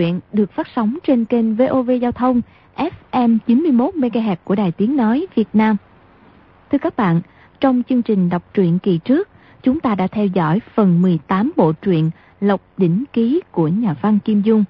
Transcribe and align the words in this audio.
truyện 0.00 0.20
được 0.32 0.52
phát 0.52 0.68
sóng 0.76 0.98
trên 1.04 1.24
kênh 1.24 1.56
VOV 1.56 1.90
Giao 2.00 2.12
thông 2.12 2.40
FM 2.76 3.38
91MHz 3.46 4.36
của 4.44 4.54
Đài 4.54 4.72
Tiếng 4.72 4.96
Nói 4.96 5.26
Việt 5.34 5.48
Nam. 5.52 5.76
Thưa 6.72 6.78
các 6.78 6.96
bạn, 6.96 7.20
trong 7.60 7.82
chương 7.88 8.02
trình 8.02 8.28
đọc 8.28 8.42
truyện 8.54 8.78
kỳ 8.78 8.98
trước, 8.98 9.28
chúng 9.62 9.80
ta 9.80 9.94
đã 9.94 10.06
theo 10.06 10.26
dõi 10.26 10.60
phần 10.74 11.02
18 11.02 11.52
bộ 11.56 11.72
truyện 11.72 12.10
Lộc 12.40 12.60
Đỉnh 12.76 13.04
Ký 13.12 13.40
của 13.50 13.68
nhà 13.68 13.94
văn 14.02 14.18
Kim 14.24 14.42
Dung. 14.42 14.64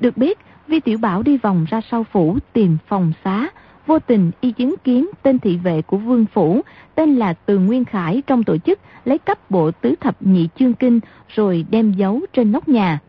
Được 0.00 0.16
biết, 0.16 0.38
Vi 0.68 0.80
Tiểu 0.80 0.98
Bảo 0.98 1.22
đi 1.22 1.36
vòng 1.36 1.66
ra 1.68 1.80
sau 1.90 2.04
phủ 2.04 2.38
tìm 2.52 2.76
phòng 2.86 3.12
xá, 3.24 3.48
vô 3.86 3.98
tình 3.98 4.30
y 4.40 4.52
chứng 4.52 4.74
kiến 4.84 5.06
tên 5.22 5.38
thị 5.38 5.56
vệ 5.56 5.82
của 5.82 5.96
vương 5.96 6.26
phủ 6.26 6.60
tên 6.94 7.16
là 7.16 7.32
Từ 7.32 7.58
Nguyên 7.58 7.84
Khải 7.84 8.22
trong 8.26 8.44
tổ 8.44 8.58
chức 8.58 8.78
lấy 9.04 9.18
cấp 9.18 9.50
bộ 9.50 9.70
tứ 9.70 9.94
thập 10.00 10.22
nhị 10.22 10.48
chương 10.56 10.74
kinh 10.74 11.00
rồi 11.28 11.64
đem 11.70 11.92
giấu 11.92 12.20
trên 12.32 12.52
nóc 12.52 12.68
nhà. 12.68 13.00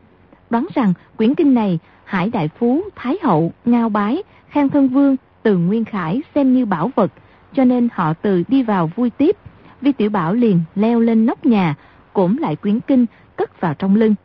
Đoán 0.50 0.68
rằng 0.74 0.94
quyển 1.18 1.36
kinh 1.36 1.54
này 1.54 1.80
Hải 2.04 2.30
Đại 2.30 2.50
Phú, 2.60 2.82
Thái 2.96 3.18
Hậu, 3.24 3.52
Ngao 3.66 3.90
Bái, 3.90 4.24
Khang 4.50 4.70
Thân 4.70 4.88
Vương, 4.88 5.16
Từ 5.44 5.58
Nguyên 5.58 5.86
Khải 5.86 6.22
xem 6.36 6.54
như 6.54 6.66
bảo 6.66 6.92
vật 6.96 7.12
cho 7.56 7.66
nên 7.66 7.88
họ 7.94 8.14
từ 8.14 8.44
đi 8.48 8.64
vào 8.64 8.92
vui 8.96 9.10
tiếp. 9.10 9.38
Vi 9.82 9.92
Tiểu 9.92 10.10
Bảo 10.10 10.34
liền 10.34 10.60
leo 10.76 11.00
lên 11.00 11.26
nóc 11.26 11.46
nhà, 11.46 11.76
cổm 12.14 12.38
lại 12.38 12.56
quyển 12.56 12.80
kinh, 12.80 13.06
cất 13.36 13.62
vào 13.62 13.74
trong 13.74 13.96
lưng. 13.96 14.16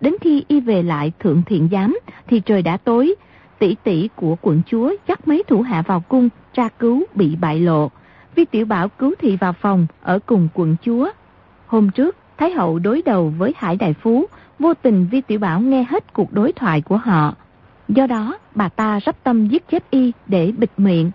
Đến 0.00 0.14
khi 0.20 0.44
y 0.48 0.60
về 0.60 0.82
lại 0.82 1.12
thượng 1.18 1.42
thiện 1.46 1.68
giám 1.72 1.98
thì 2.26 2.40
trời 2.40 2.62
đã 2.62 2.76
tối, 2.76 3.14
tỷ 3.58 3.76
tỷ 3.84 4.08
của 4.16 4.36
quận 4.42 4.62
chúa 4.66 4.92
dắt 5.08 5.28
mấy 5.28 5.42
thủ 5.48 5.62
hạ 5.62 5.82
vào 5.82 6.00
cung 6.00 6.28
tra 6.54 6.68
cứu 6.68 7.02
bị 7.14 7.36
bại 7.36 7.60
lộ. 7.60 7.90
Vi 8.34 8.44
Tiểu 8.44 8.66
Bảo 8.66 8.88
cứu 8.88 9.14
thị 9.18 9.36
vào 9.36 9.52
phòng 9.52 9.86
ở 10.02 10.18
cùng 10.26 10.48
quận 10.54 10.76
chúa. 10.82 11.10
Hôm 11.66 11.90
trước, 11.90 12.16
Thái 12.38 12.50
hậu 12.50 12.78
đối 12.78 13.02
đầu 13.02 13.32
với 13.38 13.52
Hải 13.56 13.76
Đại 13.76 13.94
Phú, 13.94 14.26
vô 14.58 14.74
tình 14.74 15.06
Vi 15.10 15.20
Tiểu 15.20 15.38
Bảo 15.38 15.60
nghe 15.60 15.86
hết 15.88 16.12
cuộc 16.12 16.32
đối 16.32 16.52
thoại 16.52 16.80
của 16.80 16.96
họ. 16.96 17.34
Do 17.88 18.06
đó, 18.06 18.38
bà 18.54 18.68
ta 18.68 19.00
rắp 19.06 19.24
tâm 19.24 19.48
giết 19.48 19.68
chết 19.68 19.90
y 19.90 20.12
để 20.26 20.52
bịt 20.58 20.70
miệng. 20.76 21.10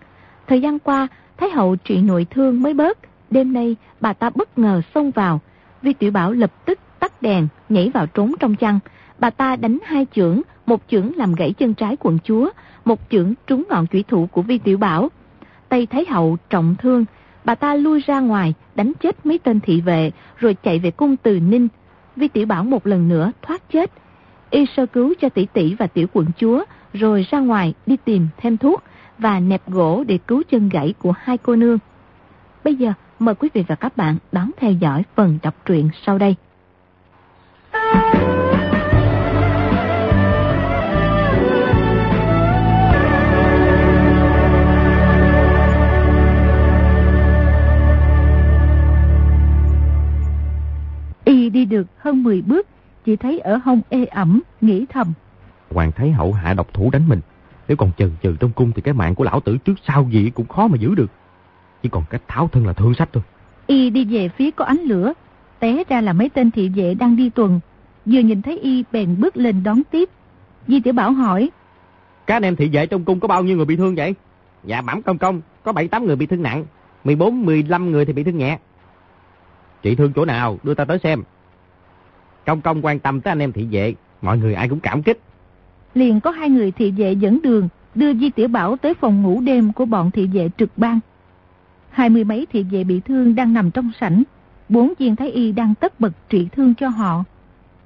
Thời 0.48 0.62
gian 0.62 0.80
qua, 0.80 1.08
Thái 1.38 1.50
hậu 1.50 1.76
trị 1.76 2.02
nội 2.02 2.26
thương 2.30 2.62
mới 2.62 2.74
bớt. 2.74 2.98
Đêm 3.30 3.54
nay, 3.54 3.76
bà 4.02 4.14
ta 4.14 4.30
bất 4.36 4.58
ngờ 4.58 4.82
xông 4.96 5.12
vào. 5.12 5.40
Vi 5.82 5.94
Tiểu 5.94 6.12
Bảo 6.12 6.32
lập 6.32 6.52
tức 6.66 6.80
tắt 7.00 7.22
đèn, 7.22 7.48
nhảy 7.70 7.90
vào 7.94 8.08
trốn 8.08 8.34
trong 8.40 8.56
chăn. 8.56 8.80
Bà 9.20 9.30
ta 9.30 9.56
đánh 9.56 9.78
hai 9.86 10.08
chưởng, 10.16 10.42
một 10.66 10.82
chưởng 10.88 11.16
làm 11.16 11.36
gãy 11.36 11.54
chân 11.54 11.74
trái 11.74 11.98
quận 12.00 12.18
chúa, 12.24 12.50
một 12.86 13.00
chưởng 13.10 13.34
trúng 13.48 13.64
ngọn 13.70 13.88
chủy 13.88 14.04
thủ 14.08 14.28
của 14.32 14.42
Vi 14.42 14.58
Tiểu 14.58 14.78
Bảo. 14.78 15.10
Tây 15.70 15.86
Thái 15.86 16.06
Hậu 16.10 16.38
trọng 16.50 16.76
thương, 16.80 17.06
bà 17.46 17.56
ta 17.56 17.76
lui 17.76 18.00
ra 18.06 18.20
ngoài, 18.20 18.54
đánh 18.76 18.94
chết 19.00 19.26
mấy 19.26 19.40
tên 19.40 19.60
thị 19.60 19.82
vệ, 19.82 20.12
rồi 20.38 20.56
chạy 20.64 20.80
về 20.80 20.92
cung 20.92 21.18
từ 21.18 21.40
Ninh. 21.40 21.68
Vi 22.16 22.28
Tiểu 22.28 22.46
Bảo 22.46 22.64
một 22.64 22.88
lần 22.88 23.08
nữa 23.08 23.32
thoát 23.42 23.70
chết. 23.70 23.92
Y 24.50 24.66
sơ 24.76 24.86
cứu 24.86 25.14
cho 25.22 25.30
tỷ 25.30 25.46
tỷ 25.46 25.76
và 25.76 25.88
tiểu 25.88 26.08
quận 26.14 26.26
chúa, 26.38 26.64
rồi 26.94 27.26
ra 27.30 27.40
ngoài 27.40 27.74
đi 27.86 27.98
tìm 28.06 28.28
thêm 28.38 28.58
thuốc 28.58 28.84
và 29.18 29.40
nẹp 29.40 29.70
gỗ 29.70 30.04
để 30.08 30.18
cứu 30.28 30.44
chân 30.50 30.70
gãy 30.70 30.94
của 31.00 31.14
hai 31.18 31.38
cô 31.38 31.56
nương. 31.56 31.78
Bây 32.64 32.76
giờ, 32.76 32.94
mời 33.20 33.36
quý 33.36 33.50
vị 33.54 33.64
và 33.68 33.76
các 33.76 33.98
bạn 33.98 34.18
đón 34.32 34.52
theo 34.58 34.72
dõi 34.72 35.04
phần 35.16 35.40
đọc 35.44 35.56
truyện 35.66 35.90
sau 36.06 36.18
đây. 36.18 36.36
Y 37.74 38.41
được 51.72 51.88
hơn 51.98 52.24
10 52.24 52.42
bước, 52.42 52.68
chỉ 53.06 53.16
thấy 53.16 53.40
ở 53.40 53.60
hông 53.64 53.82
ê 53.90 54.06
ẩm, 54.06 54.42
nghĩ 54.62 54.86
thầm. 54.90 55.14
Hoàng 55.70 55.92
Thái 55.92 56.12
Hậu 56.12 56.34
hạ 56.34 56.54
độc 56.54 56.74
thủ 56.74 56.90
đánh 56.92 57.10
mình. 57.10 57.20
Nếu 57.68 57.78
còn 57.78 57.92
chần 57.98 58.12
chừ 58.24 58.36
trong 58.40 58.52
cung 58.52 58.72
thì 58.72 58.82
cái 58.82 58.94
mạng 58.94 59.16
của 59.16 59.24
lão 59.24 59.40
tử 59.40 59.58
trước 59.58 59.74
sau 59.88 60.08
gì 60.12 60.32
cũng 60.36 60.48
khó 60.48 60.68
mà 60.68 60.78
giữ 60.78 60.96
được. 60.96 61.12
Chỉ 61.84 61.90
còn 61.90 62.04
cách 62.10 62.22
tháo 62.28 62.48
thân 62.48 62.68
là 62.68 62.74
thương 62.74 62.94
sách 62.94 63.10
thôi. 63.14 63.24
Y 63.68 63.90
đi 63.90 64.06
về 64.06 64.30
phía 64.30 64.52
có 64.52 64.66
ánh 64.66 64.80
lửa, 64.80 65.14
té 65.60 65.84
ra 65.90 66.02
là 66.02 66.14
mấy 66.14 66.30
tên 66.30 66.52
thị 66.52 66.70
vệ 66.70 66.94
đang 66.94 67.16
đi 67.16 67.30
tuần. 67.30 67.60
Vừa 68.06 68.20
nhìn 68.20 68.42
thấy 68.42 68.60
Y 68.60 68.84
bèn 68.92 69.16
bước 69.20 69.38
lên 69.38 69.64
đón 69.64 69.82
tiếp. 69.92 70.10
Di 70.68 70.80
Tiểu 70.80 70.94
Bảo 70.94 71.12
hỏi. 71.12 71.50
Các 72.28 72.36
anh 72.36 72.44
em 72.44 72.56
thị 72.56 72.70
vệ 72.74 72.86
trong 72.86 73.06
cung 73.06 73.20
có 73.20 73.28
bao 73.28 73.44
nhiêu 73.44 73.58
người 73.58 73.66
bị 73.66 73.76
thương 73.76 73.96
vậy? 73.96 74.16
Dạ 74.64 74.82
bẩm 74.82 75.02
công 75.02 75.18
công, 75.18 75.42
có 75.64 75.72
7-8 75.72 76.06
người 76.06 76.16
bị 76.16 76.26
thương 76.26 76.44
nặng, 76.44 76.66
14-15 77.06 77.90
người 77.90 78.06
thì 78.06 78.14
bị 78.14 78.24
thương 78.24 78.38
nhẹ. 78.38 78.58
Chị 79.82 79.96
thương 79.96 80.14
chỗ 80.14 80.26
nào, 80.26 80.58
đưa 80.64 80.74
ta 80.74 80.86
tới 80.86 81.00
xem. 81.04 81.24
Công 82.46 82.62
công 82.62 82.86
quan 82.86 83.00
tâm 83.00 83.22
tới 83.22 83.32
anh 83.32 83.40
em 83.40 83.52
thị 83.52 83.68
vệ, 83.72 83.96
mọi 84.22 84.38
người 84.38 84.54
ai 84.54 84.70
cũng 84.70 84.80
cảm 84.80 85.04
kích. 85.04 85.20
Liền 85.94 86.20
có 86.20 86.32
hai 86.32 86.50
người 86.50 86.72
thị 86.72 86.92
vệ 86.92 87.12
dẫn 87.12 87.42
đường, 87.42 87.70
đưa 87.96 88.14
Di 88.14 88.30
Tiểu 88.30 88.48
Bảo 88.48 88.78
tới 88.78 88.94
phòng 88.94 89.22
ngủ 89.22 89.42
đêm 89.42 89.74
của 89.74 89.86
bọn 89.86 90.12
thị 90.12 90.28
vệ 90.28 90.50
trực 90.58 90.78
ban. 90.78 91.00
Hai 91.90 92.10
mươi 92.10 92.24
mấy 92.24 92.48
thị 92.52 92.64
vệ 92.64 92.84
bị 92.84 93.00
thương 93.00 93.36
đang 93.36 93.54
nằm 93.54 93.72
trong 93.72 93.92
sảnh, 94.00 94.24
bốn 94.70 94.94
viên 95.00 95.16
thái 95.16 95.32
y 95.32 95.52
đang 95.52 95.76
tất 95.76 96.00
bật 96.00 96.12
trị 96.30 96.48
thương 96.52 96.76
cho 96.76 96.88
họ. 96.88 97.24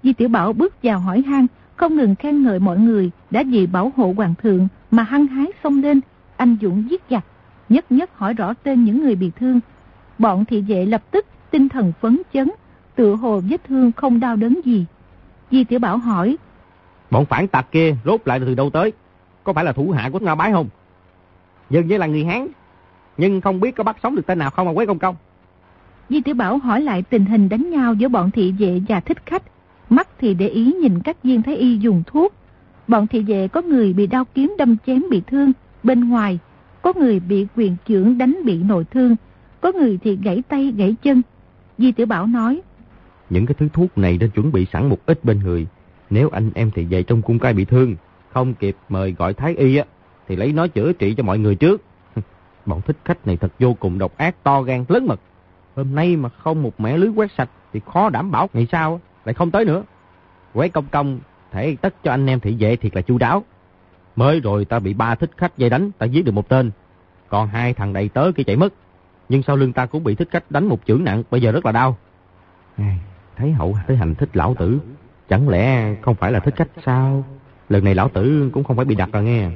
Di 0.04 0.14
Tiểu 0.14 0.30
Bảo 0.30 0.54
bước 0.54 0.84
vào 0.84 1.00
hỏi 1.00 1.24
han, 1.28 1.48
không 1.76 1.96
ngừng 1.96 2.16
khen 2.16 2.44
ngợi 2.44 2.60
mọi 2.60 2.78
người 2.78 3.12
đã 3.32 3.44
vì 3.44 3.68
bảo 3.68 3.92
hộ 3.96 4.14
hoàng 4.18 4.34
thượng 4.44 4.68
mà 4.92 5.04
hăng 5.04 5.28
hái 5.28 5.48
xông 5.64 5.82
lên, 5.82 6.02
anh 6.38 6.58
dũng 6.62 6.90
giết 6.90 7.02
giặc, 7.10 7.26
nhất 7.70 7.92
nhất 7.92 8.18
hỏi 8.18 8.34
rõ 8.34 8.54
tên 8.54 8.84
những 8.84 9.04
người 9.04 9.16
bị 9.16 9.32
thương. 9.40 9.60
Bọn 10.20 10.46
thị 10.46 10.62
vệ 10.62 10.86
lập 10.86 11.04
tức 11.12 11.26
tinh 11.52 11.70
thần 11.70 11.94
phấn 12.02 12.22
chấn, 12.34 12.52
tự 12.96 13.16
hồ 13.16 13.42
vết 13.50 13.64
thương 13.68 13.92
không 13.92 14.20
đau 14.20 14.36
đớn 14.36 14.60
gì. 14.66 14.86
Di 15.52 15.64
Tiểu 15.64 15.80
Bảo 15.80 15.98
hỏi, 15.98 16.38
Bọn 17.12 17.26
phản 17.26 17.48
tặc 17.48 17.72
kia 17.72 17.96
rốt 18.06 18.22
lại 18.26 18.40
từ 18.40 18.56
đâu 18.56 18.70
tới? 18.70 18.94
Có 19.44 19.54
phải 19.54 19.66
là 19.66 19.72
thủ 19.72 19.92
hạ 19.92 20.10
của 20.14 20.20
Nga 20.20 20.36
Bái 20.36 20.52
không? 20.52 20.68
Dường 21.70 21.88
như 21.88 21.98
là 21.98 22.06
người 22.08 22.26
Hán, 22.26 22.48
nhưng 23.18 23.42
không 23.42 23.60
biết 23.60 23.76
có 23.76 23.84
bắt 23.84 23.98
sống 24.04 24.16
được 24.16 24.26
tên 24.26 24.40
nào 24.40 24.50
không 24.50 24.68
mà 24.68 24.74
quế 24.74 24.86
công 24.86 25.00
công. 25.00 25.16
Di 26.10 26.22
Tiểu 26.22 26.36
Bảo 26.36 26.58
hỏi 26.58 26.82
lại 26.82 27.02
tình 27.02 27.26
hình 27.26 27.50
đánh 27.50 27.70
nhau 27.70 27.94
giữa 27.94 28.08
bọn 28.08 28.32
thị 28.32 28.54
vệ 28.60 28.82
và 28.88 29.00
thích 29.00 29.26
khách. 29.26 29.44
Mắt 29.90 30.08
thì 30.18 30.34
để 30.34 30.48
ý 30.48 30.74
nhìn 30.82 31.00
các 31.00 31.24
viên 31.24 31.42
thái 31.42 31.56
y 31.56 31.78
dùng 31.78 32.04
thuốc. 32.08 32.34
Bọn 32.88 33.08
thị 33.08 33.24
vệ 33.24 33.48
có 33.48 33.62
người 33.62 33.94
bị 33.94 34.08
đau 34.08 34.26
kiếm 34.34 34.56
đâm 34.58 34.78
chém 34.86 35.04
bị 35.10 35.22
thương, 35.28 35.52
bên 35.84 36.10
ngoài 36.10 36.40
có 36.82 36.94
người 36.96 37.20
bị 37.20 37.48
quyền 37.56 37.76
trưởng 37.86 38.18
đánh 38.18 38.38
bị 38.46 38.58
nội 38.58 38.86
thương, 38.92 39.16
có 39.62 39.72
người 39.72 40.00
thì 40.04 40.18
gãy 40.24 40.44
tay 40.48 40.74
gãy 40.78 40.96
chân. 41.02 41.22
Di 41.78 41.92
Tiểu 41.92 42.06
Bảo 42.06 42.28
nói, 42.28 42.62
những 43.30 43.46
cái 43.46 43.56
thứ 43.60 43.68
thuốc 43.74 43.98
này 43.98 44.18
nên 44.20 44.30
chuẩn 44.30 44.52
bị 44.52 44.66
sẵn 44.74 44.90
một 44.90 44.98
ít 45.06 45.26
bên 45.26 45.40
người. 45.40 45.68
Nếu 46.10 46.30
anh 46.30 46.52
em 46.56 46.72
thì 46.76 46.86
về 46.86 47.04
trong 47.04 47.22
cung 47.22 47.40
cai 47.40 47.54
bị 47.54 47.66
thương, 47.66 47.96
không 48.34 48.54
kịp 48.54 48.76
mời 48.90 49.12
gọi 49.12 49.34
thái 49.34 49.56
y 49.56 49.78
á, 49.78 49.86
thì 50.28 50.36
lấy 50.36 50.54
nó 50.54 50.68
chữa 50.68 50.94
trị 50.94 51.14
cho 51.18 51.24
mọi 51.24 51.38
người 51.40 51.56
trước. 51.56 51.82
Bọn 52.66 52.82
thích 52.82 52.98
khách 53.06 53.28
này 53.28 53.38
thật 53.38 53.52
vô 53.60 53.74
cùng 53.74 53.98
độc 53.98 54.18
ác 54.18 54.44
to 54.44 54.62
gan 54.62 54.86
lớn 54.88 55.06
mật. 55.08 55.20
Hôm 55.76 55.96
nay 55.96 56.16
mà 56.16 56.30
không 56.30 56.64
một 56.64 56.80
mẻ 56.80 56.98
lưới 56.98 57.10
quét 57.10 57.32
sạch 57.38 57.50
thì 57.74 57.82
khó 57.94 58.10
đảm 58.10 58.32
bảo 58.32 58.50
ngày 58.54 58.68
sau 58.72 59.02
lại 59.26 59.34
không 59.34 59.52
tới 59.52 59.66
nữa. 59.66 59.84
Quế 60.54 60.70
công 60.70 60.86
công 60.92 61.20
thể 61.52 61.76
tất 61.82 61.96
cho 62.04 62.12
anh 62.12 62.26
em 62.30 62.40
thị 62.40 62.56
vệ 62.60 62.76
thiệt 62.76 62.96
là 62.96 63.02
chu 63.02 63.18
đáo. 63.18 63.44
Mới 64.16 64.40
rồi 64.40 64.66
ta 64.66 64.80
bị 64.80 64.94
ba 64.94 65.16
thích 65.16 65.32
khách 65.38 65.58
dây 65.58 65.70
đánh, 65.70 65.92
ta 65.98 66.06
giết 66.06 66.26
được 66.26 66.32
một 66.32 66.50
tên. 66.50 66.72
Còn 67.30 67.48
hai 67.48 67.74
thằng 67.74 67.94
đầy 67.94 68.10
tớ 68.10 68.32
kia 68.36 68.44
chạy 68.44 68.56
mất. 68.56 68.74
Nhưng 69.30 69.44
sau 69.44 69.56
lưng 69.56 69.74
ta 69.74 69.86
cũng 69.86 70.04
bị 70.04 70.16
thích 70.16 70.28
khách 70.32 70.52
đánh 70.52 70.66
một 70.66 70.80
chưởng 70.86 71.04
nặng, 71.04 71.24
bây 71.32 71.42
giờ 71.42 71.52
rất 71.52 71.66
là 71.66 71.72
đau. 71.72 71.98
Thấy 73.38 73.52
hậu 73.52 73.78
tới 73.88 73.98
hành 73.98 74.16
thích 74.16 74.30
lão 74.34 74.56
tử, 74.60 74.80
chẳng 75.30 75.50
lẽ 75.50 75.96
không 76.02 76.16
phải 76.16 76.32
là 76.32 76.40
thích 76.40 76.56
khách 76.56 76.68
sao? 76.86 77.24
Lần 77.70 77.84
này 77.84 77.96
lão 77.96 78.10
tử 78.10 78.50
cũng 78.54 78.64
không 78.64 78.76
phải 78.76 78.86
bị 78.86 78.96
đặt 78.96 79.10
rồi 79.14 79.24
nghe. 79.24 79.50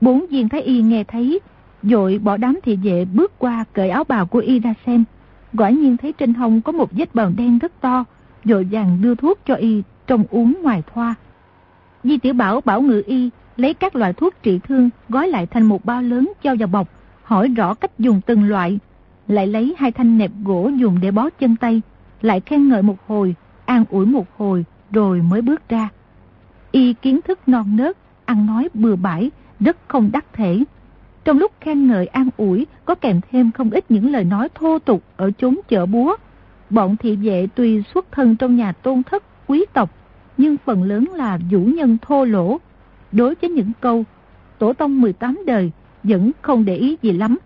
Bốn 0.00 0.26
viên 0.30 0.48
thái 0.48 0.62
y 0.62 0.82
nghe 0.82 1.04
thấy, 1.04 1.40
dội 1.82 2.18
bỏ 2.18 2.36
đám 2.36 2.58
thị 2.62 2.76
vệ 2.76 3.04
bước 3.04 3.38
qua 3.38 3.64
cởi 3.72 3.90
áo 3.90 4.04
bào 4.04 4.26
của 4.26 4.38
y 4.38 4.60
ra 4.60 4.74
xem. 4.86 5.04
Quả 5.58 5.70
nhiên 5.70 5.96
thấy 5.96 6.12
trên 6.12 6.34
hông 6.34 6.60
có 6.60 6.72
một 6.72 6.92
vết 6.92 7.14
bầm 7.14 7.36
đen 7.36 7.58
rất 7.58 7.80
to, 7.80 8.04
dội 8.44 8.64
vàng 8.70 9.02
đưa 9.02 9.14
thuốc 9.14 9.38
cho 9.46 9.54
y 9.54 9.82
trong 10.06 10.24
uống 10.30 10.62
ngoài 10.62 10.82
thoa. 10.94 11.14
Di 12.04 12.18
Tiểu 12.18 12.34
Bảo 12.34 12.60
bảo 12.60 12.82
ngự 12.82 13.02
y 13.06 13.30
lấy 13.56 13.74
các 13.74 13.96
loại 13.96 14.12
thuốc 14.12 14.34
trị 14.42 14.60
thương 14.68 14.90
gói 15.08 15.28
lại 15.28 15.46
thành 15.46 15.66
một 15.66 15.84
bao 15.84 16.02
lớn 16.02 16.32
cho 16.42 16.54
vào 16.58 16.68
bọc, 16.68 16.88
hỏi 17.22 17.48
rõ 17.48 17.74
cách 17.74 17.98
dùng 17.98 18.20
từng 18.26 18.44
loại, 18.44 18.78
lại 19.28 19.46
lấy 19.46 19.74
hai 19.78 19.92
thanh 19.92 20.18
nẹp 20.18 20.30
gỗ 20.44 20.70
dùng 20.76 21.00
để 21.00 21.10
bó 21.10 21.30
chân 21.30 21.56
tay, 21.56 21.82
lại 22.22 22.40
khen 22.40 22.68
ngợi 22.68 22.82
một 22.82 22.96
hồi, 23.06 23.34
an 23.64 23.84
ủi 23.90 24.06
một 24.06 24.26
hồi, 24.36 24.64
rồi 24.90 25.22
mới 25.22 25.42
bước 25.42 25.68
ra. 25.68 25.88
Y 26.70 26.92
kiến 26.92 27.20
thức 27.22 27.38
non 27.46 27.76
nớt, 27.76 27.96
ăn 28.24 28.46
nói 28.46 28.68
bừa 28.74 28.96
bãi, 28.96 29.30
rất 29.60 29.76
không 29.88 30.10
đắc 30.12 30.24
thể. 30.32 30.64
Trong 31.24 31.38
lúc 31.38 31.52
khen 31.60 31.86
ngợi 31.86 32.06
an 32.06 32.28
ủi, 32.36 32.66
có 32.84 32.94
kèm 32.94 33.20
thêm 33.30 33.50
không 33.52 33.70
ít 33.70 33.90
những 33.90 34.12
lời 34.12 34.24
nói 34.24 34.48
thô 34.54 34.78
tục 34.78 35.02
ở 35.16 35.30
chốn 35.38 35.60
chợ 35.68 35.86
búa. 35.86 36.16
Bọn 36.70 36.96
thị 36.96 37.16
vệ 37.16 37.46
tuy 37.54 37.82
xuất 37.94 38.12
thân 38.12 38.36
trong 38.36 38.56
nhà 38.56 38.72
tôn 38.72 39.02
thất, 39.02 39.22
quý 39.46 39.64
tộc, 39.72 39.90
nhưng 40.36 40.56
phần 40.64 40.82
lớn 40.82 41.08
là 41.14 41.38
vũ 41.50 41.60
nhân 41.60 41.98
thô 42.02 42.24
lỗ. 42.24 42.58
Đối 43.12 43.34
với 43.34 43.50
những 43.50 43.72
câu, 43.80 44.04
tổ 44.58 44.72
tông 44.72 45.00
18 45.00 45.38
đời 45.46 45.70
vẫn 46.02 46.30
không 46.42 46.64
để 46.64 46.76
ý 46.76 46.96
gì 47.02 47.12
lắm. 47.12 47.38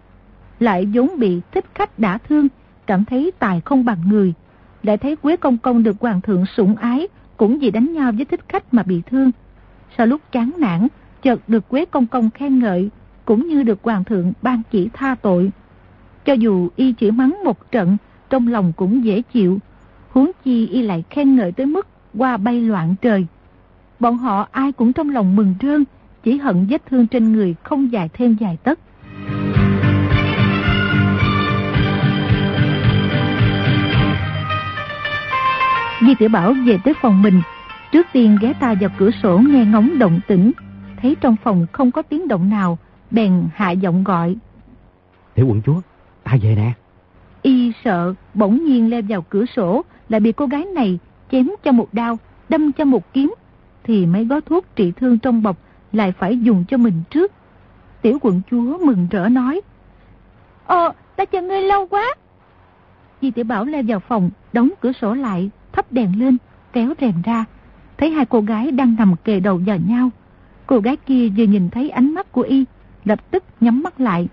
Lại 0.61 0.89
vốn 0.95 1.19
bị 1.19 1.41
thích 1.53 1.65
khách 1.75 1.99
đã 1.99 2.19
thương, 2.19 2.49
cảm 2.87 3.05
thấy 3.05 3.31
tài 3.39 3.61
không 3.61 3.85
bằng 3.85 3.99
người. 4.09 4.35
Lại 4.83 4.99
thấy 4.99 5.17
Quế 5.17 5.37
Công 5.37 5.59
Công 5.59 5.83
được 5.83 5.97
hoàng 6.01 6.21
thượng 6.21 6.47
sủng 6.57 6.77
ái, 6.77 7.09
cũng 7.37 7.59
vì 7.59 7.71
đánh 7.71 7.93
nhau 7.93 8.13
với 8.13 8.25
thích 8.25 8.41
khách 8.49 8.75
mà 8.75 8.83
bị 8.83 9.03
thương. 9.07 9.31
Sau 9.99 10.07
lúc 10.07 10.21
chán 10.33 10.53
nản, 10.59 10.89
chợt 11.23 11.49
được 11.49 11.69
Quế 11.69 11.85
Công 11.85 12.07
Công 12.07 12.31
khen 12.31 12.59
ngợi, 12.59 12.91
cũng 13.25 13.49
như 13.49 13.63
được 13.63 13.79
Hoàng 13.83 14.05
thượng 14.05 14.33
ban 14.43 14.63
chỉ 14.71 14.89
tha 14.93 15.15
tội. 15.23 15.51
Cho 16.25 16.33
dù 16.33 16.69
y 16.77 16.93
chỉ 16.93 17.11
mắng 17.11 17.45
một 17.45 17.71
trận, 17.71 17.97
trong 18.31 18.49
lòng 18.49 18.73
cũng 18.77 19.05
dễ 19.05 19.23
chịu, 19.33 19.59
huống 20.11 20.31
chi 20.45 20.67
y 20.67 20.83
lại 20.83 21.05
khen 21.11 21.37
ngợi 21.37 21.53
tới 21.53 21.67
mức 21.67 21.87
qua 22.19 22.37
bay 22.37 22.61
loạn 22.61 22.95
trời. 23.03 23.27
Bọn 24.01 24.19
họ 24.19 24.49
ai 24.53 24.73
cũng 24.73 24.93
trong 24.93 25.11
lòng 25.11 25.37
mừng 25.37 25.55
rơn, 25.63 25.85
chỉ 26.23 26.37
hận 26.37 26.67
vết 26.67 26.87
thương 26.87 27.07
trên 27.07 27.33
người 27.33 27.55
không 27.63 27.93
dài 27.93 28.09
thêm 28.13 28.37
dài 28.41 28.59
tất. 28.63 28.79
Di 36.07 36.15
Tiểu 36.15 36.29
Bảo 36.29 36.55
về 36.67 36.79
tới 36.85 36.95
phòng 37.03 37.23
mình, 37.23 37.43
trước 37.93 38.07
tiên 38.13 38.39
ghé 38.41 38.53
tai 38.61 38.77
vào 38.77 38.91
cửa 38.99 39.11
sổ 39.23 39.39
nghe 39.39 39.65
ngóng 39.65 39.99
động 39.99 40.21
tĩnh, 40.29 40.53
thấy 41.03 41.17
trong 41.21 41.37
phòng 41.45 41.67
không 41.73 41.91
có 41.91 42.03
tiếng 42.03 42.29
động 42.29 42.51
nào, 42.51 42.79
bèn 43.11 43.49
hạ 43.55 43.71
giọng 43.71 44.05
gọi. 44.05 44.37
Tiểu 45.35 45.47
quận 45.47 45.63
chúa, 45.67 45.81
ta 46.25 46.37
về 46.43 46.55
nè. 46.57 46.73
Y 47.43 47.73
sợ 47.85 48.15
bỗng 48.35 48.65
nhiên 48.65 48.91
leo 48.91 49.03
vào 49.09 49.23
cửa 49.23 49.45
sổ 49.57 49.83
lại 50.09 50.21
bị 50.21 50.33
cô 50.33 50.47
gái 50.47 50.65
này 50.65 50.99
chém 51.31 51.51
cho 51.65 51.73
một 51.73 51.89
đao, 51.93 52.19
đâm 52.49 52.73
cho 52.73 52.85
một 52.85 53.13
kiếm, 53.13 53.35
thì 53.85 54.07
mấy 54.07 54.25
gói 54.25 54.41
thuốc 54.41 54.65
trị 54.77 54.93
thương 54.97 55.19
trong 55.19 55.43
bọc 55.43 55.57
lại 55.93 56.13
phải 56.13 56.39
dùng 56.39 56.65
cho 56.69 56.77
mình 56.77 57.03
trước. 57.11 57.33
Tiểu 58.03 58.19
quận 58.21 58.41
chúa 58.51 58.79
mừng 58.79 59.07
rỡ 59.11 59.29
nói. 59.29 59.61
Ồ, 60.67 60.89
ta 61.17 61.25
chờ 61.25 61.43
ngươi 61.43 61.63
lâu 61.63 61.87
quá. 61.87 62.15
Di 63.23 63.31
tiểu 63.31 63.45
Bảo 63.45 63.65
leo 63.65 63.83
vào 63.89 64.01
phòng, 64.01 64.31
đóng 64.53 64.71
cửa 64.81 64.93
sổ 64.93 65.15
lại, 65.15 65.51
thắp 65.73 65.93
đèn 65.93 66.19
lên, 66.19 66.39
kéo 66.73 66.95
rèm 67.01 67.23
ra. 67.23 67.45
Thấy 67.99 68.11
hai 68.11 68.27
cô 68.27 68.41
gái 68.41 68.71
đang 68.71 68.97
nằm 68.99 69.15
kề 69.25 69.41
đầu 69.41 69.61
vào 69.67 69.79
nhau. 69.87 70.11
Cô 70.67 70.79
gái 70.79 70.97
kia 70.97 71.29
vừa 71.37 71.45
nhìn 71.45 71.71
thấy 71.71 71.91
ánh 71.91 72.15
mắt 72.15 72.33
của 72.33 72.43
y, 72.43 72.65
lập 73.05 73.31
tức 73.31 73.45
nhắm 73.61 73.83
mắt 73.83 74.01
lại. 74.01 74.29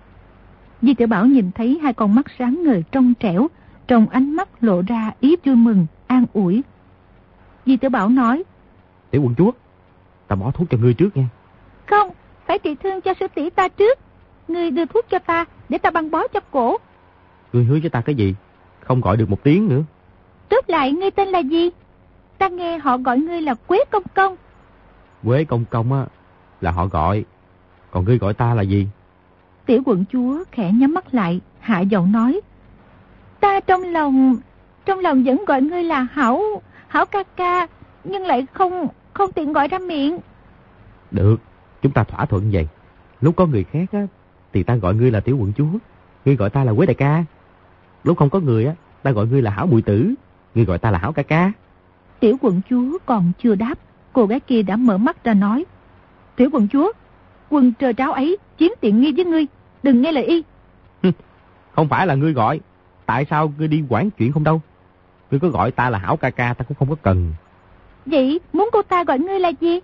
Di 0.82 0.94
tiểu 0.94 1.08
Bảo 1.08 1.26
nhìn 1.26 1.50
thấy 1.54 1.78
hai 1.82 1.92
con 1.92 2.14
mắt 2.14 2.26
sáng 2.38 2.62
ngời 2.62 2.84
trong 2.92 3.14
trẻo, 3.20 3.48
trong 3.86 4.08
ánh 4.08 4.36
mắt 4.36 4.48
lộ 4.64 4.82
ra 4.86 5.12
ý 5.20 5.36
vui 5.44 5.56
mừng, 5.56 5.86
an 6.06 6.26
ủi. 6.32 6.62
Di 7.66 7.76
tiểu 7.76 7.90
Bảo 7.90 8.08
nói. 8.08 8.42
Tiểu 9.10 9.22
quận 9.22 9.34
chúa, 9.34 9.50
ta 10.28 10.36
bỏ 10.36 10.50
thuốc 10.50 10.70
cho 10.70 10.78
ngươi 10.78 10.94
trước 10.94 11.16
nha. 11.16 11.28
Không, 11.86 12.10
phải 12.46 12.58
trị 12.58 12.74
thương 12.82 13.00
cho 13.00 13.14
sư 13.20 13.26
tỷ 13.34 13.50
ta 13.50 13.68
trước. 13.68 13.98
Ngươi 14.48 14.70
đưa 14.70 14.86
thuốc 14.86 15.06
cho 15.10 15.18
ta 15.18 15.44
để 15.68 15.78
ta 15.78 15.90
băng 15.90 16.10
bó 16.10 16.28
cho 16.28 16.40
cổ. 16.50 16.76
Ngươi 17.52 17.64
hứa 17.64 17.78
với 17.80 17.90
ta 17.90 18.00
cái 18.00 18.14
gì? 18.14 18.34
Không 18.80 19.00
gọi 19.00 19.16
được 19.16 19.30
một 19.30 19.42
tiếng 19.42 19.68
nữa. 19.68 19.82
Tốt 20.50 20.64
lại 20.68 20.92
ngươi 20.92 21.10
tên 21.10 21.28
là 21.28 21.38
gì? 21.38 21.70
Ta 22.38 22.48
nghe 22.48 22.78
họ 22.78 22.98
gọi 22.98 23.18
ngươi 23.18 23.42
là 23.42 23.54
Quế 23.54 23.78
Công 23.90 24.02
Công. 24.14 24.36
Quế 25.24 25.44
Công 25.44 25.64
Công 25.70 25.92
á, 25.92 26.06
là 26.60 26.70
họ 26.70 26.86
gọi. 26.86 27.24
Còn 27.90 28.04
ngươi 28.04 28.18
gọi 28.18 28.34
ta 28.34 28.54
là 28.54 28.62
gì? 28.62 28.86
Tiểu 29.66 29.82
quận 29.86 30.04
chúa 30.12 30.44
khẽ 30.52 30.70
nhắm 30.72 30.94
mắt 30.94 31.14
lại, 31.14 31.40
hạ 31.60 31.80
giọng 31.80 32.12
nói. 32.12 32.40
Ta 33.40 33.60
trong 33.60 33.82
lòng, 33.82 34.36
trong 34.84 34.98
lòng 34.98 35.24
vẫn 35.24 35.44
gọi 35.46 35.62
ngươi 35.62 35.84
là 35.84 36.06
Hảo, 36.12 36.42
Hảo 36.88 37.06
ca 37.06 37.22
ca, 37.36 37.66
nhưng 38.04 38.26
lại 38.26 38.46
không, 38.52 38.88
không 39.14 39.32
tiện 39.32 39.52
gọi 39.52 39.68
ra 39.68 39.78
miệng. 39.78 40.18
Được, 41.10 41.36
chúng 41.82 41.92
ta 41.92 42.04
thỏa 42.04 42.24
thuận 42.26 42.50
vậy. 42.52 42.68
Lúc 43.20 43.36
có 43.36 43.46
người 43.46 43.64
khác 43.64 43.84
á, 43.92 44.06
thì 44.52 44.62
ta 44.62 44.76
gọi 44.76 44.94
ngươi 44.94 45.10
là 45.10 45.20
tiểu 45.20 45.36
quận 45.36 45.52
chúa, 45.56 45.78
ngươi 46.24 46.36
gọi 46.36 46.50
ta 46.50 46.64
là 46.64 46.72
Quế 46.76 46.86
đại 46.86 46.94
ca. 46.94 47.24
Lúc 48.04 48.18
không 48.18 48.30
có 48.30 48.40
người 48.40 48.66
á, 48.66 48.74
ta 49.02 49.10
gọi 49.10 49.26
ngươi 49.26 49.42
là 49.42 49.50
Hảo 49.50 49.66
bùi 49.66 49.82
tử, 49.82 50.14
ngươi 50.54 50.64
gọi 50.64 50.78
ta 50.78 50.90
là 50.90 50.98
Hảo 50.98 51.12
ca 51.12 51.22
ca. 51.22 51.52
Tiểu 52.20 52.36
quận 52.40 52.60
chúa 52.70 52.98
còn 53.06 53.32
chưa 53.42 53.54
đáp, 53.54 53.78
cô 54.12 54.26
gái 54.26 54.40
kia 54.40 54.62
đã 54.62 54.76
mở 54.76 54.98
mắt 54.98 55.24
ra 55.24 55.34
nói. 55.34 55.64
Tiểu 56.36 56.48
quận 56.52 56.68
chúa, 56.68 56.92
quân 57.50 57.72
trơ 57.80 57.92
tráo 57.92 58.12
ấy 58.12 58.36
chiếm 58.58 58.70
tiện 58.80 59.00
nghi 59.00 59.12
với 59.12 59.24
ngươi, 59.24 59.46
đừng 59.82 60.02
nghe 60.02 60.12
lời 60.12 60.24
y. 60.24 60.42
không 61.72 61.88
phải 61.88 62.06
là 62.06 62.14
ngươi 62.14 62.32
gọi, 62.32 62.60
tại 63.06 63.26
sao 63.30 63.52
ngươi 63.58 63.68
đi 63.68 63.84
quản 63.88 64.10
chuyện 64.10 64.32
không 64.32 64.44
đâu? 64.44 64.60
Ngươi 65.30 65.40
có 65.40 65.48
gọi 65.48 65.70
ta 65.70 65.90
là 65.90 65.98
Hảo 65.98 66.16
ca 66.16 66.30
ca 66.30 66.54
ta 66.54 66.64
cũng 66.64 66.76
không 66.78 66.88
có 66.88 66.96
cần. 67.02 67.32
Vậy 68.06 68.40
muốn 68.52 68.68
cô 68.72 68.82
ta 68.82 69.04
gọi 69.04 69.18
ngươi 69.18 69.40
là 69.40 69.48
gì? 69.60 69.80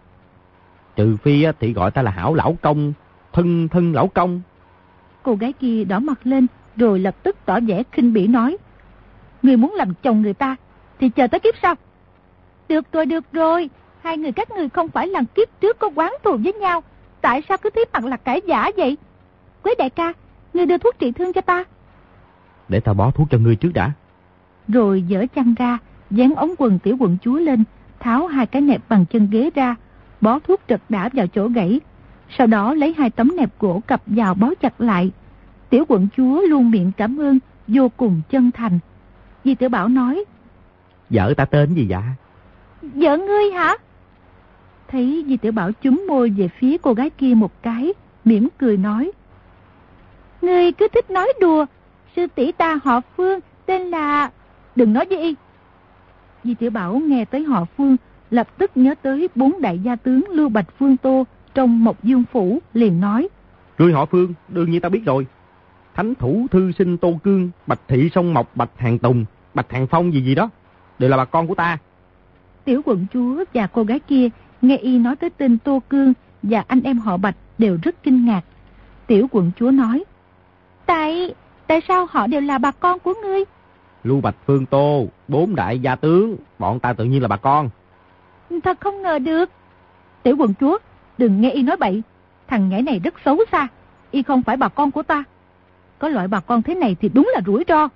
Trừ 0.96 1.16
phi 1.16 1.46
thì 1.60 1.72
gọi 1.72 1.90
ta 1.90 2.02
là 2.02 2.10
Hảo 2.10 2.34
lão 2.34 2.56
công, 2.62 2.92
thân 3.32 3.68
thân 3.68 3.92
lão 3.92 4.08
công. 4.08 4.40
Cô 5.22 5.34
gái 5.34 5.52
kia 5.52 5.84
đỏ 5.84 5.98
mặt 5.98 6.18
lên 6.24 6.46
rồi 6.76 6.98
lập 6.98 7.16
tức 7.22 7.36
tỏ 7.44 7.60
vẻ 7.60 7.82
khinh 7.92 8.12
bỉ 8.12 8.26
nói. 8.26 8.56
Ngươi 9.46 9.56
muốn 9.56 9.74
làm 9.74 9.94
chồng 10.02 10.22
người 10.22 10.34
ta 10.34 10.56
thì 10.98 11.08
chờ 11.08 11.26
tới 11.26 11.40
kiếp 11.40 11.54
sau. 11.62 11.74
Được 12.68 12.92
rồi, 12.92 13.06
được 13.06 13.24
rồi. 13.32 13.70
Hai 14.02 14.18
người 14.18 14.32
các 14.32 14.50
người 14.50 14.68
không 14.68 14.88
phải 14.88 15.08
là 15.08 15.22
kiếp 15.34 15.60
trước 15.60 15.78
có 15.78 15.90
quán 15.94 16.12
thù 16.24 16.36
với 16.44 16.52
nhau. 16.52 16.82
Tại 17.20 17.42
sao 17.48 17.58
cứ 17.62 17.70
thấy 17.70 17.84
mặt 17.92 18.04
là 18.04 18.16
cãi 18.16 18.40
giả 18.46 18.70
vậy? 18.76 18.96
Quế 19.62 19.74
đại 19.78 19.90
ca, 19.90 20.12
ngươi 20.54 20.66
đưa 20.66 20.78
thuốc 20.78 20.98
trị 20.98 21.12
thương 21.12 21.32
cho 21.32 21.40
ta. 21.40 21.64
Để 22.68 22.80
ta 22.80 22.92
bó 22.92 23.10
thuốc 23.10 23.28
cho 23.30 23.38
ngươi 23.38 23.56
trước 23.56 23.70
đã. 23.74 23.92
Rồi 24.68 25.02
dở 25.02 25.26
chăn 25.34 25.54
ra, 25.58 25.78
dán 26.10 26.34
ống 26.34 26.54
quần 26.58 26.78
tiểu 26.78 26.96
quận 27.00 27.16
chúa 27.22 27.38
lên, 27.38 27.64
tháo 28.00 28.26
hai 28.26 28.46
cái 28.46 28.62
nẹp 28.62 28.82
bằng 28.88 29.06
chân 29.06 29.28
ghế 29.30 29.50
ra, 29.54 29.74
bó 30.20 30.38
thuốc 30.38 30.60
trật 30.68 30.80
đã 30.88 31.10
vào 31.12 31.26
chỗ 31.26 31.48
gãy. 31.48 31.80
Sau 32.38 32.46
đó 32.46 32.74
lấy 32.74 32.94
hai 32.98 33.10
tấm 33.10 33.36
nẹp 33.36 33.58
gỗ 33.58 33.82
cặp 33.86 34.02
vào 34.06 34.34
bó 34.34 34.54
chặt 34.60 34.80
lại. 34.80 35.10
Tiểu 35.70 35.84
quận 35.88 36.08
chúa 36.16 36.40
luôn 36.40 36.70
miệng 36.70 36.92
cảm 36.96 37.20
ơn, 37.20 37.38
vô 37.68 37.88
cùng 37.96 38.20
chân 38.30 38.50
thành. 38.50 38.78
Di 39.46 39.54
tiểu 39.54 39.68
Bảo 39.68 39.88
nói. 39.88 40.24
Vợ 41.10 41.34
ta 41.36 41.44
tên 41.44 41.74
gì 41.74 41.86
vậy? 41.88 42.02
Vợ 42.82 43.18
ngươi 43.18 43.50
hả? 43.50 43.76
Thấy 44.88 45.24
Di 45.28 45.36
tiểu 45.36 45.52
Bảo 45.52 45.70
chúm 45.82 46.04
môi 46.08 46.30
về 46.30 46.48
phía 46.48 46.78
cô 46.78 46.92
gái 46.92 47.10
kia 47.10 47.34
một 47.34 47.62
cái, 47.62 47.92
mỉm 48.24 48.48
cười 48.58 48.76
nói. 48.76 49.12
Ngươi 50.42 50.72
cứ 50.72 50.88
thích 50.88 51.10
nói 51.10 51.32
đùa, 51.40 51.66
sư 52.16 52.26
tỷ 52.34 52.52
ta 52.52 52.78
họ 52.84 53.00
Phương, 53.16 53.40
tên 53.66 53.82
là... 53.82 54.30
Đừng 54.76 54.92
nói 54.92 55.06
với 55.10 55.22
y. 55.22 55.34
Di 56.44 56.54
tiểu 56.54 56.70
Bảo 56.70 56.98
nghe 56.98 57.24
tới 57.24 57.44
họ 57.44 57.64
Phương, 57.76 57.96
lập 58.30 58.58
tức 58.58 58.70
nhớ 58.74 58.94
tới 59.02 59.28
bốn 59.34 59.60
đại 59.60 59.78
gia 59.78 59.96
tướng 59.96 60.24
Lưu 60.30 60.48
Bạch 60.48 60.68
Phương 60.78 60.96
Tô 60.96 61.26
trong 61.54 61.84
Mộc 61.84 62.04
Dương 62.04 62.24
Phủ, 62.32 62.58
liền 62.74 63.00
nói. 63.00 63.28
Ngươi 63.78 63.92
họ 63.92 64.06
Phương, 64.06 64.34
đương 64.48 64.70
nhiên 64.70 64.80
ta 64.80 64.88
biết 64.88 65.02
rồi. 65.06 65.26
Thánh 65.94 66.14
thủ 66.14 66.46
thư 66.50 66.72
sinh 66.72 66.96
Tô 66.98 67.18
Cương, 67.24 67.50
Bạch 67.66 67.80
Thị 67.88 68.10
Sông 68.14 68.34
Mộc, 68.34 68.56
Bạch 68.56 68.70
Hàng 68.76 68.98
Tùng, 68.98 69.24
Bạch 69.56 69.72
Hàng 69.72 69.86
Phong 69.86 70.12
gì 70.14 70.22
gì 70.22 70.34
đó, 70.34 70.50
đều 70.98 71.10
là 71.10 71.16
bà 71.16 71.24
con 71.24 71.46
của 71.46 71.54
ta. 71.54 71.78
Tiểu 72.64 72.82
quận 72.84 73.06
chúa 73.12 73.44
và 73.54 73.66
cô 73.66 73.84
gái 73.84 73.98
kia 73.98 74.28
nghe 74.62 74.76
y 74.76 74.98
nói 74.98 75.16
tới 75.16 75.30
tên 75.30 75.58
Tô 75.58 75.82
Cương 75.88 76.12
và 76.42 76.64
anh 76.68 76.82
em 76.82 76.98
họ 76.98 77.16
Bạch 77.16 77.36
đều 77.58 77.78
rất 77.82 78.02
kinh 78.02 78.26
ngạc. 78.26 78.40
Tiểu 79.06 79.26
quận 79.30 79.50
chúa 79.58 79.70
nói, 79.70 80.04
Tại, 80.86 81.34
tại 81.66 81.80
sao 81.88 82.06
họ 82.10 82.26
đều 82.26 82.40
là 82.40 82.58
bà 82.58 82.70
con 82.70 82.98
của 82.98 83.14
ngươi? 83.22 83.44
Lưu 84.04 84.20
Bạch 84.20 84.34
Phương 84.46 84.66
Tô, 84.66 85.06
bốn 85.28 85.54
đại 85.54 85.78
gia 85.78 85.96
tướng, 85.96 86.36
bọn 86.58 86.80
ta 86.80 86.92
tự 86.92 87.04
nhiên 87.04 87.22
là 87.22 87.28
bà 87.28 87.36
con. 87.36 87.70
Thật 88.64 88.80
không 88.80 89.02
ngờ 89.02 89.18
được. 89.18 89.50
Tiểu 90.22 90.36
quận 90.38 90.54
chúa, 90.60 90.78
đừng 91.18 91.40
nghe 91.40 91.50
y 91.50 91.62
nói 91.62 91.76
bậy. 91.76 92.02
Thằng 92.48 92.68
nhảy 92.68 92.82
này 92.82 93.00
rất 93.04 93.14
xấu 93.24 93.38
xa. 93.52 93.68
Y 94.10 94.22
không 94.22 94.42
phải 94.42 94.56
bà 94.56 94.68
con 94.68 94.90
của 94.90 95.02
ta. 95.02 95.24
Có 95.98 96.08
loại 96.08 96.28
bà 96.28 96.40
con 96.40 96.62
thế 96.62 96.74
này 96.74 96.96
thì 97.00 97.08
đúng 97.14 97.30
là 97.34 97.40
rủi 97.46 97.64
ro. 97.68 97.88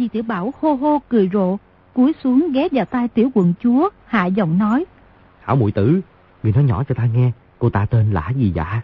Di 0.00 0.08
tiểu 0.08 0.22
Bảo 0.22 0.52
hô 0.60 0.74
hô 0.74 0.98
cười 1.08 1.30
rộ, 1.32 1.56
cúi 1.94 2.12
xuống 2.24 2.52
ghé 2.52 2.68
vào 2.72 2.84
tai 2.84 3.08
tiểu 3.08 3.30
quận 3.34 3.54
chúa, 3.62 3.88
hạ 4.06 4.26
giọng 4.26 4.58
nói. 4.58 4.84
Hảo 5.40 5.56
muội 5.56 5.72
tử, 5.72 6.00
người 6.42 6.52
nói 6.52 6.64
nhỏ 6.64 6.84
cho 6.88 6.94
ta 6.94 7.06
nghe, 7.14 7.30
cô 7.58 7.70
ta 7.70 7.86
tên 7.86 8.12
là 8.12 8.30
gì 8.36 8.52
dạ? 8.54 8.80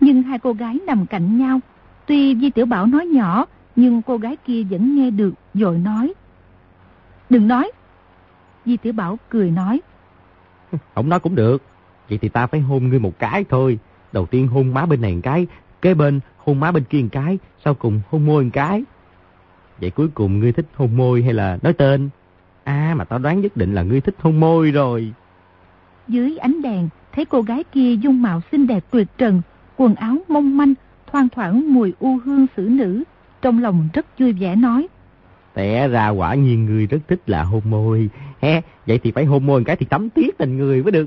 Nhưng 0.00 0.22
hai 0.22 0.38
cô 0.38 0.52
gái 0.52 0.78
nằm 0.86 1.06
cạnh 1.06 1.38
nhau. 1.38 1.60
Tuy 2.06 2.36
Di 2.36 2.50
Tiểu 2.50 2.66
Bảo 2.66 2.86
nói 2.86 3.06
nhỏ, 3.06 3.46
nhưng 3.76 4.02
cô 4.02 4.16
gái 4.16 4.36
kia 4.36 4.62
vẫn 4.62 4.96
nghe 4.96 5.10
được, 5.10 5.34
rồi 5.54 5.78
nói. 5.78 6.14
Đừng 7.30 7.48
nói. 7.48 7.70
Di 8.66 8.76
Tiểu 8.76 8.92
Bảo 8.92 9.18
cười 9.28 9.50
nói. 9.50 9.80
Không 10.94 11.08
nói 11.08 11.20
cũng 11.20 11.34
được. 11.34 11.62
Vậy 12.08 12.18
thì 12.18 12.28
ta 12.28 12.46
phải 12.46 12.60
hôn 12.60 12.88
ngươi 12.88 12.98
một 12.98 13.18
cái 13.18 13.44
thôi. 13.48 13.78
Đầu 14.12 14.26
tiên 14.26 14.48
hôn 14.48 14.74
má 14.74 14.86
bên 14.86 15.00
này 15.00 15.14
một 15.14 15.20
cái, 15.22 15.46
kế 15.82 15.94
bên 15.94 16.20
hôn 16.36 16.60
má 16.60 16.72
bên 16.72 16.84
kia 16.84 17.02
một 17.02 17.08
cái, 17.12 17.38
sau 17.64 17.74
cùng 17.74 18.00
hôn 18.10 18.26
môi 18.26 18.44
một 18.44 18.50
cái. 18.52 18.84
Vậy 19.80 19.90
cuối 19.90 20.08
cùng 20.14 20.38
ngươi 20.38 20.52
thích 20.52 20.66
hôn 20.74 20.96
môi 20.96 21.22
hay 21.22 21.32
là 21.32 21.58
nói 21.62 21.72
tên? 21.72 22.08
À 22.64 22.94
mà 22.96 23.04
tao 23.04 23.18
đoán 23.18 23.40
nhất 23.40 23.56
định 23.56 23.74
là 23.74 23.82
ngươi 23.82 24.00
thích 24.00 24.14
hôn 24.18 24.40
môi 24.40 24.70
rồi. 24.70 25.12
Dưới 26.08 26.36
ánh 26.36 26.62
đèn, 26.62 26.88
thấy 27.12 27.24
cô 27.24 27.42
gái 27.42 27.64
kia 27.64 27.94
dung 27.94 28.22
mạo 28.22 28.40
xinh 28.52 28.66
đẹp 28.66 28.84
tuyệt 28.90 29.06
trần, 29.18 29.42
quần 29.76 29.94
áo 29.94 30.16
mong 30.28 30.56
manh, 30.56 30.74
thoang 31.06 31.28
thoảng 31.28 31.74
mùi 31.74 31.92
u 31.98 32.18
hương 32.24 32.46
xử 32.56 32.62
nữ. 32.62 33.02
Trong 33.42 33.62
lòng 33.62 33.88
rất 33.92 34.18
vui 34.18 34.32
vẻ 34.32 34.56
nói. 34.56 34.88
Tẻ 35.54 35.88
ra 35.88 36.08
quả 36.08 36.34
nhiên 36.34 36.64
người 36.64 36.86
rất 36.86 36.98
thích 37.08 37.20
là 37.26 37.42
hôn 37.42 37.62
môi. 37.64 38.08
He, 38.40 38.62
vậy 38.86 38.98
thì 39.02 39.10
phải 39.10 39.24
hôn 39.24 39.46
môi 39.46 39.60
một 39.60 39.64
cái 39.66 39.76
thì 39.76 39.86
tắm 39.86 40.10
tiếc 40.10 40.38
tình 40.38 40.56
người 40.56 40.82
mới 40.82 40.92
được. 40.92 41.06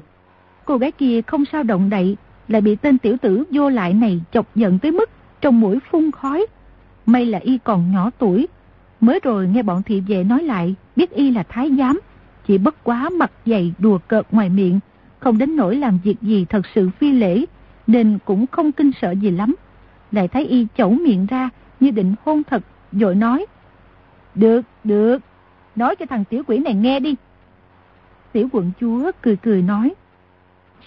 Cô 0.66 0.78
gái 0.78 0.92
kia 0.92 1.22
không 1.22 1.46
sao 1.46 1.64
động 1.64 1.90
đậy, 1.90 2.18
lại 2.48 2.62
bị 2.62 2.76
tên 2.76 2.98
tiểu 2.98 3.18
tử 3.22 3.44
vô 3.52 3.70
lại 3.70 3.94
này 3.94 4.22
chọc 4.32 4.56
giận 4.56 4.80
tới 4.80 4.92
mức 4.92 5.10
trong 5.42 5.60
mũi 5.60 5.80
phun 5.92 6.12
khói. 6.12 6.46
May 7.06 7.26
là 7.26 7.40
y 7.40 7.58
còn 7.58 7.92
nhỏ 7.92 8.10
tuổi. 8.20 8.48
Mới 9.04 9.20
rồi 9.24 9.48
nghe 9.48 9.64
bọn 9.64 9.84
thị 9.84 10.00
vệ 10.00 10.24
nói 10.24 10.44
lại, 10.44 10.76
biết 10.96 11.12
y 11.12 11.32
là 11.32 11.44
thái 11.44 11.72
giám. 11.78 12.00
chỉ 12.48 12.58
bất 12.58 12.84
quá 12.84 13.10
mặt 13.10 13.32
dày 13.46 13.74
đùa 13.80 14.00
cợt 14.08 14.26
ngoài 14.32 14.50
miệng, 14.50 14.80
không 15.20 15.38
đến 15.38 15.56
nỗi 15.56 15.76
làm 15.76 16.00
việc 16.04 16.22
gì 16.22 16.46
thật 16.50 16.62
sự 16.76 16.90
phi 17.00 17.12
lễ, 17.12 17.46
nên 17.88 18.18
cũng 18.26 18.48
không 18.48 18.72
kinh 18.72 18.92
sợ 19.02 19.12
gì 19.12 19.32
lắm. 19.32 19.56
Lại 20.12 20.28
thấy 20.28 20.46
y 20.46 20.68
chẩu 20.78 20.90
miệng 20.90 21.26
ra 21.26 21.50
như 21.80 21.92
định 21.92 22.16
hôn 22.26 22.44
thật, 22.44 22.64
rồi 22.92 23.16
nói. 23.16 23.46
Được, 24.36 24.62
được, 24.84 25.18
nói 25.76 25.96
cho 25.96 26.06
thằng 26.06 26.26
tiểu 26.26 26.44
quỷ 26.48 26.58
này 26.58 26.74
nghe 26.74 27.00
đi. 27.00 27.16
Tiểu 28.32 28.48
quận 28.52 28.72
chúa 28.80 29.12
cười 29.22 29.36
cười 29.36 29.62
nói. 29.62 29.94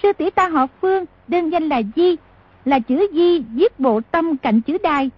Sư 0.02 0.12
tỷ 0.18 0.30
ta 0.30 0.48
họ 0.48 0.66
Phương, 0.80 1.04
đơn 1.28 1.50
danh 1.50 1.68
là 1.68 1.82
Di, 1.96 2.16
là 2.64 2.78
chữ 2.78 3.06
Di 3.12 3.38
viết 3.38 3.80
bộ 3.80 4.00
tâm 4.00 4.36
cạnh 4.36 4.60
chữ 4.60 4.78
đai 4.82 5.10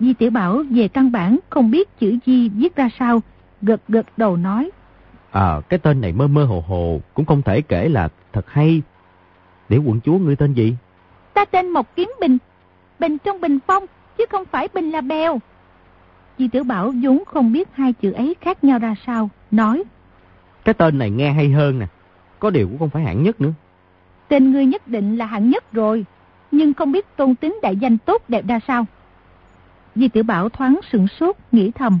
Di 0.00 0.14
tiểu 0.14 0.30
bảo 0.30 0.62
về 0.70 0.88
căn 0.88 1.12
bản 1.12 1.38
không 1.50 1.70
biết 1.70 1.98
chữ 2.00 2.16
Di 2.26 2.48
viết 2.48 2.76
ra 2.76 2.88
sao, 2.98 3.22
gật 3.62 3.80
gật 3.88 4.06
đầu 4.16 4.36
nói. 4.36 4.70
À, 5.30 5.60
cái 5.68 5.78
tên 5.78 6.00
này 6.00 6.12
mơ 6.12 6.26
mơ 6.26 6.44
hồ 6.44 6.64
hồ, 6.66 7.00
cũng 7.14 7.26
không 7.26 7.42
thể 7.42 7.60
kể 7.62 7.88
là 7.88 8.08
thật 8.32 8.50
hay. 8.50 8.82
Để 9.68 9.76
quận 9.76 10.00
chúa 10.04 10.18
ngươi 10.18 10.36
tên 10.36 10.52
gì? 10.52 10.76
Ta 11.34 11.44
tên 11.44 11.68
Mộc 11.68 11.96
Kiếm 11.96 12.10
Bình, 12.20 12.38
Bình 12.98 13.18
trong 13.18 13.40
Bình 13.40 13.58
Phong, 13.66 13.84
chứ 14.18 14.24
không 14.30 14.44
phải 14.50 14.68
Bình 14.74 14.90
là 14.90 15.00
bèo. 15.00 15.40
Di 16.38 16.48
tiểu 16.48 16.64
bảo 16.64 16.92
vốn 17.02 17.24
không 17.26 17.52
biết 17.52 17.68
hai 17.72 17.92
chữ 17.92 18.12
ấy 18.12 18.36
khác 18.40 18.64
nhau 18.64 18.78
ra 18.78 18.94
sao, 19.06 19.30
nói. 19.50 19.84
Cái 20.64 20.74
tên 20.74 20.98
này 20.98 21.10
nghe 21.10 21.32
hay 21.32 21.50
hơn 21.50 21.78
nè, 21.78 21.86
có 22.38 22.50
điều 22.50 22.68
cũng 22.68 22.78
không 22.78 22.90
phải 22.90 23.02
hạng 23.02 23.22
nhất 23.22 23.40
nữa. 23.40 23.52
Tên 24.28 24.52
ngươi 24.52 24.66
nhất 24.66 24.88
định 24.88 25.16
là 25.16 25.26
hạng 25.26 25.50
nhất 25.50 25.72
rồi, 25.72 26.04
nhưng 26.50 26.74
không 26.74 26.92
biết 26.92 27.16
tôn 27.16 27.34
tính 27.34 27.58
đại 27.62 27.76
danh 27.76 27.98
tốt 27.98 28.22
đẹp 28.28 28.44
ra 28.48 28.60
sao. 28.66 28.86
Di 29.98 30.08
tiểu 30.08 30.22
bảo 30.22 30.48
thoáng 30.48 30.80
sửng 30.92 31.08
sốt, 31.08 31.36
nghĩ 31.52 31.70
thầm. 31.70 31.98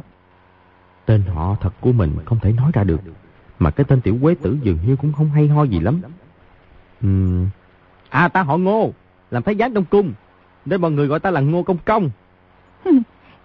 Tên 1.06 1.22
họ 1.34 1.56
thật 1.60 1.70
của 1.80 1.92
mình 1.92 2.16
không 2.24 2.38
thể 2.42 2.52
nói 2.52 2.70
ra 2.74 2.84
được, 2.84 3.00
mà 3.58 3.70
cái 3.70 3.84
tên 3.88 4.00
tiểu 4.00 4.18
quế 4.22 4.34
tử 4.34 4.58
dường 4.62 4.78
như 4.86 4.96
cũng 4.96 5.12
không 5.12 5.30
hay 5.30 5.48
ho 5.48 5.62
gì 5.62 5.80
lắm. 5.80 6.00
Uhm... 7.06 7.46
À 8.10 8.28
ta 8.28 8.42
họ 8.42 8.56
ngô, 8.56 8.92
làm 9.30 9.42
thái 9.42 9.54
giám 9.54 9.74
trong 9.74 9.84
cung, 9.84 10.12
nên 10.64 10.80
mọi 10.80 10.90
người 10.90 11.06
gọi 11.06 11.20
ta 11.20 11.30
là 11.30 11.40
ngô 11.40 11.62
công 11.62 11.78
công. 11.84 12.10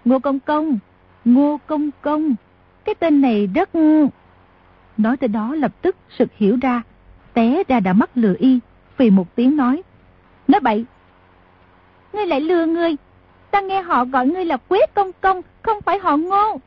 ngô 0.04 0.18
công 0.18 0.40
công, 0.40 0.78
ngô 1.24 1.60
công 1.66 1.90
công, 2.02 2.34
cái 2.84 2.94
tên 2.94 3.20
này 3.20 3.46
rất... 3.46 3.70
Nói 4.96 5.16
tới 5.16 5.28
đó 5.28 5.54
lập 5.54 5.72
tức 5.82 5.96
sực 6.18 6.28
hiểu 6.36 6.58
ra, 6.62 6.82
té 7.32 7.62
ra 7.68 7.80
đã 7.80 7.92
mắc 7.92 8.10
lừa 8.14 8.34
y, 8.38 8.58
vì 8.96 9.10
một 9.10 9.34
tiếng 9.34 9.56
nói. 9.56 9.82
Nói 10.48 10.60
bậy, 10.60 10.84
ngươi 12.12 12.26
lại 12.26 12.40
lừa 12.40 12.66
ngươi, 12.66 12.96
ta 13.54 13.60
nghe 13.60 13.82
họ 13.82 14.04
gọi 14.04 14.26
ngươi 14.26 14.44
là 14.44 14.56
Quế 14.56 14.78
Công 14.94 15.10
Công, 15.20 15.40
không 15.62 15.82
phải 15.82 15.98
họ 15.98 16.16
Ngô. 16.16 16.60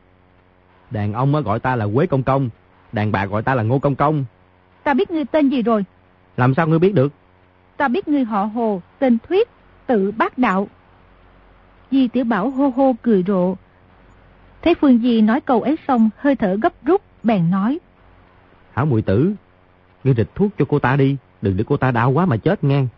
Đàn 0.90 1.12
ông 1.12 1.32
mới 1.32 1.42
gọi 1.42 1.60
ta 1.60 1.76
là 1.76 1.86
Quế 1.94 2.06
Công 2.06 2.22
Công, 2.22 2.48
đàn 2.92 3.12
bà 3.12 3.26
gọi 3.26 3.42
ta 3.42 3.54
là 3.54 3.62
Ngô 3.62 3.78
Công 3.78 3.94
Công. 3.94 4.24
Ta 4.84 4.94
biết 4.94 5.10
ngươi 5.10 5.24
tên 5.24 5.48
gì 5.48 5.62
rồi. 5.62 5.84
Làm 6.36 6.54
sao 6.54 6.66
ngươi 6.68 6.78
biết 6.78 6.94
được? 6.94 7.12
Ta 7.76 7.88
biết 7.88 8.08
ngươi 8.08 8.24
họ 8.24 8.44
Hồ, 8.44 8.82
tên 8.98 9.18
Thuyết, 9.28 9.48
tự 9.86 10.12
bác 10.16 10.38
đạo. 10.38 10.68
Di 11.90 12.08
Tiểu 12.08 12.24
Bảo 12.24 12.50
hô 12.50 12.68
hô 12.68 12.94
cười 13.02 13.24
rộ. 13.26 13.54
Thấy 14.62 14.74
Phương 14.74 14.98
Di 14.98 15.20
nói 15.20 15.40
câu 15.40 15.62
ấy 15.62 15.76
xong, 15.88 16.10
hơi 16.16 16.36
thở 16.36 16.56
gấp 16.62 16.72
rút, 16.84 17.02
bèn 17.22 17.50
nói. 17.50 17.78
Hảo 18.72 18.86
mùi 18.86 19.02
tử, 19.02 19.34
ngươi 20.04 20.14
địch 20.14 20.30
thuốc 20.34 20.50
cho 20.58 20.64
cô 20.68 20.78
ta 20.78 20.96
đi, 20.96 21.16
đừng 21.42 21.56
để 21.56 21.64
cô 21.66 21.76
ta 21.76 21.90
đau 21.90 22.10
quá 22.10 22.26
mà 22.26 22.36
chết 22.36 22.64
ngang. 22.64 22.88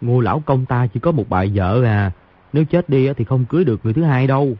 Ngô 0.00 0.20
lão 0.20 0.42
công 0.46 0.66
ta 0.66 0.86
chỉ 0.86 1.00
có 1.00 1.12
một 1.12 1.28
bài 1.28 1.52
vợ 1.54 1.82
à, 1.84 2.12
nếu 2.52 2.64
chết 2.64 2.88
đi 2.88 3.12
thì 3.16 3.24
không 3.24 3.44
cưới 3.48 3.64
được 3.64 3.80
người 3.84 3.92
thứ 3.92 4.02
hai 4.02 4.26
đâu. 4.26 4.56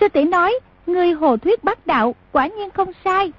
Sư 0.00 0.08
tỷ 0.08 0.24
nói, 0.24 0.52
người 0.86 1.12
hồ 1.12 1.36
thuyết 1.36 1.64
bác 1.64 1.86
đạo, 1.86 2.14
quả 2.32 2.46
nhiên 2.46 2.70
không 2.70 2.88
sai. 3.04 3.32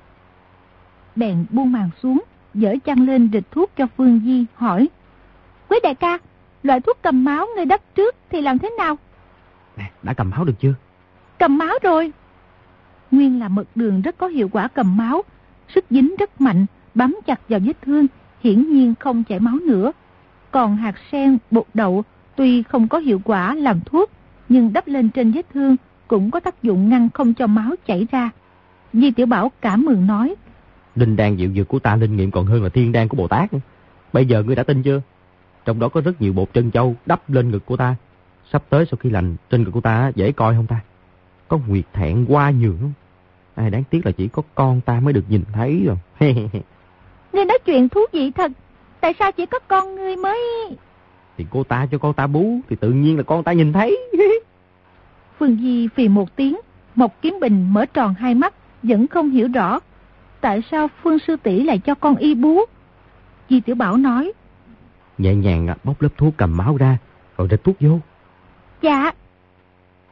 Bèn 1.16 1.46
buông 1.50 1.72
màn 1.72 1.90
xuống, 2.04 2.24
dở 2.54 2.76
chăn 2.86 3.06
lên 3.06 3.32
địch 3.32 3.52
thuốc 3.52 3.72
cho 3.78 3.88
Phương 3.98 4.22
Di, 4.26 4.46
hỏi. 4.56 4.90
Quý 5.70 5.78
đại 5.84 5.96
ca, 5.96 6.18
loại 6.64 6.80
thuốc 6.80 6.98
cầm 7.02 7.24
máu 7.24 7.48
người 7.56 7.66
đắp 7.66 7.82
trước 7.96 8.16
thì 8.30 8.42
làm 8.42 8.60
thế 8.60 8.70
nào? 8.78 8.98
Nè, 9.78 9.92
đã 10.04 10.14
cầm 10.14 10.30
máu 10.30 10.44
được 10.44 10.54
chưa? 10.60 10.74
Cầm 11.40 11.58
máu 11.58 11.74
rồi. 11.84 12.12
Nguyên 13.12 13.40
là 13.40 13.48
mật 13.48 13.68
đường 13.76 14.02
rất 14.02 14.18
có 14.18 14.28
hiệu 14.28 14.50
quả 14.52 14.68
cầm 14.68 14.98
máu, 14.98 15.24
sức 15.76 15.86
dính 15.90 16.16
rất 16.20 16.42
mạnh, 16.42 16.66
bám 16.96 17.16
chặt 17.26 17.40
vào 17.50 17.60
vết 17.66 17.82
thương, 17.82 18.08
hiển 18.40 18.74
nhiên 18.74 18.94
không 19.00 19.24
chảy 19.24 19.40
máu 19.40 19.56
nữa. 19.56 19.92
Còn 20.52 20.76
hạt 20.78 20.96
sen, 21.12 21.38
bột 21.52 21.66
đậu 21.74 22.04
tuy 22.38 22.64
không 22.64 22.88
có 22.88 22.98
hiệu 22.98 23.22
quả 23.24 23.56
làm 23.56 23.80
thuốc, 23.86 24.12
nhưng 24.50 24.74
đắp 24.74 24.88
lên 24.88 25.10
trên 25.10 25.32
vết 25.32 25.46
thương 25.54 25.76
cũng 26.08 26.32
có 26.32 26.40
tác 26.40 26.64
dụng 26.64 26.90
ngăn 26.90 27.10
không 27.14 27.34
cho 27.34 27.48
máu 27.48 27.72
chảy 27.86 28.08
ra. 28.12 28.30
Di 28.94 29.12
Tiểu 29.12 29.26
Bảo 29.26 29.52
cảm 29.62 29.86
mừng 29.86 30.08
nói. 30.08 30.36
Linh 30.96 31.16
đan 31.16 31.38
diệu 31.38 31.50
dược 31.50 31.68
của 31.68 31.80
ta 31.80 31.96
linh 31.96 32.18
nghiệm 32.18 32.32
còn 32.32 32.46
hơn 32.46 32.64
là 32.64 32.70
thiên 32.70 32.92
đan 32.92 33.08
của 33.08 33.18
Bồ 33.18 33.28
Tát. 33.28 33.50
Bây 34.14 34.26
giờ 34.26 34.44
ngươi 34.44 34.56
đã 34.56 34.64
tin 34.64 34.84
chưa? 34.84 35.02
Trong 35.66 35.80
đó 35.80 35.90
có 35.90 36.02
rất 36.02 36.22
nhiều 36.22 36.34
bột 36.34 36.54
trân 36.54 36.72
châu 36.72 36.96
đắp 37.06 37.30
lên 37.30 37.52
ngực 37.52 37.66
của 37.66 37.78
ta. 37.78 37.96
Sắp 38.52 38.64
tới 38.70 38.86
sau 38.92 38.98
khi 39.02 39.10
lành, 39.10 39.36
trên 39.50 39.64
ngực 39.64 39.72
của 39.72 39.82
ta 39.82 40.12
dễ 40.16 40.32
coi 40.32 40.56
không 40.56 40.68
ta? 40.68 40.80
Có 41.48 41.60
nguyệt 41.68 41.86
thẹn 41.94 42.26
qua 42.26 42.52
nhường 42.52 42.78
không? 42.82 42.94
Ai 43.56 43.70
đáng 43.70 43.84
tiếc 43.90 44.06
là 44.06 44.12
chỉ 44.12 44.28
có 44.28 44.42
con 44.56 44.82
ta 44.82 45.00
mới 45.00 45.14
được 45.14 45.24
nhìn 45.30 45.44
thấy 45.54 45.84
rồi. 45.86 45.98
ngươi 47.34 47.46
nói 47.46 47.58
chuyện 47.66 47.90
thú 47.90 48.02
vị 48.14 48.32
thật. 48.32 48.52
Tại 49.00 49.14
sao 49.20 49.32
chỉ 49.32 49.46
có 49.46 49.60
con 49.68 49.96
ngươi 49.96 50.16
mới... 50.16 50.40
Thì 51.38 51.46
cô 51.50 51.64
ta 51.64 51.88
cho 51.92 51.98
con 51.98 52.14
ta 52.14 52.28
bú 52.28 52.60
Thì 52.70 52.76
tự 52.76 52.92
nhiên 52.92 53.18
là 53.18 53.24
con 53.24 53.44
ta 53.44 53.54
nhìn 53.54 53.74
thấy. 53.74 53.98
Phương 55.40 55.58
Di 55.62 55.88
phì 55.88 56.08
một 56.08 56.36
tiếng 56.36 56.58
Mộc 56.96 57.22
Kiếm 57.22 57.38
Bình 57.42 57.74
mở 57.74 57.86
tròn 57.86 58.14
hai 58.14 58.36
mắt 58.36 58.54
Vẫn 58.84 59.08
không 59.08 59.30
hiểu 59.30 59.48
rõ 59.54 59.80
Tại 60.42 60.62
sao 60.72 60.88
Phương 61.04 61.20
Sư 61.20 61.36
tỷ 61.36 61.64
lại 61.64 61.80
cho 61.80 61.96
con 61.96 62.16
y 62.16 62.36
bú. 62.36 62.60
Di 63.50 63.60
Tiểu 63.60 63.76
Bảo 63.76 63.98
nói 63.98 64.32
Nhẹ 65.18 65.36
nhàng 65.36 65.68
bóc 65.84 66.02
lớp 66.02 66.10
thuốc 66.18 66.34
cầm 66.38 66.58
máu 66.58 66.78
ra 66.78 66.98
Rồi 67.38 67.48
rịch 67.52 67.64
thuốc 67.64 67.76
vô. 67.80 68.00
Dạ. 68.82 69.12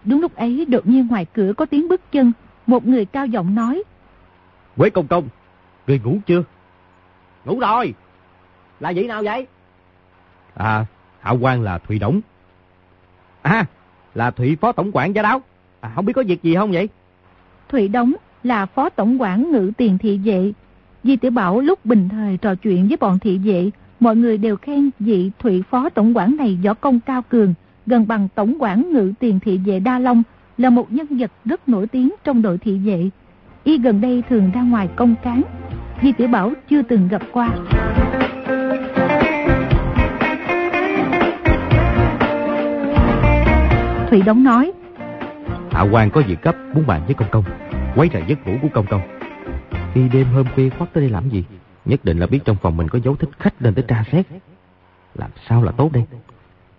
Đúng 0.03 0.21
lúc 0.21 0.35
ấy 0.35 0.65
đột 0.69 0.87
nhiên 0.87 1.07
ngoài 1.07 1.25
cửa 1.33 1.53
có 1.57 1.65
tiếng 1.65 1.87
bước 1.87 2.01
chân 2.11 2.31
Một 2.67 2.87
người 2.87 3.05
cao 3.05 3.25
giọng 3.25 3.55
nói 3.55 3.83
Quế 4.77 4.89
công 4.89 5.07
công 5.07 5.27
Người 5.87 5.99
ngủ 6.03 6.17
chưa? 6.25 6.43
Ngủ 7.45 7.59
rồi. 7.59 7.93
Là 8.79 8.89
gì 8.89 9.07
nào 9.07 9.23
vậy? 9.23 9.47
À 10.53 10.85
hạ 11.25 11.31
quan 11.31 11.61
là 11.61 11.77
Thụy 11.77 11.99
Đổng. 11.99 12.21
À, 13.41 13.65
là 14.15 14.31
Thụy 14.31 14.55
Phó 14.55 14.71
Tổng 14.71 14.91
quản 14.93 15.15
giá 15.15 15.21
đáo. 15.21 15.41
À, 15.81 15.91
không 15.95 16.05
biết 16.05 16.13
có 16.13 16.23
việc 16.27 16.43
gì 16.43 16.55
không 16.55 16.71
vậy? 16.71 16.89
Thụy 17.69 17.87
Đống 17.87 18.13
là 18.43 18.65
Phó 18.65 18.89
Tổng 18.89 19.21
quản 19.21 19.51
ngự 19.51 19.71
tiền 19.77 19.97
thị 19.97 20.19
vệ. 20.23 20.53
Di 21.03 21.15
Tiểu 21.15 21.31
Bảo 21.31 21.59
lúc 21.59 21.85
bình 21.85 22.09
thời 22.09 22.37
trò 22.37 22.55
chuyện 22.55 22.87
với 22.87 22.97
bọn 22.97 23.19
thị 23.19 23.37
vệ, 23.37 23.69
mọi 23.99 24.15
người 24.15 24.37
đều 24.37 24.57
khen 24.57 24.89
vị 24.99 25.31
Thụy 25.39 25.63
Phó 25.69 25.89
Tổng 25.89 26.17
quản 26.17 26.37
này 26.37 26.59
võ 26.63 26.73
công 26.73 26.99
cao 26.99 27.21
cường, 27.21 27.53
gần 27.85 28.07
bằng 28.07 28.27
Tổng 28.35 28.55
quản 28.59 28.91
ngự 28.91 29.13
tiền 29.19 29.39
thị 29.39 29.57
vệ 29.65 29.79
Đa 29.79 29.99
Long, 29.99 30.23
là 30.57 30.69
một 30.69 30.91
nhân 30.91 31.07
vật 31.09 31.31
rất 31.45 31.69
nổi 31.69 31.87
tiếng 31.87 32.09
trong 32.23 32.41
đội 32.41 32.57
thị 32.57 32.77
vệ. 32.77 33.09
Y 33.63 33.77
gần 33.77 34.01
đây 34.01 34.23
thường 34.29 34.51
ra 34.53 34.61
ngoài 34.61 34.89
công 34.95 35.15
cán. 35.23 35.41
Di 36.01 36.11
Tiểu 36.11 36.27
Bảo 36.27 36.51
chưa 36.69 36.81
từng 36.81 37.07
gặp 37.07 37.21
qua. 37.31 37.49
Thủy 44.15 44.23
Đống 44.25 44.43
nói. 44.43 44.71
Hạ 45.71 45.81
quan 45.91 46.09
có 46.11 46.21
việc 46.27 46.41
cấp 46.41 46.55
muốn 46.73 46.87
bàn 46.87 47.01
với 47.05 47.13
công 47.13 47.29
công, 47.31 47.43
quấy 47.95 48.09
rầy 48.13 48.23
giấc 48.27 48.47
ngủ 48.47 48.57
của 48.61 48.67
công 48.73 48.85
công. 48.87 49.01
Khi 49.93 50.09
đêm 50.09 50.27
hôm 50.27 50.45
khuya 50.55 50.69
khoắt 50.69 50.93
tới 50.93 51.01
đây 51.01 51.09
làm 51.09 51.29
gì? 51.29 51.45
Nhất 51.85 52.05
định 52.05 52.19
là 52.19 52.27
biết 52.27 52.39
trong 52.45 52.57
phòng 52.61 52.77
mình 52.77 52.89
có 52.89 52.99
dấu 53.03 53.15
thích 53.15 53.29
khách 53.39 53.61
nên 53.61 53.73
tới 53.73 53.85
tra 53.87 54.03
xét. 54.11 54.25
Làm 55.15 55.29
sao 55.47 55.63
là 55.63 55.71
tốt 55.71 55.91
đây? 55.93 56.03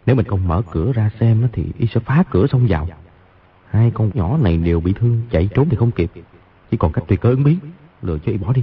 Nếu 0.06 0.16
mình 0.16 0.26
không 0.26 0.48
mở 0.48 0.62
cửa 0.70 0.92
ra 0.92 1.10
xem 1.20 1.48
thì 1.52 1.64
y 1.78 1.86
sẽ 1.86 2.00
phá 2.00 2.24
cửa 2.30 2.46
xông 2.46 2.66
vào. 2.68 2.88
Hai 3.70 3.90
con 3.94 4.10
nhỏ 4.14 4.38
này 4.42 4.56
đều 4.56 4.80
bị 4.80 4.92
thương, 4.92 5.22
chạy 5.30 5.48
trốn 5.54 5.68
thì 5.68 5.76
không 5.76 5.90
kịp. 5.90 6.10
Chỉ 6.70 6.76
còn 6.76 6.92
cách 6.92 7.04
tùy 7.08 7.16
cơ 7.16 7.28
ứng 7.30 7.44
biến, 7.44 7.58
lừa 8.02 8.18
cho 8.18 8.32
y 8.32 8.38
bỏ 8.38 8.52
đi. 8.52 8.62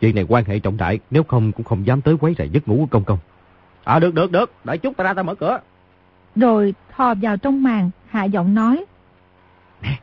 Chuyện 0.00 0.14
này 0.14 0.24
quan 0.28 0.44
hệ 0.44 0.58
trọng 0.58 0.76
đại, 0.76 0.98
nếu 1.10 1.22
không 1.22 1.52
cũng 1.52 1.64
không 1.64 1.86
dám 1.86 2.00
tới 2.00 2.16
quấy 2.20 2.34
rầy 2.38 2.48
giấc 2.48 2.68
ngủ 2.68 2.76
của 2.76 2.86
công 2.86 3.04
công. 3.04 3.18
À 3.84 3.98
được 3.98 4.14
được 4.14 4.32
được, 4.32 4.52
đợi 4.64 4.78
chút 4.78 4.96
ta 4.96 5.04
ra 5.04 5.14
ta 5.14 5.22
mở 5.22 5.34
cửa. 5.34 5.60
Rồi 6.36 6.74
thò 6.96 7.14
vào 7.14 7.36
trong 7.36 7.62
màn, 7.62 7.90
hạ 8.08 8.24
giọng 8.24 8.54
nói. 8.54 8.84
Nè, 9.82 9.98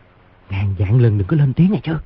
ngàn 0.50 0.76
dạng 0.80 1.02
lần 1.02 1.18
đừng 1.18 1.28
có 1.28 1.38
lên 1.38 1.54
tiếng 1.54 1.72
nghe 1.72 1.80
chưa? 1.84 2.00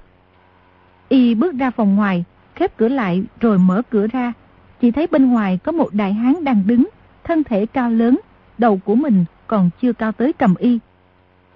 Y 1.10 1.36
bước 1.36 1.55
ra 1.55 1.72
phòng 1.72 1.96
ngoài, 1.96 2.24
khép 2.55 2.77
cửa 2.77 2.88
lại 2.88 3.24
rồi 3.39 3.57
mở 3.57 3.81
cửa 3.89 4.07
ra. 4.07 4.34
Chỉ 4.81 4.91
thấy 4.91 5.07
bên 5.07 5.31
ngoài 5.31 5.60
có 5.63 5.72
một 5.72 5.93
đại 5.93 6.13
hán 6.13 6.43
đang 6.43 6.67
đứng, 6.67 6.88
thân 7.24 7.43
thể 7.43 7.65
cao 7.65 7.89
lớn, 7.89 8.19
đầu 8.57 8.79
của 8.86 8.96
mình 8.96 9.25
còn 9.48 9.69
chưa 9.81 9.93
cao 9.93 10.12
tới 10.12 10.34
cầm 10.34 10.55
y. 10.55 10.79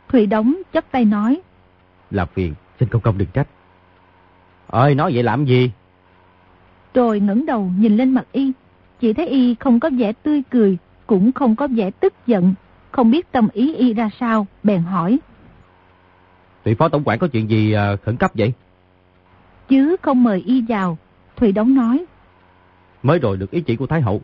Thủy 0.09 0.25
Đống 0.25 0.55
chấp 0.73 0.85
tay 0.91 1.05
nói. 1.05 1.41
Làm 2.11 2.27
phiền, 2.33 2.53
xin 2.79 2.89
công 2.89 3.01
công 3.01 3.17
đừng 3.17 3.29
trách. 3.33 3.47
Ơi, 4.67 4.95
nói 4.95 5.11
vậy 5.13 5.23
làm 5.23 5.45
gì? 5.45 5.71
Rồi 6.93 7.19
ngẩng 7.19 7.45
đầu 7.45 7.71
nhìn 7.77 7.97
lên 7.97 8.09
mặt 8.09 8.25
y, 8.31 8.51
chỉ 8.99 9.13
thấy 9.13 9.27
y 9.27 9.55
không 9.55 9.79
có 9.79 9.89
vẻ 9.97 10.13
tươi 10.13 10.43
cười, 10.49 10.77
cũng 11.11 11.31
không 11.31 11.55
có 11.55 11.67
vẻ 11.67 11.91
tức 11.91 12.13
giận, 12.27 12.53
không 12.91 13.11
biết 13.11 13.31
tâm 13.31 13.47
ý 13.53 13.75
y 13.75 13.93
ra 13.93 14.09
sao, 14.19 14.47
bèn 14.63 14.81
hỏi. 14.81 15.19
Vị 16.63 16.75
phó 16.75 16.89
tổng 16.89 17.03
quản 17.05 17.19
có 17.19 17.27
chuyện 17.27 17.49
gì 17.49 17.75
uh, 17.75 18.01
khẩn 18.01 18.17
cấp 18.17 18.31
vậy? 18.33 18.53
chứ 19.69 19.95
không 20.01 20.23
mời 20.23 20.43
y 20.45 20.63
vào. 20.67 20.97
Thủy 21.35 21.51
Đống 21.51 21.75
nói. 21.75 22.05
Mới 23.03 23.19
rồi 23.19 23.37
được 23.37 23.51
ý 23.51 23.61
chỉ 23.61 23.75
của 23.75 23.87
Thái 23.87 24.01
Hậu. 24.01 24.21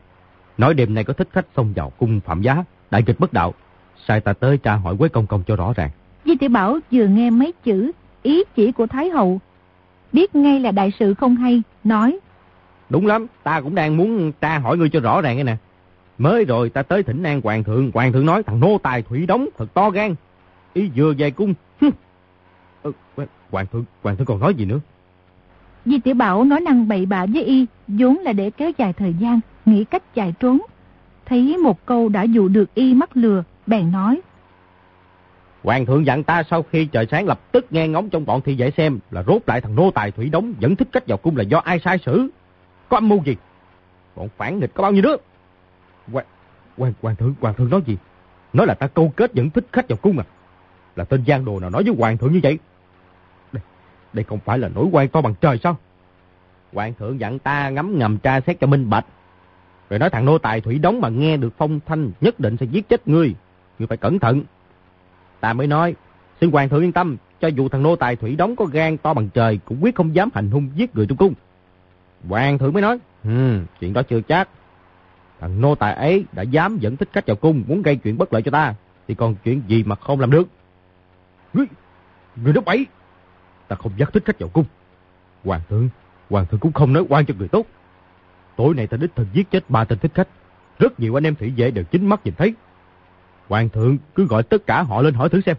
Nói 0.57 0.73
đêm 0.73 0.93
nay 0.93 1.03
có 1.03 1.13
thích 1.13 1.27
khách 1.31 1.45
xông 1.55 1.73
vào 1.75 1.89
cung 1.89 2.19
phạm 2.19 2.41
giá, 2.41 2.63
đại 2.91 3.01
kịch 3.01 3.19
bất 3.19 3.33
đạo. 3.33 3.53
Sai 4.07 4.21
ta 4.21 4.33
tới 4.33 4.57
tra 4.57 4.75
hỏi 4.75 4.97
Quế 4.97 5.09
Công 5.09 5.27
Công 5.27 5.43
cho 5.47 5.55
rõ 5.55 5.73
ràng. 5.75 5.89
Di 6.25 6.35
tiểu 6.35 6.49
Bảo 6.49 6.79
vừa 6.91 7.07
nghe 7.07 7.29
mấy 7.29 7.53
chữ 7.63 7.91
ý 8.23 8.43
chỉ 8.55 8.71
của 8.71 8.87
Thái 8.87 9.09
Hậu. 9.09 9.39
Biết 10.13 10.35
ngay 10.35 10.59
là 10.59 10.71
đại 10.71 10.91
sự 10.99 11.13
không 11.13 11.35
hay, 11.35 11.61
nói. 11.83 12.19
Đúng 12.89 13.07
lắm, 13.07 13.27
ta 13.43 13.61
cũng 13.61 13.75
đang 13.75 13.97
muốn 13.97 14.31
tra 14.41 14.59
hỏi 14.59 14.77
ngươi 14.77 14.89
cho 14.89 14.99
rõ 14.99 15.21
ràng 15.21 15.35
cái 15.37 15.43
nè. 15.43 15.57
Mới 16.17 16.45
rồi 16.45 16.69
ta 16.69 16.83
tới 16.83 17.03
thỉnh 17.03 17.23
an 17.23 17.41
hoàng 17.43 17.63
thượng, 17.63 17.91
hoàng 17.93 18.13
thượng 18.13 18.25
nói 18.25 18.43
thằng 18.43 18.59
nô 18.59 18.77
tài 18.83 19.01
thủy 19.01 19.25
đóng 19.25 19.47
thật 19.57 19.73
to 19.73 19.89
gan. 19.89 20.15
Ý 20.73 20.89
vừa 20.95 21.13
về 21.17 21.31
cung. 21.31 21.53
Ừ, 22.83 22.91
hoàng 23.51 23.65
thượng, 23.71 23.85
hoàng 24.03 24.15
thượng 24.15 24.25
còn 24.25 24.39
nói 24.39 24.53
gì 24.53 24.65
nữa? 24.65 24.79
Di 25.85 25.99
tiểu 25.99 26.15
Bảo 26.15 26.43
nói 26.43 26.61
năng 26.61 26.87
bậy 26.87 27.05
bạ 27.05 27.25
với 27.25 27.43
y, 27.43 27.65
vốn 27.87 28.17
là 28.17 28.33
để 28.33 28.49
kéo 28.49 28.71
dài 28.77 28.93
thời 28.93 29.13
gian, 29.13 29.39
nghĩ 29.65 29.83
cách 29.83 30.15
chạy 30.15 30.33
trốn. 30.39 30.59
Thấy 31.25 31.57
một 31.57 31.85
câu 31.85 32.09
đã 32.09 32.23
dụ 32.23 32.47
được 32.47 32.73
y 32.73 32.93
mắc 32.93 33.17
lừa, 33.17 33.43
bèn 33.67 33.91
nói. 33.91 34.21
Hoàng 35.63 35.85
thượng 35.85 36.05
dặn 36.05 36.23
ta 36.23 36.43
sau 36.49 36.63
khi 36.63 36.85
trời 36.85 37.07
sáng 37.11 37.25
lập 37.25 37.51
tức 37.51 37.65
nghe 37.69 37.87
ngóng 37.87 38.09
trong 38.09 38.25
bọn 38.25 38.41
thị 38.41 38.55
vệ 38.55 38.71
xem 38.71 38.99
là 39.11 39.23
rốt 39.23 39.41
lại 39.47 39.61
thằng 39.61 39.75
nô 39.75 39.91
tài 39.91 40.11
thủy 40.11 40.29
đóng 40.29 40.53
dẫn 40.59 40.75
thích 40.75 40.87
cách 40.91 41.07
vào 41.07 41.17
cung 41.17 41.37
là 41.37 41.43
do 41.43 41.57
ai 41.57 41.79
sai 41.79 41.97
xử. 42.05 42.27
Có 42.89 42.97
âm 42.97 43.09
mưu 43.09 43.23
gì? 43.23 43.35
Bọn 44.15 44.27
phản 44.37 44.59
nghịch 44.59 44.73
có 44.73 44.83
bao 44.83 44.91
nhiêu 44.91 45.01
đứa? 45.01 45.15
Hoàng, 46.11 46.25
hoàng, 46.77 46.93
hoàng 47.01 47.15
thượng, 47.15 47.33
hoàng 47.41 47.53
thượng 47.55 47.69
nói 47.69 47.81
gì? 47.85 47.97
Nói 48.53 48.67
là 48.67 48.73
ta 48.73 48.87
câu 48.87 49.13
kết 49.15 49.33
dẫn 49.33 49.49
thích 49.49 49.65
khách 49.71 49.89
vào 49.89 49.97
cung 50.01 50.19
à? 50.19 50.25
Là 50.95 51.03
tên 51.03 51.23
giang 51.27 51.45
đồ 51.45 51.59
nào 51.59 51.69
nói 51.69 51.83
với 51.83 51.95
hoàng 51.97 52.17
thượng 52.17 52.33
như 52.33 52.39
vậy? 52.43 52.59
Đây, 53.51 53.63
đây 54.13 54.23
không 54.23 54.39
phải 54.39 54.59
là 54.59 54.69
nỗi 54.75 54.85
quan 54.91 55.07
to 55.09 55.21
bằng 55.21 55.33
trời 55.41 55.59
sao? 55.63 55.77
Hoàng 56.73 56.93
thượng 56.93 57.19
dặn 57.19 57.39
ta 57.39 57.69
ngắm 57.69 57.97
ngầm 57.97 58.17
tra 58.17 58.41
xét 58.41 58.59
cho 58.59 58.67
minh 58.67 58.89
bạch. 58.89 59.05
Rồi 59.89 59.99
nói 59.99 60.09
thằng 60.09 60.25
nô 60.25 60.37
tài 60.37 60.61
thủy 60.61 60.79
đóng 60.79 61.01
mà 61.01 61.09
nghe 61.09 61.37
được 61.37 61.53
phong 61.57 61.79
thanh 61.85 62.11
nhất 62.21 62.39
định 62.39 62.57
sẽ 62.57 62.65
giết 62.65 62.89
chết 62.89 63.07
ngươi. 63.07 63.35
Ngươi 63.79 63.87
phải 63.87 63.97
cẩn 63.97 64.19
thận. 64.19 64.43
Ta 65.39 65.53
mới 65.53 65.67
nói, 65.67 65.95
xin 66.41 66.51
hoàng 66.51 66.69
thượng 66.69 66.81
yên 66.81 66.91
tâm, 66.91 67.17
cho 67.41 67.47
dù 67.47 67.69
thằng 67.69 67.83
nô 67.83 67.95
tài 67.95 68.15
thủy 68.15 68.35
đóng 68.35 68.55
có 68.55 68.65
gan 68.65 68.97
to 68.97 69.13
bằng 69.13 69.29
trời 69.29 69.59
cũng 69.65 69.83
quyết 69.83 69.95
không 69.95 70.15
dám 70.15 70.29
hành 70.33 70.51
hung 70.51 70.69
giết 70.75 70.95
người 70.95 71.05
trong 71.07 71.17
cung. 71.17 71.33
Hoàng 72.27 72.57
thượng 72.57 72.73
mới 72.73 72.81
nói, 72.81 72.97
ừ, 73.23 73.59
chuyện 73.79 73.93
đó 73.93 74.01
chưa 74.01 74.21
chắc. 74.21 74.49
Thằng 75.39 75.61
nô 75.61 75.75
tài 75.75 75.93
ấy 75.93 76.25
đã 76.31 76.43
dám 76.43 76.77
dẫn 76.77 76.97
thích 76.97 77.09
khách 77.11 77.27
vào 77.27 77.35
cung 77.35 77.63
muốn 77.67 77.81
gây 77.81 77.95
chuyện 77.95 78.17
bất 78.17 78.33
lợi 78.33 78.41
cho 78.41 78.51
ta, 78.51 78.75
thì 79.07 79.15
còn 79.15 79.35
chuyện 79.43 79.61
gì 79.67 79.83
mà 79.83 79.95
không 79.95 80.19
làm 80.19 80.31
được. 80.31 80.47
Ngươi, 81.53 81.65
người 82.35 82.53
đó 82.53 82.61
bậy, 82.65 82.85
ta 83.67 83.75
không 83.75 83.91
dắt 83.97 84.09
thích 84.13 84.25
khách 84.25 84.39
vào 84.39 84.49
cung. 84.49 84.65
Hoàng 85.43 85.61
thượng, 85.69 85.89
hoàng 86.29 86.45
thượng 86.45 86.59
cũng 86.59 86.71
không 86.71 86.93
nói 86.93 87.05
quan 87.09 87.25
cho 87.25 87.33
người 87.37 87.47
tốt. 87.47 87.65
Tối 88.55 88.73
nay 88.73 88.87
ta 88.87 88.97
đích 88.97 89.15
thân 89.15 89.27
giết 89.33 89.51
chết 89.51 89.69
ba 89.69 89.83
tên 89.83 89.99
thích 89.99 90.11
khách. 90.13 90.27
Rất 90.79 90.99
nhiều 90.99 91.17
anh 91.17 91.23
em 91.23 91.35
thủy 91.35 91.53
vệ 91.57 91.71
đều 91.71 91.83
chính 91.83 92.09
mắt 92.09 92.21
nhìn 92.23 92.33
thấy. 92.37 92.53
Hoàng 93.47 93.69
thượng 93.69 93.97
cứ 94.15 94.27
gọi 94.27 94.43
tất 94.43 94.67
cả 94.67 94.83
họ 94.83 95.01
lên 95.01 95.13
hỏi 95.13 95.29
thử 95.29 95.41
xem. 95.41 95.55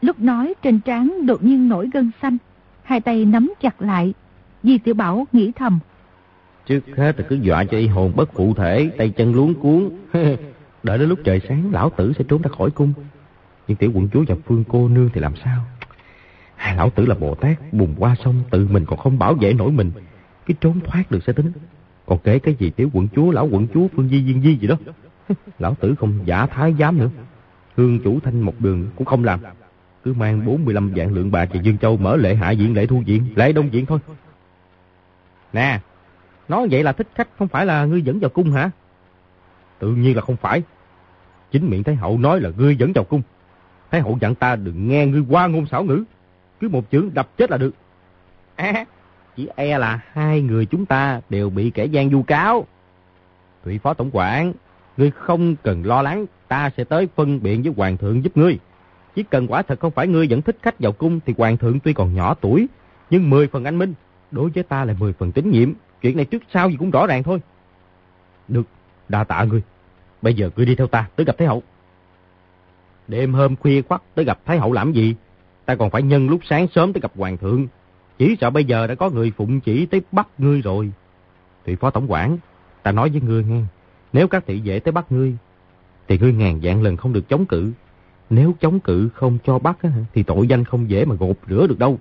Lúc 0.00 0.20
nói 0.20 0.54
trên 0.62 0.80
trán 0.80 1.26
đột 1.26 1.44
nhiên 1.44 1.68
nổi 1.68 1.90
gân 1.92 2.10
xanh, 2.22 2.36
hai 2.82 3.00
tay 3.00 3.24
nắm 3.24 3.52
chặt 3.60 3.82
lại. 3.82 4.14
Di 4.62 4.78
Tiểu 4.78 4.94
Bảo 4.94 5.26
nghĩ 5.32 5.52
thầm. 5.52 5.78
Trước 6.66 6.80
hết 6.96 7.20
là 7.20 7.26
cứ 7.28 7.36
dọa 7.36 7.64
cho 7.64 7.78
y 7.78 7.86
hồn 7.86 8.12
bất 8.16 8.32
phụ 8.32 8.54
thể, 8.54 8.90
tay 8.98 9.08
chân 9.08 9.34
luống 9.34 9.54
cuốn. 9.54 9.90
Đợi 10.82 10.98
đến 10.98 11.08
lúc 11.08 11.18
trời 11.24 11.40
sáng, 11.48 11.72
lão 11.72 11.90
tử 11.90 12.12
sẽ 12.18 12.24
trốn 12.28 12.42
ra 12.42 12.50
khỏi 12.58 12.70
cung. 12.70 12.92
Nhưng 13.68 13.76
tiểu 13.76 13.90
quận 13.94 14.08
chúa 14.12 14.24
và 14.28 14.34
phương 14.46 14.64
cô 14.68 14.88
nương 14.88 15.10
thì 15.14 15.20
làm 15.20 15.32
sao? 15.44 15.64
Hai 16.56 16.76
lão 16.76 16.90
tử 16.90 17.06
là 17.06 17.14
Bồ 17.14 17.34
Tát, 17.34 17.72
bùng 17.72 17.94
qua 17.98 18.16
sông, 18.24 18.42
tự 18.50 18.68
mình 18.70 18.84
còn 18.84 18.98
không 18.98 19.18
bảo 19.18 19.34
vệ 19.34 19.52
nổi 19.52 19.72
mình. 19.72 19.90
Cái 20.46 20.54
trốn 20.60 20.80
thoát 20.80 21.10
được 21.10 21.22
sẽ 21.26 21.32
tính. 21.32 21.52
Còn 22.06 22.18
kể 22.24 22.38
cái 22.38 22.54
gì 22.54 22.70
tiểu 22.70 22.88
quận 22.92 23.08
chúa, 23.16 23.30
lão 23.30 23.48
quận 23.50 23.66
chúa, 23.74 23.88
phương 23.96 24.08
di, 24.08 24.22
viên 24.22 24.42
di 24.42 24.54
gì 24.54 24.66
đó. 24.66 24.76
Lão 25.58 25.74
tử 25.74 25.94
không 25.94 26.18
giả 26.24 26.46
thái 26.46 26.74
dám 26.74 26.98
nữa. 26.98 27.10
Hương 27.76 28.00
chủ 28.04 28.20
thanh 28.20 28.40
một 28.40 28.60
đường 28.60 28.86
cũng 28.96 29.04
không 29.04 29.24
làm. 29.24 29.40
Cứ 30.04 30.12
mang 30.12 30.44
45 30.44 30.92
vạn 30.96 31.12
lượng 31.12 31.30
bạc 31.30 31.48
về 31.52 31.60
Dương 31.62 31.78
Châu 31.78 31.96
mở 31.96 32.16
lễ 32.16 32.34
hạ 32.34 32.50
diện 32.50 32.74
lễ 32.74 32.86
thu 32.86 33.02
diện, 33.06 33.22
lễ 33.34 33.52
đông 33.52 33.72
diện 33.72 33.86
thôi. 33.86 33.98
Nè, 35.52 35.80
nói 36.48 36.68
vậy 36.70 36.82
là 36.82 36.92
thích 36.92 37.08
khách 37.14 37.28
không 37.38 37.48
phải 37.48 37.66
là 37.66 37.84
ngươi 37.84 38.02
dẫn 38.02 38.20
vào 38.20 38.30
cung 38.30 38.52
hả? 38.52 38.70
Tự 39.78 39.88
nhiên 39.88 40.16
là 40.16 40.22
không 40.22 40.36
phải. 40.36 40.62
Chính 41.50 41.70
miệng 41.70 41.82
Thái 41.82 41.94
Hậu 41.94 42.18
nói 42.18 42.40
là 42.40 42.50
ngươi 42.56 42.76
dẫn 42.76 42.92
vào 42.92 43.04
cung. 43.04 43.22
Thái 43.90 44.00
Hậu 44.00 44.18
dặn 44.20 44.34
ta 44.34 44.56
đừng 44.56 44.88
nghe 44.88 45.06
ngươi 45.06 45.22
qua 45.28 45.46
ngôn 45.46 45.66
xảo 45.66 45.84
ngữ. 45.84 46.04
Cứ 46.60 46.68
một 46.68 46.90
chữ 46.90 47.10
đập 47.14 47.28
chết 47.36 47.50
là 47.50 47.56
được. 47.56 47.74
À, 48.56 48.84
chỉ 49.36 49.48
e 49.56 49.78
là 49.78 50.00
hai 50.12 50.40
người 50.40 50.66
chúng 50.66 50.86
ta 50.86 51.20
đều 51.30 51.50
bị 51.50 51.70
kẻ 51.70 51.84
gian 51.84 52.10
du 52.10 52.22
cáo. 52.22 52.66
Thủy 53.64 53.78
Phó 53.78 53.94
Tổng 53.94 54.10
quản, 54.12 54.52
Ngươi 54.96 55.10
không 55.10 55.56
cần 55.62 55.86
lo 55.86 56.02
lắng, 56.02 56.26
ta 56.48 56.70
sẽ 56.76 56.84
tới 56.84 57.08
phân 57.14 57.42
biện 57.42 57.62
với 57.62 57.72
hoàng 57.76 57.96
thượng 57.96 58.24
giúp 58.24 58.36
ngươi. 58.36 58.58
Chỉ 59.14 59.22
cần 59.22 59.46
quả 59.46 59.62
thật 59.62 59.80
không 59.80 59.90
phải 59.90 60.08
ngươi 60.08 60.28
dẫn 60.28 60.42
thích 60.42 60.56
khách 60.62 60.80
vào 60.80 60.92
cung 60.92 61.20
thì 61.26 61.34
hoàng 61.38 61.56
thượng 61.56 61.80
tuy 61.80 61.92
còn 61.92 62.14
nhỏ 62.14 62.34
tuổi, 62.34 62.66
nhưng 63.10 63.30
10 63.30 63.46
phần 63.46 63.64
anh 63.64 63.78
minh, 63.78 63.94
đối 64.30 64.50
với 64.50 64.62
ta 64.62 64.84
là 64.84 64.94
10 64.98 65.12
phần 65.12 65.32
tín 65.32 65.50
nhiệm. 65.50 65.72
Chuyện 66.04 66.16
này 66.16 66.24
trước 66.24 66.42
sau 66.52 66.70
gì 66.70 66.76
cũng 66.76 66.90
rõ 66.90 67.06
ràng 67.06 67.22
thôi. 67.22 67.40
Được, 68.48 68.66
đa 69.08 69.24
tạ 69.24 69.44
ngươi. 69.44 69.62
Bây 70.22 70.34
giờ 70.34 70.50
ngươi 70.56 70.66
đi 70.66 70.74
theo 70.74 70.86
ta 70.86 71.08
tới 71.16 71.26
gặp 71.26 71.38
Thái 71.38 71.48
Hậu. 71.48 71.62
Đêm 73.08 73.34
hôm 73.34 73.56
khuya 73.56 73.82
khoắt 73.82 74.02
tới 74.14 74.24
gặp 74.24 74.38
Thái 74.44 74.58
Hậu 74.58 74.72
làm 74.72 74.92
gì? 74.92 75.14
Ta 75.64 75.74
còn 75.74 75.90
phải 75.90 76.02
nhân 76.02 76.28
lúc 76.28 76.40
sáng 76.44 76.66
sớm 76.74 76.92
tới 76.92 77.00
gặp 77.00 77.12
Hoàng 77.16 77.36
thượng. 77.36 77.66
Chỉ 78.18 78.36
sợ 78.40 78.50
bây 78.50 78.64
giờ 78.64 78.86
đã 78.86 78.94
có 78.94 79.10
người 79.10 79.32
phụng 79.36 79.60
chỉ 79.60 79.86
tới 79.86 80.02
bắt 80.12 80.28
ngươi 80.38 80.60
rồi. 80.60 80.92
Thì 81.64 81.76
Phó 81.76 81.90
Tổng 81.90 82.12
quản, 82.12 82.38
ta 82.82 82.92
nói 82.92 83.10
với 83.10 83.20
ngươi 83.20 83.44
nghe. 83.44 83.62
Nếu 84.12 84.28
các 84.28 84.44
thị 84.46 84.60
vệ 84.64 84.80
tới 84.80 84.92
bắt 84.92 85.12
ngươi, 85.12 85.36
thì 86.08 86.18
ngươi 86.18 86.32
ngàn 86.32 86.60
dạng 86.60 86.82
lần 86.82 86.96
không 86.96 87.12
được 87.12 87.28
chống 87.28 87.46
cự. 87.46 87.72
Nếu 88.30 88.54
chống 88.60 88.80
cự 88.80 89.08
không 89.14 89.38
cho 89.44 89.58
bắt, 89.58 89.78
thì 90.14 90.22
tội 90.22 90.48
danh 90.48 90.64
không 90.64 90.90
dễ 90.90 91.04
mà 91.04 91.14
gột 91.14 91.36
rửa 91.48 91.66
được 91.66 91.78
đâu. 91.78 91.98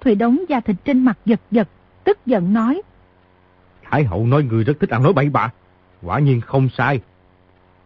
Thủy 0.00 0.14
đống 0.14 0.38
da 0.48 0.60
thịt 0.60 0.76
trên 0.84 1.04
mặt 1.04 1.18
giật 1.24 1.40
giật, 1.50 1.68
tức 2.04 2.26
giận 2.26 2.52
nói. 2.52 2.82
Thái 3.90 4.04
hậu 4.04 4.26
nói 4.26 4.42
người 4.42 4.64
rất 4.64 4.80
thích 4.80 4.90
ăn 4.90 5.02
nói 5.02 5.12
bậy 5.12 5.28
bạ. 5.28 5.50
Quả 6.02 6.18
nhiên 6.18 6.40
không 6.40 6.68
sai. 6.68 7.00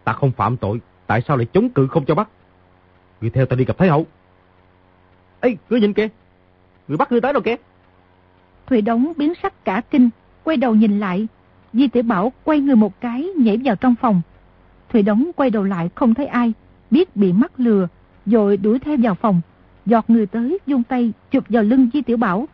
Ta 0.04 0.12
không 0.12 0.32
phạm 0.32 0.56
tội, 0.56 0.80
tại 1.06 1.22
sao 1.28 1.36
lại 1.36 1.46
chống 1.52 1.70
cự 1.70 1.86
không 1.86 2.04
cho 2.04 2.14
bắt? 2.14 2.28
Người 3.20 3.30
theo 3.30 3.46
ta 3.46 3.56
đi 3.56 3.64
gặp 3.64 3.78
Thái 3.78 3.88
hậu. 3.88 4.06
Ê, 5.40 5.56
ngươi 5.70 5.80
nhìn 5.80 5.92
kìa. 5.92 6.08
Người 6.88 6.96
bắt 6.96 7.12
ngươi 7.12 7.20
tới 7.20 7.32
đâu 7.32 7.42
kìa. 7.42 7.56
Thủy 8.66 8.82
đống 8.82 9.12
biến 9.16 9.32
sắc 9.42 9.64
cả 9.64 9.82
kinh, 9.90 10.10
quay 10.44 10.56
đầu 10.56 10.74
nhìn 10.74 11.00
lại, 11.00 11.28
Di 11.72 11.88
tiểu 11.88 12.02
Bảo 12.02 12.32
quay 12.44 12.60
người 12.60 12.76
một 12.76 13.00
cái 13.00 13.28
nhảy 13.36 13.58
vào 13.64 13.76
trong 13.76 13.94
phòng. 14.00 14.22
Thủy 14.88 15.02
Đống 15.02 15.30
quay 15.36 15.50
đầu 15.50 15.64
lại 15.64 15.90
không 15.94 16.14
thấy 16.14 16.26
ai, 16.26 16.52
biết 16.90 17.16
bị 17.16 17.32
mắc 17.32 17.52
lừa, 17.56 17.88
rồi 18.26 18.56
đuổi 18.56 18.78
theo 18.78 18.96
vào 19.02 19.14
phòng. 19.14 19.40
Giọt 19.86 20.04
người 20.10 20.26
tới, 20.26 20.58
dung 20.66 20.82
tay, 20.82 21.12
chụp 21.30 21.44
vào 21.48 21.62
lưng 21.62 21.90
Di 21.92 22.02
Tiểu 22.02 22.16
Bảo. 22.16 22.48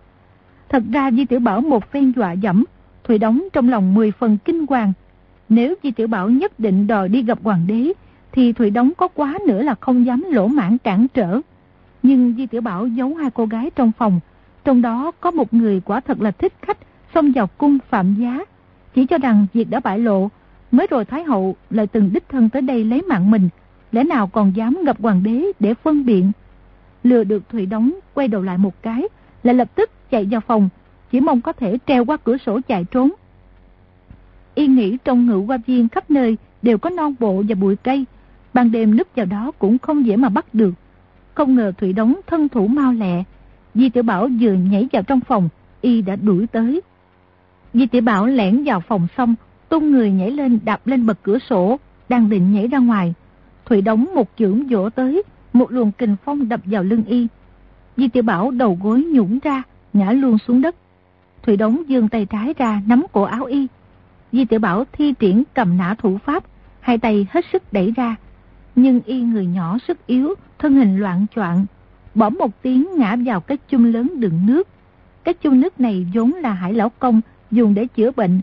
Thật 0.69 0.83
ra 0.93 1.11
Di 1.11 1.25
Tiểu 1.25 1.41
Bảo 1.41 1.61
một 1.61 1.91
phen 1.91 2.13
dọa 2.17 2.33
dẫm, 2.33 2.65
Thủy 3.07 3.19
Đống 3.19 3.43
trong 3.53 3.69
lòng 3.69 3.95
mười 3.95 4.11
phần 4.11 4.39
kinh 4.45 4.67
hoàng. 4.69 4.93
Nếu 5.49 5.75
Di 5.83 5.91
Tiểu 5.91 6.07
Bảo 6.07 6.31
nhất 6.31 6.61
định 6.61 6.87
đòi 6.87 7.09
đi 7.09 7.23
gặp 7.23 7.39
hoàng 7.43 7.67
đế, 7.67 7.93
thì 8.33 8.53
Thủy 8.53 8.71
Đống 8.71 8.93
có 8.97 9.09
quá 9.09 9.39
nữa 9.47 9.63
là 9.63 9.75
không 9.81 10.07
dám 10.07 10.25
lỗ 10.31 10.47
mãn 10.47 10.79
cản 10.79 11.07
trở. 11.15 11.41
Nhưng 12.03 12.35
Di 12.37 12.47
Tiểu 12.47 12.61
Bảo 12.61 12.87
giấu 12.87 13.15
hai 13.15 13.31
cô 13.31 13.47
gái 13.47 13.71
trong 13.77 13.93
phòng, 13.99 14.21
trong 14.65 14.83
đó 14.83 15.13
có 15.21 15.31
một 15.31 15.55
người 15.55 15.81
quả 15.81 16.01
thật 16.01 16.21
là 16.21 16.31
thích 16.31 16.53
khách, 16.63 16.79
xông 17.15 17.33
vào 17.33 17.47
cung 17.47 17.79
phạm 17.89 18.15
giá, 18.15 18.41
chỉ 18.95 19.07
cho 19.07 19.19
rằng 19.19 19.47
việc 19.53 19.71
đã 19.71 19.81
bại 19.81 19.99
lộ, 19.99 20.29
mới 20.71 20.87
rồi 20.91 21.05
Thái 21.05 21.25
Hậu 21.25 21.57
lại 21.71 21.87
từng 21.87 22.11
đích 22.13 22.29
thân 22.29 22.49
tới 22.49 22.63
đây 22.63 22.85
lấy 22.85 23.03
mạng 23.03 23.31
mình, 23.31 23.49
lẽ 23.93 24.05
nào 24.05 24.27
còn 24.27 24.53
dám 24.57 24.79
gặp 24.87 24.97
hoàng 25.01 25.23
đế 25.23 25.45
để 25.61 25.75
phân 25.75 26.07
biện. 26.07 26.33
Lừa 27.05 27.25
được 27.25 27.49
Thủy 27.49 27.67
Đóng 27.67 27.93
quay 28.15 28.29
đầu 28.29 28.43
lại 28.43 28.59
một 28.59 28.83
cái, 28.83 29.09
lại 29.43 29.55
lập 29.55 29.69
tức 29.75 29.91
chạy 30.11 30.27
vào 30.31 30.41
phòng, 30.41 30.69
chỉ 31.17 31.21
mong 31.21 31.41
có 31.41 31.53
thể 31.53 31.79
treo 31.87 32.05
qua 32.05 32.17
cửa 32.17 32.37
sổ 32.47 32.61
chạy 32.69 32.85
trốn. 32.85 33.11
Y 34.55 34.67
nghĩ 34.67 34.97
trong 35.05 35.27
ngự 35.27 35.39
qua 35.39 35.59
viên 35.67 35.89
khắp 35.89 36.11
nơi 36.11 36.37
đều 36.63 36.79
có 36.79 36.91
non 36.91 37.15
bộ 37.21 37.43
và 37.49 37.55
bụi 37.55 37.77
cây, 37.77 38.05
ban 38.55 38.71
đêm 38.71 38.97
núp 38.97 39.07
vào 39.17 39.27
đó 39.27 39.53
cũng 39.59 39.79
không 39.79 40.07
dễ 40.07 40.17
mà 40.17 40.29
bắt 40.29 40.55
được. 40.55 40.75
Không 41.35 41.55
ngờ 41.55 41.73
Thủy 41.79 41.93
đống 41.93 42.15
thân 42.27 42.49
thủ 42.49 42.67
mau 42.67 42.93
lẹ, 42.93 43.23
Di 43.75 43.89
Tiểu 43.89 44.03
Bảo 44.03 44.29
vừa 44.41 44.53
nhảy 44.53 44.89
vào 44.93 45.03
trong 45.03 45.21
phòng, 45.21 45.49
Y 45.81 46.03
đã 46.03 46.17
đuổi 46.17 46.47
tới. 46.47 46.81
Di 47.75 47.87
tiểu 47.87 48.03
Bảo 48.03 48.27
lẻn 48.27 48.65
vào 48.65 48.81
phòng 48.81 49.07
xong, 49.17 49.35
tung 49.69 49.91
người 49.91 50.11
nhảy 50.11 50.31
lên 50.31 50.59
đạp 50.65 50.87
lên 50.87 51.07
bậc 51.07 51.23
cửa 51.23 51.39
sổ, 51.39 51.79
đang 52.09 52.31
định 52.31 52.53
nhảy 52.53 52.69
ra 52.69 52.79
ngoài. 52.79 53.15
Thủy 53.65 53.83
đống 53.83 54.07
một 54.15 54.29
chưởng 54.39 54.67
vỗ 54.67 54.91
tới, 54.91 55.23
một 55.53 55.73
luồng 55.73 55.93
kình 55.93 56.17
phong 56.25 56.49
đập 56.49 56.61
vào 56.65 56.83
lưng 56.83 57.05
y. 57.05 57.27
Di 57.97 58.09
tiểu 58.09 58.23
Bảo 58.23 58.51
đầu 58.51 58.79
gối 58.83 59.03
nhũng 59.03 59.39
ra, 59.39 59.63
ngã 59.93 60.13
luôn 60.13 60.39
xuống 60.39 60.61
đất. 60.61 60.77
Thủy 61.47 61.57
đóng 61.57 61.83
dương 61.89 62.09
tay 62.09 62.27
trái 62.27 62.55
ra 62.59 62.83
nắm 62.87 63.07
cổ 63.13 63.23
áo 63.23 63.45
y. 63.45 63.67
Di 64.33 64.45
tiểu 64.45 64.61
Bảo 64.61 64.85
thi 64.93 65.15
triển 65.19 65.43
cầm 65.55 65.77
nã 65.77 65.95
thủ 65.99 66.19
pháp, 66.19 66.45
hai 66.81 66.99
tay 66.99 67.27
hết 67.31 67.45
sức 67.53 67.73
đẩy 67.73 67.93
ra. 67.97 68.17
Nhưng 68.77 69.01
y 69.05 69.21
người 69.21 69.47
nhỏ 69.47 69.79
sức 69.89 70.07
yếu, 70.07 70.35
thân 70.59 70.75
hình 70.75 70.99
loạn 70.99 71.27
choạng, 71.35 71.67
bỏ 72.15 72.31
một 72.31 72.63
tiếng 72.63 72.89
ngã 72.97 73.17
vào 73.25 73.41
cái 73.41 73.59
chung 73.69 73.85
lớn 73.85 74.21
đựng 74.21 74.47
nước. 74.47 74.69
Cái 75.25 75.35
chung 75.35 75.61
nước 75.61 75.81
này 75.81 76.07
vốn 76.15 76.33
là 76.33 76.53
hải 76.53 76.75
lão 76.75 76.89
công 76.99 77.21
dùng 77.51 77.75
để 77.75 77.87
chữa 77.87 78.11
bệnh. 78.11 78.41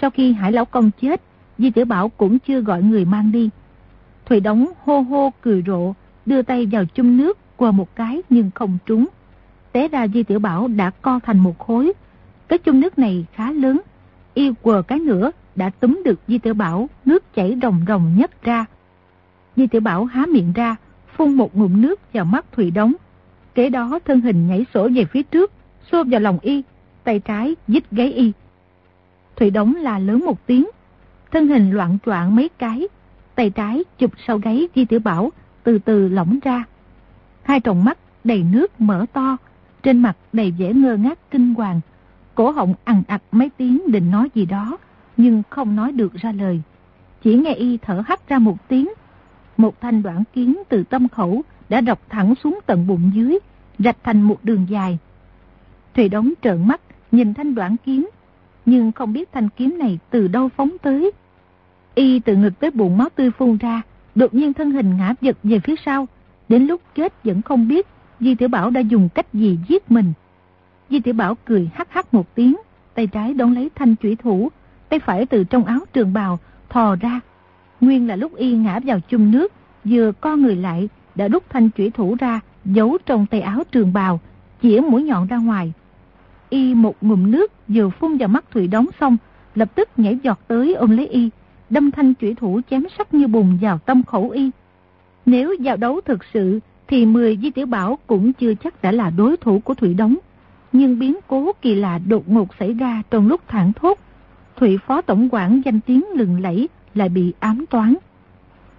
Sau 0.00 0.10
khi 0.10 0.32
hải 0.32 0.52
lão 0.52 0.64
công 0.64 0.90
chết, 1.00 1.22
Di 1.58 1.70
Tiểu 1.70 1.84
Bảo 1.84 2.08
cũng 2.08 2.38
chưa 2.38 2.60
gọi 2.60 2.82
người 2.82 3.04
mang 3.04 3.32
đi. 3.32 3.50
Thủy 4.26 4.40
Đống 4.40 4.66
hô 4.84 5.00
hô 5.00 5.32
cười 5.40 5.62
rộ, 5.66 5.94
đưa 6.26 6.42
tay 6.42 6.66
vào 6.66 6.84
chung 6.84 7.16
nước 7.16 7.38
qua 7.56 7.70
một 7.70 7.96
cái 7.96 8.22
nhưng 8.30 8.50
không 8.54 8.78
trúng. 8.86 9.06
Té 9.72 9.88
ra 9.88 10.06
Di 10.08 10.22
Tiểu 10.22 10.38
Bảo 10.38 10.68
đã 10.68 10.90
co 10.90 11.20
thành 11.22 11.38
một 11.38 11.58
khối. 11.58 11.92
Cái 12.48 12.58
chung 12.58 12.80
nước 12.80 12.98
này 12.98 13.26
khá 13.32 13.52
lớn, 13.52 13.80
y 14.34 14.52
quờ 14.62 14.82
cái 14.82 14.98
nữa 14.98 15.30
đã 15.56 15.70
túm 15.70 16.02
được 16.04 16.20
Di 16.28 16.38
Tiểu 16.38 16.54
Bảo, 16.54 16.88
nước 17.04 17.34
chảy 17.34 17.56
rồng 17.62 17.84
rồng 17.88 18.14
nhấp 18.16 18.30
ra. 18.42 18.64
Di 19.56 19.66
Tiểu 19.66 19.80
Bảo 19.80 20.04
há 20.04 20.26
miệng 20.26 20.52
ra, 20.52 20.76
phun 21.16 21.34
một 21.34 21.56
ngụm 21.56 21.80
nước 21.82 22.12
vào 22.12 22.24
mắt 22.24 22.52
Thủy 22.52 22.70
Đống. 22.70 22.92
Kế 23.54 23.70
đó 23.70 23.98
thân 24.04 24.20
hình 24.20 24.46
nhảy 24.48 24.66
sổ 24.74 24.88
về 24.94 25.04
phía 25.04 25.22
trước, 25.22 25.52
xô 25.92 26.04
vào 26.04 26.20
lòng 26.20 26.38
y, 26.42 26.62
tay 27.04 27.18
trái 27.18 27.56
dít 27.68 27.90
gáy 27.90 28.12
y. 28.12 28.32
Thủy 29.36 29.50
Đống 29.50 29.74
là 29.74 29.98
lớn 29.98 30.24
một 30.26 30.46
tiếng, 30.46 30.66
thân 31.30 31.48
hình 31.48 31.70
loạn 31.70 31.98
troạn 32.04 32.36
mấy 32.36 32.48
cái, 32.58 32.88
tay 33.34 33.50
trái 33.50 33.84
chụp 33.98 34.10
sau 34.26 34.38
gáy 34.38 34.68
Di 34.74 34.84
Tiểu 34.84 35.00
Bảo, 35.00 35.32
từ 35.62 35.78
từ 35.78 36.08
lỏng 36.08 36.38
ra. 36.42 36.64
Hai 37.42 37.60
tròng 37.60 37.84
mắt 37.84 37.98
đầy 38.24 38.42
nước 38.42 38.80
mở 38.80 39.06
to, 39.12 39.36
trên 39.82 40.02
mặt 40.02 40.16
đầy 40.32 40.50
vẻ 40.50 40.72
ngơ 40.72 40.96
ngác 40.96 41.18
kinh 41.30 41.54
hoàng. 41.54 41.80
Cổ 42.34 42.50
họng 42.50 42.74
ăn 42.84 43.02
ặt 43.06 43.22
mấy 43.32 43.50
tiếng 43.56 43.80
định 43.86 44.10
nói 44.10 44.28
gì 44.34 44.46
đó, 44.46 44.78
nhưng 45.16 45.42
không 45.50 45.76
nói 45.76 45.92
được 45.92 46.14
ra 46.14 46.32
lời. 46.32 46.62
Chỉ 47.22 47.34
nghe 47.34 47.54
y 47.54 47.76
thở 47.76 48.02
hắt 48.06 48.28
ra 48.28 48.38
một 48.38 48.68
tiếng. 48.68 48.88
Một 49.56 49.80
thanh 49.80 50.02
đoạn 50.02 50.24
kiếm 50.32 50.62
từ 50.68 50.84
tâm 50.84 51.08
khẩu 51.08 51.42
đã 51.68 51.82
rọc 51.86 52.00
thẳng 52.08 52.34
xuống 52.34 52.58
tận 52.66 52.86
bụng 52.86 53.10
dưới, 53.14 53.38
rạch 53.78 53.96
thành 54.02 54.22
một 54.22 54.38
đường 54.42 54.66
dài. 54.68 54.98
Thùy 55.94 56.08
đống 56.08 56.32
trợn 56.42 56.68
mắt, 56.68 56.80
nhìn 57.12 57.34
thanh 57.34 57.54
đoạn 57.54 57.76
kiếm, 57.84 58.10
nhưng 58.66 58.92
không 58.92 59.12
biết 59.12 59.32
thanh 59.32 59.48
kiếm 59.56 59.78
này 59.78 59.98
từ 60.10 60.28
đâu 60.28 60.48
phóng 60.48 60.70
tới. 60.82 61.10
Y 61.94 62.20
từ 62.20 62.36
ngực 62.36 62.58
tới 62.60 62.70
bụng 62.70 62.98
máu 62.98 63.08
tươi 63.16 63.30
phun 63.30 63.56
ra, 63.56 63.82
đột 64.14 64.34
nhiên 64.34 64.52
thân 64.52 64.70
hình 64.70 64.96
ngã 64.96 65.14
giật 65.20 65.36
về 65.42 65.58
phía 65.58 65.74
sau. 65.84 66.08
Đến 66.48 66.66
lúc 66.66 66.80
chết 66.94 67.24
vẫn 67.24 67.42
không 67.42 67.68
biết 67.68 67.86
Di 68.20 68.34
Tiểu 68.34 68.48
Bảo 68.48 68.70
đã 68.70 68.80
dùng 68.80 69.08
cách 69.14 69.34
gì 69.34 69.58
giết 69.68 69.90
mình. 69.90 70.12
Di 70.90 71.00
Tiểu 71.00 71.14
Bảo 71.14 71.34
cười 71.44 71.70
hắc 71.74 71.92
hắc 71.92 72.14
một 72.14 72.34
tiếng, 72.34 72.56
tay 72.94 73.06
trái 73.06 73.34
đón 73.34 73.54
lấy 73.54 73.70
thanh 73.74 73.96
chủy 73.96 74.16
thủ, 74.16 74.50
tay 74.88 75.00
phải 75.00 75.26
từ 75.26 75.44
trong 75.44 75.64
áo 75.64 75.80
trường 75.92 76.12
bào 76.12 76.38
thò 76.68 76.96
ra. 76.96 77.20
Nguyên 77.80 78.08
là 78.08 78.16
lúc 78.16 78.36
y 78.36 78.52
ngã 78.52 78.80
vào 78.84 79.00
chung 79.00 79.30
nước, 79.30 79.52
vừa 79.84 80.12
co 80.12 80.36
người 80.36 80.56
lại, 80.56 80.88
đã 81.14 81.28
đút 81.28 81.50
thanh 81.50 81.70
chủy 81.70 81.90
thủ 81.90 82.16
ra, 82.18 82.40
giấu 82.64 82.98
trong 83.06 83.26
tay 83.26 83.40
áo 83.40 83.62
trường 83.72 83.92
bào, 83.92 84.20
chĩa 84.62 84.80
mũi 84.80 85.02
nhọn 85.02 85.26
ra 85.26 85.36
ngoài. 85.36 85.72
Y 86.48 86.74
một 86.74 86.96
ngụm 87.00 87.30
nước 87.30 87.52
vừa 87.68 87.88
phun 87.88 88.16
vào 88.16 88.28
mắt 88.28 88.44
Thủy 88.50 88.66
đóng 88.66 88.86
xong, 89.00 89.16
lập 89.54 89.68
tức 89.74 89.88
nhảy 89.96 90.18
giọt 90.22 90.40
tới 90.48 90.74
ôm 90.74 90.90
lấy 90.90 91.06
y, 91.06 91.30
đâm 91.70 91.90
thanh 91.90 92.14
chủy 92.14 92.34
thủ 92.34 92.60
chém 92.70 92.84
sắc 92.98 93.14
như 93.14 93.26
bùn 93.26 93.58
vào 93.60 93.78
tâm 93.78 94.02
khẩu 94.02 94.30
y. 94.30 94.50
Nếu 95.26 95.54
giao 95.60 95.76
đấu 95.76 96.00
thực 96.00 96.24
sự, 96.32 96.60
thì 96.88 97.06
10 97.06 97.38
Di 97.42 97.50
Tiểu 97.50 97.66
Bảo 97.66 97.98
cũng 98.06 98.32
chưa 98.32 98.54
chắc 98.54 98.82
đã 98.82 98.92
là 98.92 99.10
đối 99.10 99.36
thủ 99.36 99.58
của 99.58 99.74
Thủy 99.74 99.94
Đống. 99.94 100.16
Nhưng 100.74 100.98
biến 100.98 101.16
cố 101.26 101.52
kỳ 101.62 101.74
lạ 101.74 101.98
đột 102.08 102.28
ngột 102.28 102.48
xảy 102.58 102.74
ra 102.74 103.02
trong 103.10 103.28
lúc 103.28 103.40
thẳng 103.48 103.72
thốt. 103.72 103.98
Thủy 104.56 104.78
Phó 104.86 105.00
Tổng 105.02 105.28
quản 105.32 105.62
danh 105.64 105.80
tiếng 105.80 106.04
lừng 106.14 106.40
lẫy 106.40 106.68
lại 106.94 107.08
bị 107.08 107.32
ám 107.40 107.64
toán. 107.70 107.94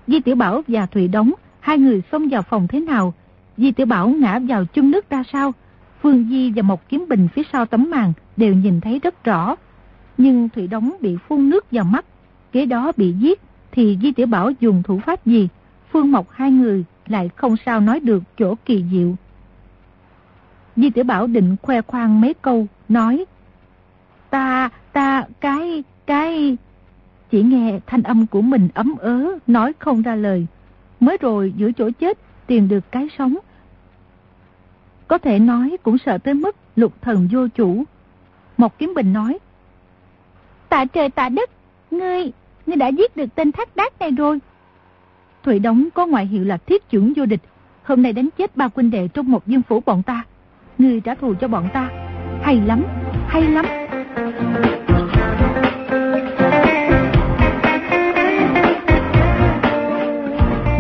Di 0.08 0.20
Tiểu 0.20 0.36
Bảo 0.36 0.62
và 0.68 0.86
Thủy 0.86 1.08
Đống, 1.08 1.32
hai 1.60 1.78
người 1.78 2.02
xông 2.12 2.28
vào 2.30 2.42
phòng 2.42 2.68
thế 2.68 2.80
nào? 2.80 3.14
Di 3.58 3.72
Tiểu 3.72 3.86
Bảo 3.86 4.10
ngã 4.10 4.40
vào 4.40 4.66
chung 4.66 4.92
nước 4.92 5.10
ra 5.10 5.24
sao? 5.34 5.54
Phương 6.02 6.28
Di 6.30 6.52
và 6.56 6.62
một 6.62 6.90
kiếm 6.90 7.06
bình 7.10 7.28
phía 7.36 7.44
sau 7.54 7.66
tấm 7.66 7.90
màn 7.90 8.14
đều 8.38 8.54
nhìn 8.54 8.82
thấy 8.82 9.00
rất 9.00 9.24
rõ. 9.24 9.56
Nhưng 10.18 10.50
Thủy 10.50 10.68
Đống 10.68 10.96
bị 11.02 11.18
phun 11.28 11.50
nước 11.50 11.72
vào 11.72 11.86
mắt, 11.86 12.06
kế 12.52 12.66
đó 12.66 12.92
bị 12.98 13.12
giết, 13.12 13.42
thì 13.72 13.98
Di 14.02 14.12
Tiểu 14.12 14.28
Bảo 14.28 14.52
dùng 14.60 14.84
thủ 14.84 15.00
pháp 15.06 15.26
gì? 15.26 15.48
Phương 15.92 16.12
Mộc 16.12 16.32
hai 16.32 16.52
người 16.52 16.86
lại 17.08 17.30
không 17.36 17.56
sao 17.66 17.80
nói 17.82 18.00
được 18.00 18.24
chỗ 18.38 18.56
kỳ 18.66 18.84
diệu. 18.92 19.16
Di 20.76 20.90
Tiểu 20.90 21.04
Bảo 21.04 21.28
định 21.28 21.56
khoe 21.62 21.82
khoang 21.82 22.22
mấy 22.22 22.34
câu, 22.34 22.68
nói 22.90 23.26
Ta, 24.30 24.70
ta, 24.94 25.24
cái, 25.40 25.84
cái... 26.06 26.58
Chỉ 27.32 27.44
nghe 27.44 27.80
thanh 27.86 28.04
âm 28.04 28.28
của 28.28 28.42
mình 28.42 28.70
ấm 28.74 28.96
ớ, 29.00 29.38
nói 29.48 29.74
không 29.80 30.02
ra 30.02 30.16
lời. 30.16 30.46
Mới 31.00 31.18
rồi 31.22 31.54
giữa 31.58 31.72
chỗ 31.72 31.90
chết 32.00 32.18
tìm 32.48 32.68
được 32.68 32.92
cái 32.92 33.08
sống. 33.18 33.36
Có 35.08 35.18
thể 35.18 35.40
nói 35.40 35.78
cũng 35.84 35.98
sợ 35.98 36.18
tới 36.18 36.34
mức 36.34 36.56
lục 36.76 37.02
thần 37.02 37.28
vô 37.32 37.48
chủ. 37.48 37.84
Một 38.58 38.80
kiếm 38.80 38.94
bình 38.96 39.14
nói 39.14 39.40
Tạ 40.70 40.86
trời 40.86 41.10
tạ 41.10 41.30
đất, 41.30 41.50
ngươi, 41.92 42.32
ngươi 42.66 42.76
đã 42.76 42.88
giết 42.88 43.18
được 43.18 43.36
tên 43.36 43.52
thác 43.52 43.76
đát 43.76 44.00
này 44.00 44.12
rồi. 44.12 44.40
Thủy 45.44 45.60
Đống 45.60 45.88
có 45.94 46.06
ngoại 46.06 46.26
hiệu 46.26 46.44
là 46.44 46.58
thiết 46.58 46.90
trưởng 46.90 47.14
vô 47.16 47.26
địch. 47.26 47.42
Hôm 47.84 48.02
nay 48.02 48.14
đánh 48.14 48.30
chết 48.38 48.58
ba 48.58 48.68
quân 48.68 48.92
đệ 48.92 49.08
trong 49.08 49.32
một 49.32 49.48
dương 49.48 49.62
phủ 49.62 49.82
bọn 49.86 50.04
ta. 50.04 50.24
Người 50.78 51.02
trả 51.02 51.16
thù 51.16 51.34
cho 51.42 51.48
bọn 51.48 51.70
ta. 51.74 51.90
Hay 52.42 52.62
lắm, 52.62 52.84
hay 53.28 53.42
lắm. 53.42 53.66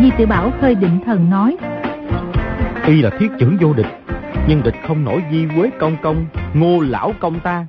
Di 0.01 0.11
Tử 0.17 0.25
Bảo 0.25 0.51
hơi 0.61 0.75
định 0.75 0.99
thần 1.05 1.29
nói. 1.29 1.57
Y 2.87 3.01
là 3.01 3.09
thiết 3.19 3.27
trưởng 3.39 3.57
vô 3.61 3.73
địch. 3.73 3.85
Nhưng 4.47 4.63
địch 4.63 4.75
không 4.87 5.03
nổi 5.03 5.23
di 5.31 5.47
quế 5.55 5.69
công 5.79 5.97
công, 6.01 6.25
ngô 6.53 6.79
lão 6.79 7.13
công 7.19 7.39
ta. 7.39 7.67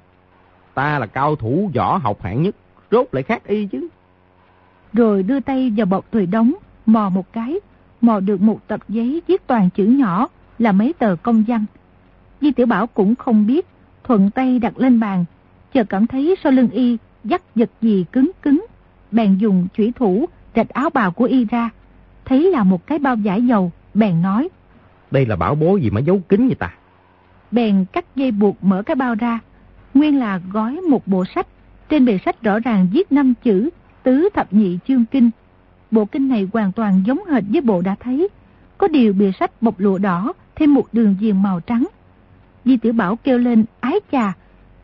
Ta 0.74 0.98
là 0.98 1.06
cao 1.06 1.36
thủ 1.36 1.70
võ 1.74 1.96
học 1.96 2.22
hạng 2.22 2.42
nhất, 2.42 2.54
rốt 2.90 3.06
lại 3.12 3.22
khác 3.22 3.44
y 3.46 3.66
chứ. 3.66 3.88
Rồi 4.92 5.22
đưa 5.22 5.40
tay 5.40 5.72
vào 5.76 5.86
bọc 5.86 6.12
Thủy 6.12 6.26
Đống, 6.26 6.54
mò 6.86 7.08
một 7.08 7.32
cái, 7.32 7.60
mò 8.00 8.20
được 8.20 8.40
một 8.40 8.68
tập 8.68 8.80
giấy 8.88 9.22
viết 9.26 9.46
toàn 9.46 9.70
chữ 9.70 9.84
nhỏ 9.84 10.28
là 10.58 10.72
mấy 10.72 10.92
tờ 10.92 11.16
công 11.22 11.44
văn. 11.48 11.64
Di 12.40 12.52
Tiểu 12.52 12.66
Bảo 12.66 12.86
cũng 12.86 13.14
không 13.14 13.46
biết, 13.46 13.66
thuận 14.04 14.30
tay 14.30 14.58
đặt 14.58 14.78
lên 14.78 15.00
bàn, 15.00 15.24
chờ 15.72 15.84
cảm 15.84 16.06
thấy 16.06 16.36
sau 16.42 16.52
lưng 16.52 16.68
y 16.70 16.96
dắt 17.24 17.42
giật 17.54 17.70
gì 17.80 18.04
cứng 18.12 18.30
cứng. 18.42 18.66
Bèn 19.10 19.38
dùng 19.38 19.68
chủy 19.76 19.92
thủ 19.96 20.26
rạch 20.56 20.68
áo 20.68 20.90
bào 20.90 21.10
của 21.10 21.24
y 21.24 21.44
ra, 21.44 21.70
thấy 22.24 22.50
là 22.50 22.64
một 22.64 22.86
cái 22.86 22.98
bao 22.98 23.16
giải 23.16 23.46
dầu, 23.46 23.72
bèn 23.94 24.22
nói. 24.22 24.48
Đây 25.10 25.26
là 25.26 25.36
bảo 25.36 25.54
bố 25.54 25.76
gì 25.76 25.90
mà 25.90 26.00
giấu 26.00 26.20
kín 26.28 26.46
vậy 26.46 26.56
ta? 26.58 26.74
Bèn 27.50 27.84
cắt 27.92 28.04
dây 28.16 28.30
buộc 28.30 28.64
mở 28.64 28.82
cái 28.82 28.96
bao 28.96 29.14
ra, 29.14 29.38
nguyên 29.94 30.18
là 30.18 30.40
gói 30.52 30.80
một 30.80 31.06
bộ 31.06 31.24
sách, 31.34 31.46
trên 31.88 32.04
bề 32.04 32.18
sách 32.24 32.42
rõ 32.42 32.58
ràng 32.58 32.88
viết 32.92 33.12
năm 33.12 33.34
chữ 33.44 33.70
tứ 34.02 34.28
thập 34.34 34.52
nhị 34.52 34.78
chương 34.88 35.04
kinh 35.04 35.30
Bộ 35.90 36.04
kinh 36.04 36.28
này 36.28 36.48
hoàn 36.52 36.72
toàn 36.72 37.02
giống 37.06 37.24
hệt 37.24 37.44
với 37.48 37.60
bộ 37.60 37.82
đã 37.82 37.96
thấy. 38.00 38.28
Có 38.78 38.88
điều 38.88 39.12
bìa 39.12 39.30
sách 39.40 39.62
bọc 39.62 39.80
lụa 39.80 39.98
đỏ, 39.98 40.32
thêm 40.54 40.74
một 40.74 40.86
đường 40.92 41.16
viền 41.20 41.42
màu 41.42 41.60
trắng. 41.60 41.86
Di 42.66 42.76
Tiểu 42.76 42.92
Bảo 42.92 43.16
kêu 43.16 43.38
lên 43.38 43.64
ái 43.80 44.00
chà, 44.12 44.32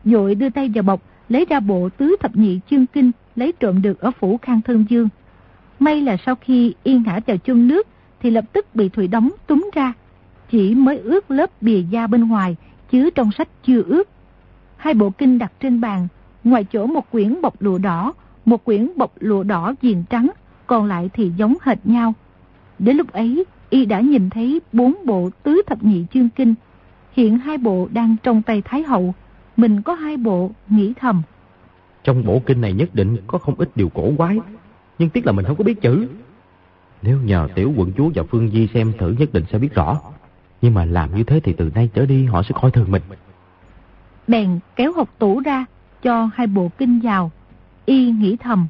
dội 0.05 0.35
đưa 0.35 0.49
tay 0.49 0.69
vào 0.75 0.83
bọc, 0.83 1.01
lấy 1.29 1.45
ra 1.49 1.59
bộ 1.59 1.89
tứ 1.97 2.15
thập 2.19 2.35
nhị 2.35 2.59
chương 2.69 2.85
kinh, 2.85 3.11
lấy 3.35 3.51
trộm 3.59 3.81
được 3.81 3.99
ở 3.99 4.11
phủ 4.19 4.39
Khang 4.41 4.61
Thân 4.61 4.85
Dương. 4.89 5.09
May 5.79 6.01
là 6.01 6.17
sau 6.25 6.35
khi 6.35 6.73
yên 6.83 7.03
ngã 7.05 7.19
vào 7.27 7.37
chung 7.37 7.67
nước, 7.67 7.87
thì 8.21 8.29
lập 8.29 8.45
tức 8.53 8.75
bị 8.75 8.89
Thủy 8.89 9.07
đóng 9.07 9.29
túm 9.47 9.69
ra. 9.73 9.93
Chỉ 10.51 10.75
mới 10.75 10.97
ướt 10.97 11.31
lớp 11.31 11.61
bìa 11.61 11.81
da 11.89 12.07
bên 12.07 12.27
ngoài, 12.27 12.55
chứ 12.91 13.09
trong 13.09 13.31
sách 13.37 13.47
chưa 13.63 13.83
ướt. 13.83 14.09
Hai 14.77 14.93
bộ 14.93 15.09
kinh 15.09 15.37
đặt 15.37 15.51
trên 15.59 15.81
bàn, 15.81 16.07
ngoài 16.43 16.65
chỗ 16.73 16.85
một 16.85 17.11
quyển 17.11 17.41
bọc 17.41 17.61
lụa 17.61 17.77
đỏ, 17.77 18.13
một 18.45 18.63
quyển 18.63 18.89
bọc 18.95 19.13
lụa 19.19 19.43
đỏ 19.43 19.73
viền 19.81 20.03
trắng, 20.09 20.29
còn 20.67 20.85
lại 20.85 21.09
thì 21.13 21.31
giống 21.37 21.55
hệt 21.61 21.77
nhau. 21.83 22.13
Đến 22.79 22.97
lúc 22.97 23.11
ấy, 23.11 23.43
y 23.69 23.85
đã 23.85 23.99
nhìn 23.99 24.29
thấy 24.29 24.61
bốn 24.73 24.95
bộ 25.05 25.29
tứ 25.43 25.61
thập 25.67 25.83
nhị 25.83 26.05
chương 26.13 26.29
kinh. 26.29 26.55
Hiện 27.13 27.37
hai 27.37 27.57
bộ 27.57 27.87
đang 27.93 28.15
trong 28.23 28.41
tay 28.41 28.61
Thái 28.65 28.83
Hậu. 28.83 29.13
Mình 29.57 29.81
có 29.81 29.93
hai 29.93 30.17
bộ, 30.17 30.51
nghĩ 30.69 30.93
thầm. 30.99 31.21
Trong 32.03 32.25
bộ 32.25 32.41
kinh 32.45 32.61
này 32.61 32.73
nhất 32.73 32.89
định 32.95 33.17
có 33.27 33.37
không 33.37 33.55
ít 33.57 33.69
điều 33.75 33.89
cổ 33.89 34.11
quái. 34.17 34.39
Nhưng 34.99 35.09
tiếc 35.09 35.25
là 35.25 35.31
mình 35.31 35.45
không 35.45 35.55
có 35.55 35.63
biết 35.63 35.81
chữ. 35.81 36.07
Nếu 37.01 37.17
nhờ 37.17 37.47
tiểu 37.55 37.73
quận 37.77 37.91
chúa 37.97 38.09
và 38.15 38.23
Phương 38.23 38.49
Di 38.49 38.67
xem 38.73 38.93
thử 38.97 39.15
nhất 39.19 39.33
định 39.33 39.43
sẽ 39.51 39.59
biết 39.59 39.73
rõ. 39.73 39.99
Nhưng 40.61 40.73
mà 40.73 40.85
làm 40.85 41.15
như 41.15 41.23
thế 41.23 41.39
thì 41.39 41.53
từ 41.53 41.71
nay 41.75 41.89
trở 41.93 42.05
đi 42.05 42.25
họ 42.25 42.43
sẽ 42.43 42.49
coi 42.61 42.71
thường 42.71 42.91
mình. 42.91 43.01
Bèn 44.27 44.59
kéo 44.75 44.93
hộp 44.93 45.19
tủ 45.19 45.39
ra, 45.39 45.65
cho 46.03 46.29
hai 46.33 46.47
bộ 46.47 46.71
kinh 46.77 46.99
vào. 47.03 47.31
Y 47.85 48.11
nghĩ 48.11 48.37
thầm. 48.37 48.67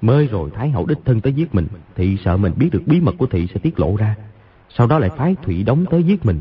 Mới 0.00 0.26
rồi 0.26 0.50
Thái 0.54 0.70
Hậu 0.70 0.86
đích 0.86 0.98
thân 1.04 1.20
tới 1.20 1.32
giết 1.32 1.54
mình, 1.54 1.66
thị 1.94 2.16
sợ 2.24 2.36
mình 2.36 2.52
biết 2.56 2.68
được 2.72 2.82
bí 2.86 3.00
mật 3.00 3.14
của 3.18 3.26
thị 3.26 3.46
sẽ 3.54 3.60
tiết 3.60 3.80
lộ 3.80 3.96
ra. 3.96 4.14
Sau 4.68 4.86
đó 4.86 4.98
lại 4.98 5.10
phái 5.16 5.36
Thủy 5.42 5.62
Đống 5.62 5.84
tới 5.90 6.02
giết 6.02 6.26
mình, 6.26 6.40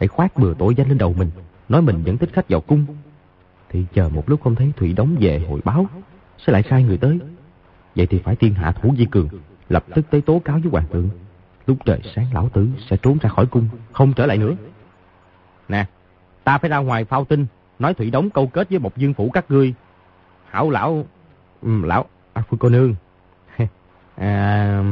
hãy 0.00 0.08
khoát 0.08 0.36
bừa 0.36 0.54
tội 0.54 0.74
danh 0.74 0.88
lên 0.88 0.98
đầu 0.98 1.14
mình, 1.18 1.30
nói 1.68 1.82
mình 1.82 2.02
dẫn 2.04 2.16
thích 2.18 2.30
khách 2.32 2.48
vào 2.48 2.60
cung. 2.60 2.86
Thì 3.68 3.84
chờ 3.94 4.08
một 4.08 4.30
lúc 4.30 4.42
không 4.42 4.54
thấy 4.54 4.72
Thủy 4.76 4.92
Đống 4.92 5.16
về 5.20 5.46
hồi 5.48 5.60
báo, 5.64 5.86
sẽ 6.38 6.52
lại 6.52 6.62
sai 6.70 6.82
người 6.82 6.98
tới. 6.98 7.18
Vậy 7.96 8.06
thì 8.06 8.18
phải 8.18 8.36
tiên 8.36 8.54
hạ 8.54 8.72
thủ 8.72 8.94
di 8.98 9.04
cường, 9.04 9.28
lập 9.68 9.84
tức 9.94 10.06
tới 10.10 10.20
tố 10.20 10.42
cáo 10.44 10.58
với 10.58 10.70
hoàng 10.70 10.86
thượng. 10.92 11.08
Lúc 11.66 11.76
trời 11.84 12.00
sáng 12.14 12.26
lão 12.34 12.48
tử 12.48 12.68
sẽ 12.90 12.96
trốn 12.96 13.18
ra 13.22 13.28
khỏi 13.28 13.46
cung, 13.46 13.68
không 13.92 14.12
trở 14.12 14.26
lại 14.26 14.38
nữa. 14.38 14.54
Nè, 15.68 15.86
Ta 16.46 16.58
phải 16.58 16.70
ra 16.70 16.78
ngoài 16.78 17.04
phao 17.04 17.24
tin, 17.24 17.46
nói 17.78 17.94
Thủy 17.94 18.10
Đống 18.10 18.30
câu 18.30 18.46
kết 18.46 18.70
với 18.70 18.78
một 18.78 18.96
dương 18.96 19.14
phủ 19.14 19.30
các 19.30 19.44
ngươi. 19.48 19.74
Hảo 20.50 20.70
lão, 20.70 21.06
lão, 21.62 22.04
à, 22.32 22.42
Phương 22.48 22.58
cô 22.58 22.68
nương. 22.68 22.94
à, 24.16 24.82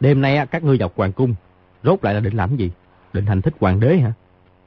đêm 0.00 0.20
nay 0.20 0.46
các 0.50 0.64
ngươi 0.64 0.76
vào 0.80 0.90
hoàng 0.96 1.12
cung, 1.12 1.34
rốt 1.82 2.04
lại 2.04 2.14
là 2.14 2.20
định 2.20 2.36
làm 2.36 2.56
gì? 2.56 2.70
Định 3.12 3.26
hành 3.26 3.42
thích 3.42 3.54
hoàng 3.60 3.80
đế 3.80 3.98
hả? 3.98 4.12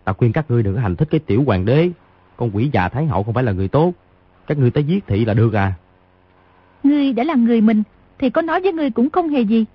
Ta 0.03 0.13
khuyên 0.13 0.33
các 0.33 0.45
ngươi 0.49 0.63
đừng 0.63 0.77
hành 0.77 0.95
thích 0.95 1.07
cái 1.11 1.19
tiểu 1.19 1.43
hoàng 1.45 1.65
đế. 1.65 1.89
Con 2.37 2.51
quỷ 2.53 2.69
già 2.73 2.89
Thái 2.89 3.05
Hậu 3.05 3.23
không 3.23 3.33
phải 3.33 3.43
là 3.43 3.51
người 3.51 3.67
tốt. 3.67 3.93
Các 4.47 4.57
ngươi 4.57 4.71
tới 4.71 4.83
giết 4.83 5.07
thị 5.07 5.25
là 5.25 5.33
được 5.33 5.53
à. 5.53 5.73
Ngươi 6.83 7.13
đã 7.13 7.23
là 7.23 7.35
người 7.35 7.61
mình, 7.61 7.83
thì 8.19 8.29
có 8.29 8.41
nói 8.41 8.61
với 8.61 8.73
ngươi 8.73 8.91
cũng 8.91 9.09
không 9.09 9.29
hề 9.29 9.41
gì. 9.41 9.65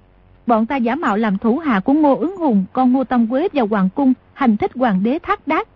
Bọn 0.46 0.66
ta 0.66 0.76
giả 0.76 0.94
mạo 0.94 1.16
làm 1.16 1.38
thủ 1.38 1.58
hạ 1.58 1.80
của 1.80 1.92
Ngô 1.92 2.16
ứng 2.16 2.36
hùng, 2.36 2.64
con 2.72 2.92
Ngô 2.92 3.04
Tâm 3.04 3.26
Quế 3.26 3.48
vào 3.52 3.66
hoàng 3.66 3.88
cung, 3.94 4.12
hành 4.32 4.56
thích 4.56 4.70
hoàng 4.74 5.02
đế 5.02 5.18
thác 5.22 5.46
đác. 5.46 5.68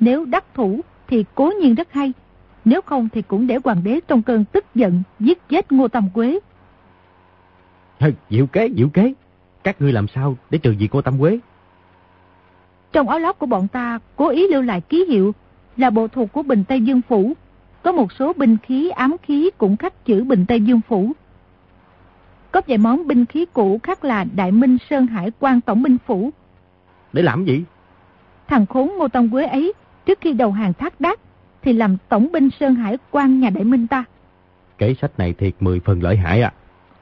Nếu 0.00 0.24
đắc 0.24 0.44
thủ 0.54 0.80
thì 1.08 1.24
cố 1.34 1.52
nhiên 1.60 1.74
rất 1.74 1.92
hay. 1.92 2.12
Nếu 2.64 2.80
không 2.82 3.08
thì 3.12 3.22
cũng 3.22 3.46
để 3.46 3.58
hoàng 3.64 3.84
đế 3.84 4.00
trong 4.08 4.22
cơn 4.22 4.44
tức 4.44 4.64
giận 4.74 5.02
giết 5.20 5.48
chết 5.48 5.72
Ngô 5.72 5.88
Tâm 5.88 6.08
Quế. 6.14 6.38
Diệu 8.30 8.46
kế, 8.46 8.68
diệu 8.76 8.88
kế. 8.88 9.12
Các 9.64 9.80
ngươi 9.80 9.92
làm 9.92 10.08
sao 10.08 10.36
để 10.50 10.58
trừ 10.58 10.74
diệt 10.80 10.94
Ngô 10.94 11.02
Tâm 11.02 11.18
Quế? 11.18 11.38
Trong 12.96 13.08
áo 13.08 13.18
lót 13.18 13.38
của 13.38 13.46
bọn 13.46 13.68
ta 13.68 13.98
cố 14.16 14.28
ý 14.28 14.48
lưu 14.48 14.62
lại 14.62 14.80
ký 14.80 15.04
hiệu 15.04 15.34
là 15.76 15.90
bộ 15.90 16.08
thuộc 16.08 16.32
của 16.32 16.42
Bình 16.42 16.64
Tây 16.68 16.80
Dương 16.80 17.00
Phủ. 17.08 17.32
Có 17.82 17.92
một 17.92 18.12
số 18.12 18.32
binh 18.32 18.56
khí 18.62 18.90
ám 18.90 19.16
khí 19.22 19.50
cũng 19.58 19.76
khắc 19.76 20.04
chữ 20.04 20.24
Bình 20.24 20.44
Tây 20.48 20.60
Dương 20.60 20.80
Phủ. 20.88 21.12
Có 22.52 22.60
vài 22.66 22.78
món 22.78 23.06
binh 23.06 23.26
khí 23.26 23.46
cũ 23.52 23.80
khác 23.82 24.04
là 24.04 24.24
Đại 24.36 24.52
Minh 24.52 24.76
Sơn 24.90 25.06
Hải 25.06 25.30
quan 25.40 25.60
Tổng 25.60 25.82
binh 25.82 25.96
Phủ. 26.06 26.30
Để 27.12 27.22
làm 27.22 27.44
gì? 27.44 27.64
Thằng 28.48 28.66
khốn 28.66 28.92
Ngô 28.98 29.08
Tông 29.08 29.30
Quế 29.30 29.46
ấy, 29.46 29.72
trước 30.06 30.18
khi 30.20 30.32
đầu 30.32 30.52
hàng 30.52 30.72
thác 30.72 31.00
đác, 31.00 31.20
thì 31.62 31.72
làm 31.72 31.96
Tổng 32.08 32.28
binh 32.32 32.48
Sơn 32.60 32.74
Hải 32.74 32.98
quan 33.10 33.40
nhà 33.40 33.50
Đại 33.50 33.64
Minh 33.64 33.86
ta. 33.86 34.04
Kế 34.78 34.94
sách 34.94 35.18
này 35.18 35.32
thiệt 35.32 35.54
mười 35.60 35.80
phần 35.80 36.02
lợi 36.02 36.16
hại 36.16 36.42
à. 36.42 36.52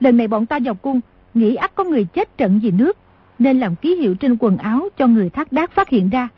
Lần 0.01 0.17
này 0.17 0.29
bọn 0.29 0.47
ta 0.47 0.59
vào 0.65 0.75
cung, 0.75 1.01
nghĩ 1.35 1.55
ắt 1.55 1.75
có 1.75 1.85
người 1.85 2.05
chết 2.05 2.37
trận 2.37 2.61
vì 2.63 2.71
nước, 2.71 2.99
nên 3.39 3.61
làm 3.61 3.77
ký 3.77 3.97
hiệu 3.97 4.15
trên 4.15 4.37
quần 4.41 4.57
áo 4.57 4.89
cho 4.97 5.07
người 5.07 5.31
thác 5.31 5.53
đác 5.53 5.73
phát 5.73 5.89
hiện 5.89 6.11
ra. 6.11 6.29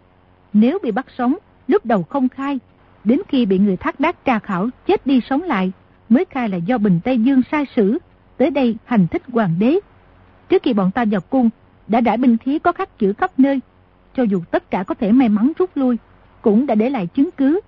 Nếu 0.52 0.78
bị 0.82 0.90
bắt 0.90 1.06
sống, 1.18 1.34
lúc 1.68 1.86
đầu 1.86 2.02
không 2.02 2.28
khai, 2.28 2.58
đến 3.04 3.20
khi 3.28 3.46
bị 3.46 3.58
người 3.58 3.76
thác 3.76 4.00
đác 4.00 4.24
tra 4.24 4.38
khảo 4.38 4.68
chết 4.86 5.06
đi 5.06 5.20
sống 5.30 5.42
lại, 5.42 5.72
mới 6.08 6.24
khai 6.30 6.48
là 6.48 6.56
do 6.56 6.78
Bình 6.78 7.00
Tây 7.04 7.18
Dương 7.18 7.42
sai 7.50 7.64
sử, 7.76 7.98
tới 8.36 8.50
đây 8.50 8.76
hành 8.84 9.06
thích 9.06 9.22
hoàng 9.32 9.54
đế. 9.58 9.78
Trước 10.48 10.62
khi 10.62 10.72
bọn 10.72 10.90
ta 10.90 11.04
vào 11.10 11.20
cung, 11.20 11.50
đã 11.88 12.00
đã 12.00 12.16
binh 12.16 12.36
khí 12.38 12.58
có 12.58 12.72
khắc 12.72 12.98
chữ 12.98 13.12
khắp 13.12 13.30
nơi, 13.38 13.60
cho 14.16 14.22
dù 14.22 14.42
tất 14.50 14.70
cả 14.70 14.82
có 14.82 14.94
thể 14.94 15.12
may 15.12 15.28
mắn 15.28 15.52
rút 15.58 15.70
lui, 15.74 15.96
cũng 16.42 16.66
đã 16.66 16.74
để 16.74 16.90
lại 16.90 17.06
chứng 17.06 17.30
cứ. 17.36 17.60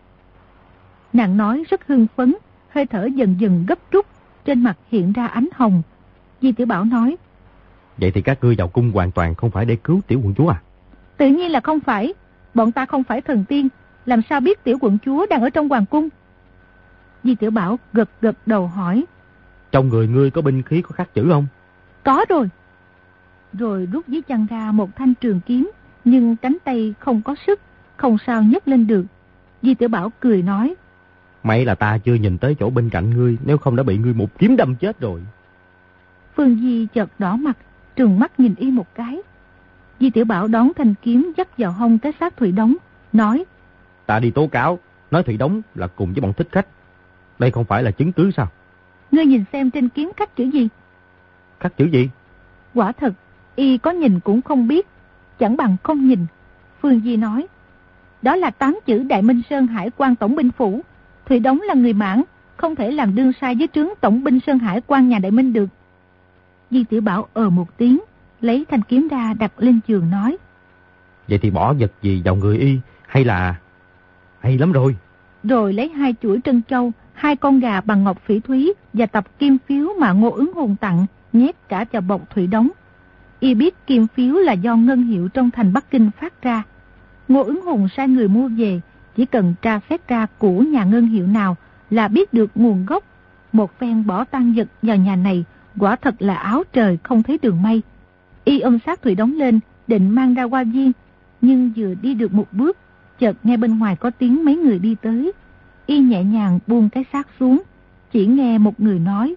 Nàng 1.12 1.36
nói 1.36 1.64
rất 1.70 1.86
hưng 1.86 2.06
phấn, 2.16 2.34
hơi 2.68 2.86
thở 2.86 3.08
dần 3.14 3.36
dần 3.38 3.64
gấp 3.68 3.78
rút, 3.90 4.06
trên 4.44 4.62
mặt 4.62 4.76
hiện 4.90 5.12
ra 5.12 5.26
ánh 5.26 5.48
hồng. 5.54 5.82
Di 6.42 6.52
Tiểu 6.52 6.66
Bảo 6.66 6.84
nói, 6.84 7.16
Vậy 7.98 8.10
thì 8.10 8.22
các 8.22 8.38
ngươi 8.42 8.54
vào 8.58 8.68
cung 8.68 8.90
hoàn 8.90 9.10
toàn 9.10 9.34
không 9.34 9.50
phải 9.50 9.64
để 9.64 9.76
cứu 9.76 10.00
tiểu 10.06 10.20
quận 10.24 10.34
chúa 10.34 10.48
à? 10.48 10.60
Tự 11.16 11.26
nhiên 11.26 11.50
là 11.50 11.60
không 11.60 11.80
phải, 11.80 12.14
bọn 12.54 12.72
ta 12.72 12.86
không 12.86 13.04
phải 13.04 13.20
thần 13.20 13.44
tiên, 13.44 13.68
làm 14.06 14.20
sao 14.30 14.40
biết 14.40 14.64
tiểu 14.64 14.78
quận 14.80 14.98
chúa 15.04 15.26
đang 15.30 15.42
ở 15.42 15.50
trong 15.50 15.68
hoàng 15.68 15.86
cung? 15.86 16.08
Di 17.24 17.34
Tiểu 17.34 17.50
Bảo 17.50 17.78
gật 17.92 18.08
gật 18.20 18.36
đầu 18.46 18.66
hỏi, 18.66 19.04
Trong 19.72 19.88
người 19.88 20.08
ngươi 20.08 20.30
có 20.30 20.42
binh 20.42 20.62
khí 20.62 20.82
có 20.82 20.90
khắc 20.90 21.14
chữ 21.14 21.28
không? 21.30 21.46
Có 22.04 22.24
rồi. 22.28 22.48
Rồi 23.52 23.88
rút 23.92 24.08
dưới 24.08 24.22
chân 24.22 24.46
ra 24.50 24.72
một 24.72 24.96
thanh 24.96 25.14
trường 25.14 25.40
kiếm, 25.46 25.70
nhưng 26.04 26.36
cánh 26.36 26.56
tay 26.64 26.94
không 26.98 27.22
có 27.22 27.34
sức, 27.46 27.60
không 27.96 28.16
sao 28.26 28.42
nhấc 28.42 28.68
lên 28.68 28.86
được. 28.86 29.04
Di 29.62 29.74
Tiểu 29.74 29.88
Bảo 29.88 30.12
cười 30.20 30.42
nói. 30.42 30.74
May 31.42 31.64
là 31.64 31.74
ta 31.74 31.98
chưa 31.98 32.14
nhìn 32.14 32.38
tới 32.38 32.56
chỗ 32.60 32.70
bên 32.70 32.90
cạnh 32.90 33.10
ngươi, 33.10 33.38
nếu 33.44 33.58
không 33.58 33.76
đã 33.76 33.82
bị 33.82 33.98
ngươi 33.98 34.14
một 34.14 34.38
kiếm 34.38 34.56
đâm 34.56 34.74
chết 34.74 35.00
rồi. 35.00 35.22
Phương 36.36 36.60
Di 36.60 36.86
chợt 36.94 37.08
đỏ 37.18 37.36
mặt, 37.36 37.56
trừng 37.98 38.18
mắt 38.18 38.40
nhìn 38.40 38.54
y 38.54 38.70
một 38.70 38.94
cái. 38.94 39.18
Di 40.00 40.10
Tiểu 40.10 40.24
Bảo 40.24 40.48
đón 40.48 40.72
thanh 40.76 40.94
kiếm 41.02 41.32
dắt 41.36 41.58
vào 41.58 41.72
hông 41.72 41.98
cái 41.98 42.12
xác 42.20 42.36
Thủy 42.36 42.52
Đống, 42.52 42.74
nói. 43.12 43.44
Ta 44.06 44.20
đi 44.20 44.30
tố 44.30 44.46
cáo, 44.46 44.78
nói 45.10 45.22
Thủy 45.22 45.36
Đống 45.36 45.62
là 45.74 45.86
cùng 45.86 46.12
với 46.12 46.20
bọn 46.20 46.32
thích 46.32 46.48
khách. 46.52 46.66
Đây 47.38 47.50
không 47.50 47.64
phải 47.64 47.82
là 47.82 47.90
chứng 47.90 48.12
cứ 48.12 48.30
sao? 48.30 48.48
Ngươi 49.10 49.26
nhìn 49.26 49.44
xem 49.52 49.70
trên 49.70 49.88
kiếm 49.88 50.10
khắc 50.16 50.36
chữ 50.36 50.44
gì? 50.44 50.68
Khắc 51.60 51.76
chữ 51.76 51.84
gì? 51.84 52.10
Quả 52.74 52.92
thật, 52.92 53.14
y 53.56 53.78
có 53.78 53.90
nhìn 53.90 54.20
cũng 54.20 54.42
không 54.42 54.68
biết, 54.68 54.86
chẳng 55.38 55.56
bằng 55.56 55.76
không 55.82 56.08
nhìn. 56.08 56.26
Phương 56.82 57.00
Di 57.00 57.16
nói. 57.16 57.46
Đó 58.22 58.36
là 58.36 58.50
tám 58.50 58.78
chữ 58.86 59.02
Đại 59.02 59.22
Minh 59.22 59.42
Sơn 59.50 59.66
Hải 59.66 59.90
quan 59.96 60.16
Tổng 60.16 60.36
binh 60.36 60.50
Phủ. 60.50 60.80
Thủy 61.26 61.40
Đống 61.40 61.60
là 61.60 61.74
người 61.74 61.92
mãn, 61.92 62.22
không 62.56 62.74
thể 62.74 62.90
làm 62.90 63.14
đương 63.14 63.32
sai 63.40 63.54
với 63.54 63.68
trướng 63.74 63.88
Tổng 64.00 64.24
binh 64.24 64.40
Sơn 64.46 64.58
Hải 64.58 64.80
quan 64.86 65.08
nhà 65.08 65.18
Đại 65.18 65.30
Minh 65.30 65.52
được. 65.52 65.68
Di 66.70 66.84
Tiểu 66.84 67.00
Bảo 67.00 67.28
ờ 67.32 67.50
một 67.50 67.76
tiếng, 67.76 68.00
lấy 68.40 68.64
thanh 68.70 68.82
kiếm 68.82 69.08
ra 69.08 69.34
đặt 69.34 69.52
lên 69.58 69.80
giường 69.86 70.10
nói. 70.10 70.36
Vậy 71.28 71.38
thì 71.38 71.50
bỏ 71.50 71.72
vật 71.72 71.92
gì 72.02 72.22
vào 72.24 72.36
người 72.36 72.58
y, 72.58 72.78
hay 73.06 73.24
là... 73.24 73.54
Hay 74.40 74.58
lắm 74.58 74.72
rồi. 74.72 74.96
Rồi 75.44 75.72
lấy 75.72 75.88
hai 75.88 76.14
chuỗi 76.22 76.40
trân 76.44 76.62
châu, 76.68 76.92
hai 77.12 77.36
con 77.36 77.60
gà 77.60 77.80
bằng 77.80 78.04
ngọc 78.04 78.20
phỉ 78.26 78.40
thúy 78.40 78.72
và 78.92 79.06
tập 79.06 79.38
kim 79.38 79.58
phiếu 79.66 79.88
mà 80.00 80.12
Ngô 80.12 80.30
ứng 80.30 80.52
hùng 80.54 80.76
tặng, 80.80 81.06
nhét 81.32 81.68
cả 81.68 81.84
vào 81.92 82.02
bọc 82.02 82.30
thủy 82.30 82.46
đống. 82.46 82.68
Y 83.40 83.54
biết 83.54 83.86
kim 83.86 84.06
phiếu 84.06 84.34
là 84.34 84.52
do 84.52 84.76
ngân 84.76 85.02
hiệu 85.02 85.28
trong 85.28 85.50
thành 85.50 85.72
Bắc 85.72 85.90
Kinh 85.90 86.10
phát 86.20 86.42
ra. 86.42 86.62
Ngô 87.28 87.42
ứng 87.42 87.62
hùng 87.62 87.88
sai 87.96 88.08
người 88.08 88.28
mua 88.28 88.48
về, 88.48 88.80
chỉ 89.16 89.26
cần 89.26 89.54
tra 89.62 89.80
xét 89.90 90.08
ra 90.08 90.26
của 90.38 90.60
nhà 90.60 90.84
ngân 90.84 91.06
hiệu 91.06 91.26
nào 91.26 91.56
là 91.90 92.08
biết 92.08 92.32
được 92.32 92.50
nguồn 92.54 92.86
gốc. 92.86 93.04
Một 93.52 93.78
phen 93.78 94.06
bỏ 94.06 94.24
tan 94.24 94.52
vật 94.56 94.68
vào 94.82 94.96
nhà 94.96 95.16
này, 95.16 95.44
quả 95.78 95.96
thật 95.96 96.14
là 96.18 96.34
áo 96.34 96.62
trời 96.72 96.98
không 97.02 97.22
thấy 97.22 97.38
đường 97.42 97.62
mây. 97.62 97.82
Y 98.44 98.60
ôm 98.60 98.78
sát 98.86 99.02
thủy 99.02 99.14
đóng 99.14 99.32
lên, 99.32 99.60
định 99.86 100.10
mang 100.10 100.34
ra 100.34 100.44
qua 100.44 100.64
viên, 100.64 100.92
nhưng 101.40 101.72
vừa 101.76 101.94
đi 101.94 102.14
được 102.14 102.32
một 102.32 102.52
bước, 102.52 102.76
chợt 103.18 103.36
nghe 103.42 103.56
bên 103.56 103.78
ngoài 103.78 103.96
có 103.96 104.10
tiếng 104.10 104.44
mấy 104.44 104.56
người 104.56 104.78
đi 104.78 104.96
tới. 105.02 105.32
Y 105.86 105.98
nhẹ 105.98 106.24
nhàng 106.24 106.58
buông 106.66 106.88
cái 106.88 107.04
xác 107.12 107.28
xuống, 107.40 107.62
chỉ 108.12 108.26
nghe 108.26 108.58
một 108.58 108.80
người 108.80 108.98
nói. 108.98 109.34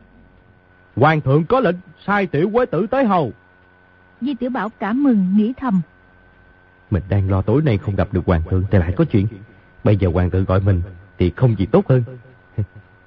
Hoàng 0.96 1.22
thượng 1.22 1.46
có 1.46 1.60
lệnh 1.60 1.76
sai 2.06 2.26
tiểu 2.26 2.50
quế 2.54 2.66
tử 2.66 2.88
tới 2.88 3.06
hầu. 3.06 3.34
Di 4.22 4.34
Tiểu 4.34 4.50
Bảo 4.50 4.70
cảm 4.80 5.04
mừng 5.04 5.38
nghĩ 5.38 5.54
thầm. 5.58 5.82
Mình 6.92 7.04
đang 7.10 7.32
lo 7.32 7.42
tối 7.42 7.62
nay 7.62 7.78
không 7.78 7.96
gặp 7.96 8.08
được 8.12 8.26
hoàng 8.26 8.42
thượng 8.50 8.64
thì 8.72 8.78
lại 8.78 8.94
có 8.98 9.06
chuyện. 9.12 9.28
Bây 9.84 9.98
giờ 9.98 10.10
hoàng 10.14 10.30
thượng 10.30 10.46
gọi 10.46 10.62
mình 10.62 10.82
thì 11.18 11.32
không 11.36 11.56
gì 11.60 11.66
tốt 11.66 11.88
hơn. 11.88 12.04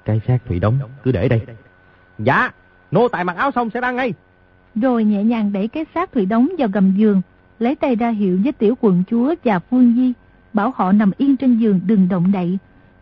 Cái 0.05 0.21
xác 0.27 0.37
thủy 0.45 0.59
đóng 0.59 0.79
cứ 1.03 1.11
để 1.11 1.27
đây. 1.27 1.41
Dạ, 2.19 2.51
nô 2.95 3.07
tài 3.07 3.23
mặc 3.23 3.37
áo 3.37 3.51
xong 3.51 3.69
sẽ 3.69 3.81
ra 3.81 3.91
ngay. 3.91 4.13
Rồi 4.75 5.03
nhẹ 5.03 5.23
nhàng 5.23 5.53
đẩy 5.53 5.67
cái 5.67 5.85
xác 5.95 6.11
thủy 6.11 6.25
đóng 6.25 6.49
vào 6.57 6.67
gầm 6.73 6.93
giường, 6.97 7.21
lấy 7.59 7.75
tay 7.75 7.95
ra 7.95 8.09
hiệu 8.09 8.39
với 8.43 8.51
tiểu 8.51 8.75
quận 8.81 9.03
chúa 9.09 9.35
và 9.43 9.59
Phương 9.59 9.93
Di, 9.95 10.13
bảo 10.53 10.73
họ 10.75 10.91
nằm 10.91 11.11
yên 11.17 11.37
trên 11.37 11.57
giường 11.57 11.79
đừng 11.85 12.09
động 12.09 12.31
đậy. 12.31 12.57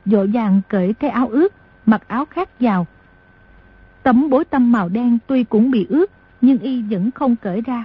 Dội 0.05 0.27
vàng 0.27 0.61
cởi 0.69 0.93
cái 0.93 1.09
áo 1.09 1.27
ướt, 1.27 1.53
mặc 1.85 2.07
áo 2.07 2.25
khác 2.25 2.49
vào. 2.59 2.87
Tấm 4.03 4.29
bối 4.29 4.45
tâm 4.45 4.71
màu 4.71 4.89
đen 4.89 5.17
tuy 5.27 5.43
cũng 5.43 5.71
bị 5.71 5.85
ướt, 5.89 6.11
nhưng 6.41 6.59
y 6.59 6.81
vẫn 6.81 7.11
không 7.11 7.35
cởi 7.35 7.61
ra. 7.61 7.83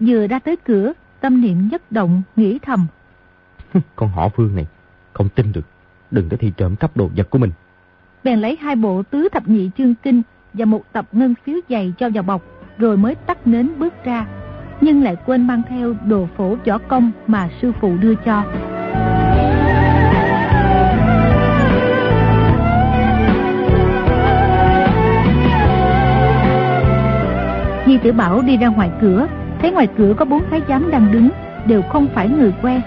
Vừa 0.00 0.26
ra 0.26 0.38
tới 0.38 0.56
cửa, 0.56 0.92
tâm 1.20 1.40
niệm 1.40 1.68
nhất 1.68 1.92
động, 1.92 2.22
nghĩ 2.36 2.58
thầm. 2.58 2.86
Con 3.96 4.08
họ 4.08 4.28
Phương 4.28 4.56
này, 4.56 4.66
không 5.12 5.28
tin 5.28 5.52
được. 5.52 5.66
Đừng 6.10 6.28
có 6.28 6.36
thi 6.36 6.52
trộm 6.56 6.76
cắp 6.76 6.96
đồ 6.96 7.10
vật 7.16 7.30
của 7.30 7.38
mình. 7.38 7.50
Bèn 8.24 8.40
lấy 8.40 8.56
hai 8.60 8.76
bộ 8.76 9.02
tứ 9.02 9.28
thập 9.28 9.48
nhị 9.48 9.70
chương 9.76 9.94
kinh 9.94 10.22
và 10.54 10.64
một 10.64 10.82
tập 10.92 11.06
ngân 11.12 11.34
phiếu 11.44 11.56
dày 11.68 11.92
cho 11.98 12.08
vào 12.14 12.22
bọc, 12.22 12.42
rồi 12.78 12.96
mới 12.96 13.14
tắt 13.14 13.46
nến 13.46 13.70
bước 13.78 13.94
ra. 14.04 14.26
Nhưng 14.80 15.02
lại 15.02 15.16
quên 15.26 15.46
mang 15.46 15.62
theo 15.68 15.94
đồ 16.06 16.28
phổ 16.36 16.56
võ 16.66 16.78
công 16.78 17.10
mà 17.26 17.48
sư 17.62 17.72
phụ 17.80 17.96
đưa 18.00 18.14
cho. 18.14 18.44
Di 27.86 27.98
Tử 27.98 28.12
Bảo 28.12 28.42
đi 28.42 28.56
ra 28.56 28.68
ngoài 28.68 28.90
cửa, 29.00 29.26
thấy 29.60 29.70
ngoài 29.70 29.88
cửa 29.98 30.14
có 30.16 30.24
bốn 30.24 30.42
thái 30.50 30.62
giám 30.68 30.90
đang 30.90 31.12
đứng, 31.12 31.30
đều 31.66 31.82
không 31.82 32.08
phải 32.14 32.28
người 32.28 32.54
quen. 32.62 32.80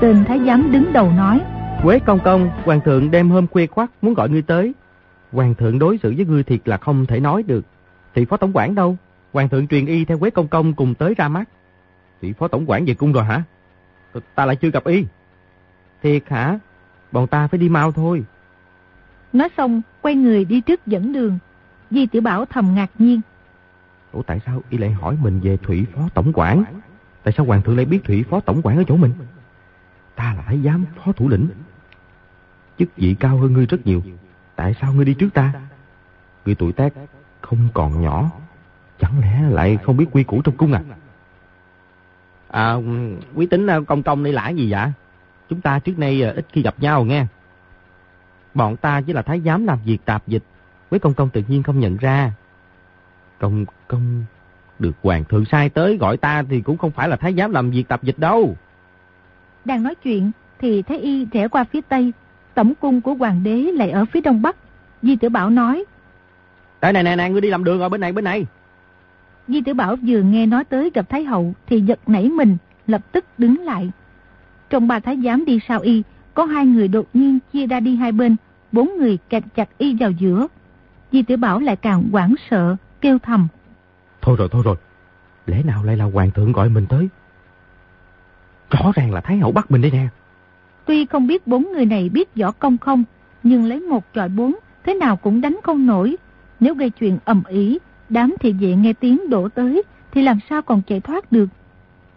Tên 0.00 0.24
thái 0.24 0.40
giám 0.46 0.72
đứng 0.72 0.92
đầu 0.92 1.12
nói. 1.16 1.40
Quế 1.82 1.98
công 1.98 2.18
công, 2.24 2.50
hoàng 2.64 2.80
thượng 2.84 3.10
đêm 3.10 3.30
hôm 3.30 3.46
khuya 3.46 3.66
khoắt 3.66 3.90
muốn 4.02 4.14
gọi 4.14 4.28
ngươi 4.28 4.42
tới. 4.42 4.72
Hoàng 5.32 5.54
thượng 5.54 5.78
đối 5.78 5.98
xử 5.98 6.14
với 6.16 6.26
ngươi 6.26 6.42
thiệt 6.42 6.68
là 6.68 6.76
không 6.76 7.06
thể 7.06 7.20
nói 7.20 7.42
được. 7.42 7.64
Thì 8.14 8.24
phó 8.24 8.36
tổng 8.36 8.52
quản 8.54 8.74
đâu? 8.74 8.96
Hoàng 9.32 9.48
thượng 9.48 9.66
truyền 9.66 9.86
y 9.86 10.04
theo 10.04 10.18
Quế 10.18 10.30
công 10.30 10.48
công 10.48 10.74
cùng 10.74 10.94
tới 10.94 11.14
ra 11.14 11.28
mắt. 11.28 11.48
Thì 12.20 12.32
phó 12.32 12.48
tổng 12.48 12.70
quản 12.70 12.84
về 12.84 12.94
cung 12.94 13.12
rồi 13.12 13.24
hả? 13.24 13.42
Ta 14.34 14.46
lại 14.46 14.56
chưa 14.56 14.70
gặp 14.70 14.84
y. 14.84 15.04
Thiệt 16.02 16.28
hả? 16.28 16.58
Bọn 17.12 17.26
ta 17.26 17.46
phải 17.46 17.58
đi 17.58 17.68
mau 17.68 17.92
thôi. 17.92 18.24
Nói 19.32 19.48
xong, 19.56 19.82
quay 20.02 20.14
người 20.14 20.44
đi 20.44 20.60
trước 20.60 20.86
dẫn 20.86 21.12
đường. 21.12 21.38
Di 21.90 22.06
Tiểu 22.06 22.22
Bảo 22.22 22.44
thầm 22.44 22.74
ngạc 22.74 22.90
nhiên. 22.98 23.20
Ủa 24.12 24.22
tại 24.22 24.40
sao 24.46 24.62
y 24.70 24.78
lại 24.78 24.90
hỏi 24.90 25.16
mình 25.22 25.40
về 25.40 25.56
Thủy 25.56 25.86
Phó 25.94 26.08
Tổng 26.14 26.32
quản? 26.34 26.64
Tại 27.22 27.34
sao 27.36 27.46
Hoàng 27.46 27.62
thượng 27.62 27.76
lại 27.76 27.84
biết 27.84 28.00
Thủy 28.04 28.24
Phó 28.30 28.40
Tổng 28.40 28.60
quản 28.62 28.76
ở 28.76 28.84
chỗ 28.88 28.96
mình? 28.96 29.12
Ta 30.14 30.34
là 30.34 30.42
thái 30.42 30.60
giám 30.64 30.84
phó 30.96 31.12
thủ 31.12 31.28
lĩnh. 31.28 31.48
Chức 32.78 32.96
vị 32.96 33.16
cao 33.20 33.36
hơn 33.36 33.52
ngươi 33.52 33.66
rất 33.66 33.86
nhiều. 33.86 34.02
Tại 34.58 34.74
sao 34.80 34.92
ngươi 34.92 35.04
đi 35.04 35.14
trước 35.14 35.28
ta? 35.34 35.52
Ngươi 36.44 36.54
tuổi 36.54 36.72
tác 36.72 36.92
không 37.40 37.68
còn 37.74 38.02
nhỏ. 38.02 38.30
Chẳng 39.00 39.20
lẽ 39.20 39.42
lại 39.50 39.78
không 39.84 39.96
biết 39.96 40.06
quy 40.12 40.22
củ 40.22 40.42
trong 40.42 40.56
cung 40.56 40.72
à? 40.72 40.82
À, 42.48 42.74
quý 43.34 43.46
tính 43.46 43.66
à, 43.66 43.78
công 43.86 44.02
công 44.02 44.24
đây 44.24 44.32
là 44.32 44.48
gì 44.48 44.72
vậy? 44.72 44.92
Chúng 45.48 45.60
ta 45.60 45.78
trước 45.78 45.98
nay 45.98 46.22
à, 46.22 46.32
ít 46.36 46.46
khi 46.52 46.62
gặp 46.62 46.74
nhau 46.78 47.04
nghe. 47.04 47.26
Bọn 48.54 48.76
ta 48.76 49.00
chỉ 49.00 49.12
là 49.12 49.22
thái 49.22 49.40
giám 49.40 49.66
làm 49.66 49.78
việc 49.84 49.98
tạp 50.04 50.26
dịch. 50.26 50.42
Quý 50.90 50.98
công 50.98 51.14
công 51.14 51.30
tự 51.30 51.42
nhiên 51.48 51.62
không 51.62 51.80
nhận 51.80 51.96
ra. 51.96 52.32
Công 53.38 53.64
công 53.88 54.24
được 54.78 54.96
hoàng 55.02 55.24
thượng 55.24 55.44
sai 55.44 55.68
tới 55.68 55.96
gọi 55.96 56.16
ta 56.16 56.42
thì 56.50 56.60
cũng 56.60 56.78
không 56.78 56.90
phải 56.90 57.08
là 57.08 57.16
thái 57.16 57.34
giám 57.34 57.50
làm 57.50 57.70
việc 57.70 57.88
tạp 57.88 58.02
dịch 58.02 58.18
đâu. 58.18 58.56
Đang 59.64 59.82
nói 59.82 59.94
chuyện 59.94 60.30
thì 60.58 60.82
Thái 60.82 60.98
Y 60.98 61.26
rẽ 61.32 61.48
qua 61.48 61.64
phía 61.64 61.80
tây, 61.88 62.12
tổng 62.58 62.74
cung 62.80 63.00
của 63.00 63.14
hoàng 63.14 63.42
đế 63.42 63.56
lại 63.56 63.90
ở 63.90 64.04
phía 64.04 64.20
đông 64.20 64.42
bắc. 64.42 64.56
Di 65.02 65.16
Tử 65.16 65.28
Bảo 65.28 65.50
nói. 65.50 65.84
Đây 66.80 66.92
này 66.92 67.02
nè 67.02 67.16
nè, 67.16 67.28
ngươi 67.28 67.40
đi 67.40 67.50
làm 67.50 67.64
đường 67.64 67.80
ở 67.80 67.88
bên 67.88 68.00
này 68.00 68.12
bên 68.12 68.24
này. 68.24 68.46
Di 69.48 69.60
Tử 69.60 69.74
Bảo 69.74 69.96
vừa 70.06 70.22
nghe 70.22 70.46
nói 70.46 70.64
tới 70.64 70.90
gặp 70.94 71.08
Thái 71.08 71.24
Hậu 71.24 71.54
thì 71.66 71.80
giật 71.80 71.98
nảy 72.06 72.28
mình, 72.28 72.56
lập 72.86 73.00
tức 73.12 73.24
đứng 73.38 73.64
lại. 73.64 73.90
Trong 74.70 74.88
ba 74.88 75.00
thái 75.00 75.18
giám 75.24 75.44
đi 75.44 75.60
sau 75.68 75.80
y, 75.80 76.02
có 76.34 76.44
hai 76.44 76.66
người 76.66 76.88
đột 76.88 77.06
nhiên 77.14 77.38
chia 77.52 77.66
ra 77.66 77.80
đi 77.80 77.96
hai 77.96 78.12
bên, 78.12 78.36
bốn 78.72 78.90
người 78.98 79.18
kẹt 79.28 79.42
chặt 79.54 79.68
y 79.78 79.96
vào 80.00 80.10
giữa. 80.10 80.46
Di 81.12 81.22
Tử 81.22 81.36
Bảo 81.36 81.60
lại 81.60 81.76
càng 81.76 82.08
hoảng 82.12 82.34
sợ, 82.50 82.76
kêu 83.00 83.18
thầm. 83.18 83.48
Thôi 84.22 84.36
rồi, 84.38 84.48
thôi 84.52 84.62
rồi, 84.64 84.76
lẽ 85.46 85.62
nào 85.62 85.84
lại 85.84 85.96
là 85.96 86.04
hoàng 86.04 86.30
thượng 86.30 86.52
gọi 86.52 86.68
mình 86.68 86.86
tới? 86.88 87.08
Rõ 88.70 88.92
ràng 88.94 89.12
là 89.12 89.20
Thái 89.20 89.38
Hậu 89.38 89.52
bắt 89.52 89.70
mình 89.70 89.82
đây 89.82 89.90
nè. 89.90 90.08
Tuy 90.88 91.06
không 91.06 91.26
biết 91.26 91.46
bốn 91.46 91.72
người 91.72 91.86
này 91.86 92.08
biết 92.08 92.34
võ 92.36 92.50
công 92.50 92.78
không, 92.78 93.04
nhưng 93.42 93.64
lấy 93.64 93.80
một 93.80 94.04
trọi 94.14 94.28
bốn, 94.28 94.54
thế 94.84 94.94
nào 94.94 95.16
cũng 95.16 95.40
đánh 95.40 95.56
không 95.62 95.86
nổi. 95.86 96.16
Nếu 96.60 96.74
gây 96.74 96.90
chuyện 96.90 97.18
ầm 97.24 97.42
ĩ, 97.48 97.78
đám 98.08 98.34
thị 98.40 98.52
vệ 98.52 98.74
nghe 98.74 98.92
tiếng 98.92 99.30
đổ 99.30 99.48
tới, 99.48 99.82
thì 100.12 100.22
làm 100.22 100.38
sao 100.50 100.62
còn 100.62 100.82
chạy 100.86 101.00
thoát 101.00 101.32
được. 101.32 101.48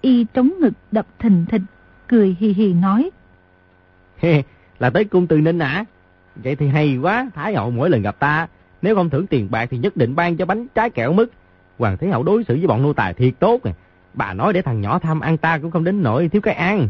Y 0.02 0.24
trống 0.24 0.52
ngực 0.60 0.74
đập 0.92 1.06
thình 1.20 1.46
thịch, 1.50 1.62
cười 2.08 2.36
hì 2.40 2.54
hì 2.54 2.74
nói. 2.74 3.10
là 4.80 4.90
tới 4.90 5.04
cung 5.04 5.28
từ 5.28 5.42
ninh 5.42 5.60
à? 5.60 5.86
Vậy 6.36 6.56
thì 6.56 6.68
hay 6.68 6.98
quá, 6.98 7.30
Thái 7.36 7.56
Hậu 7.56 7.72
mỗi 7.72 7.90
lần 7.90 8.02
gặp 8.02 8.20
ta, 8.20 8.48
nếu 8.82 8.96
không 8.96 9.10
thưởng 9.10 9.28
tiền 9.28 9.48
bạc 9.52 9.68
thì 9.72 9.78
nhất 9.78 9.98
định 9.98 10.16
ban 10.16 10.38
cho 10.38 10.46
bánh 10.46 10.68
trái 10.76 10.90
kẹo 10.90 11.14
mứt. 11.14 11.30
Hoàng 11.78 11.98
Thế 11.98 12.08
Hậu 12.10 12.24
đối 12.24 12.44
xử 12.44 12.56
với 12.58 12.68
bọn 12.68 12.82
nô 12.82 12.94
tài 12.94 13.14
thiệt 13.14 13.34
tốt. 13.40 13.62
Bà 14.14 14.34
nói 14.34 14.54
để 14.54 14.62
thằng 14.62 14.82
nhỏ 14.82 15.00
tham 15.00 15.20
ăn 15.20 15.38
ta 15.38 15.58
cũng 15.58 15.72
không 15.72 15.84
đến 15.84 16.04
nỗi 16.04 16.30
thiếu 16.30 16.42
cái 16.42 16.54
ăn. 16.54 16.90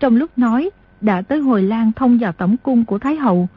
Trong 0.00 0.16
lúc 0.16 0.30
nói, 0.38 0.70
đã 1.00 1.22
tới 1.22 1.38
hồi 1.38 1.62
lan 1.62 1.92
thông 1.92 2.18
vào 2.18 2.32
tổng 2.32 2.56
cung 2.62 2.84
của 2.84 2.98
Thái 2.98 3.16
Hậu. 3.16 3.48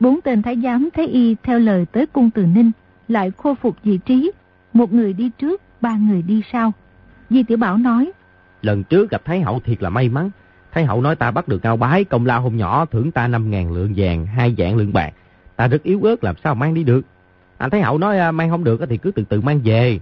Bốn 0.00 0.20
tên 0.20 0.42
thái 0.42 0.56
giám 0.62 0.88
thái 0.94 1.06
y 1.06 1.36
theo 1.42 1.58
lời 1.58 1.86
tới 1.92 2.06
cung 2.06 2.30
từ 2.30 2.46
Ninh, 2.46 2.70
lại 3.08 3.32
khôi 3.36 3.54
phục 3.54 3.76
vị 3.82 3.98
trí. 3.98 4.32
Một 4.72 4.92
người 4.92 5.12
đi 5.12 5.30
trước, 5.38 5.62
ba 5.80 5.96
người 5.96 6.22
đi 6.22 6.42
sau. 6.52 6.72
Di 7.30 7.42
Tiểu 7.42 7.58
Bảo 7.58 7.76
nói. 7.76 8.12
Lần 8.62 8.84
trước 8.84 9.10
gặp 9.10 9.24
Thái 9.24 9.40
Hậu 9.40 9.60
thiệt 9.60 9.82
là 9.82 9.90
may 9.90 10.08
mắn. 10.08 10.30
Thái 10.72 10.84
Hậu 10.84 11.02
nói 11.02 11.16
ta 11.16 11.30
bắt 11.30 11.48
được 11.48 11.60
ngao 11.62 11.76
bái, 11.76 12.04
công 12.04 12.26
lao 12.26 12.42
hôm 12.42 12.56
nhỏ 12.56 12.84
thưởng 12.84 13.12
ta 13.12 13.28
5.000 13.28 13.74
lượng 13.74 13.92
vàng, 13.96 14.26
hai 14.26 14.54
dạng 14.58 14.76
lượng 14.76 14.92
bạc. 14.92 15.12
Ta 15.56 15.68
rất 15.68 15.82
yếu 15.82 16.00
ớt 16.02 16.24
làm 16.24 16.34
sao 16.44 16.54
mang 16.54 16.74
đi 16.74 16.84
được. 16.84 17.02
Anh 17.58 17.70
Thái 17.70 17.82
Hậu 17.82 17.98
nói 17.98 18.18
à, 18.18 18.32
mang 18.32 18.50
không 18.50 18.64
được 18.64 18.80
thì 18.88 18.96
cứ 18.96 19.10
từ 19.10 19.24
từ 19.28 19.40
mang 19.40 19.60
về. 19.64 20.00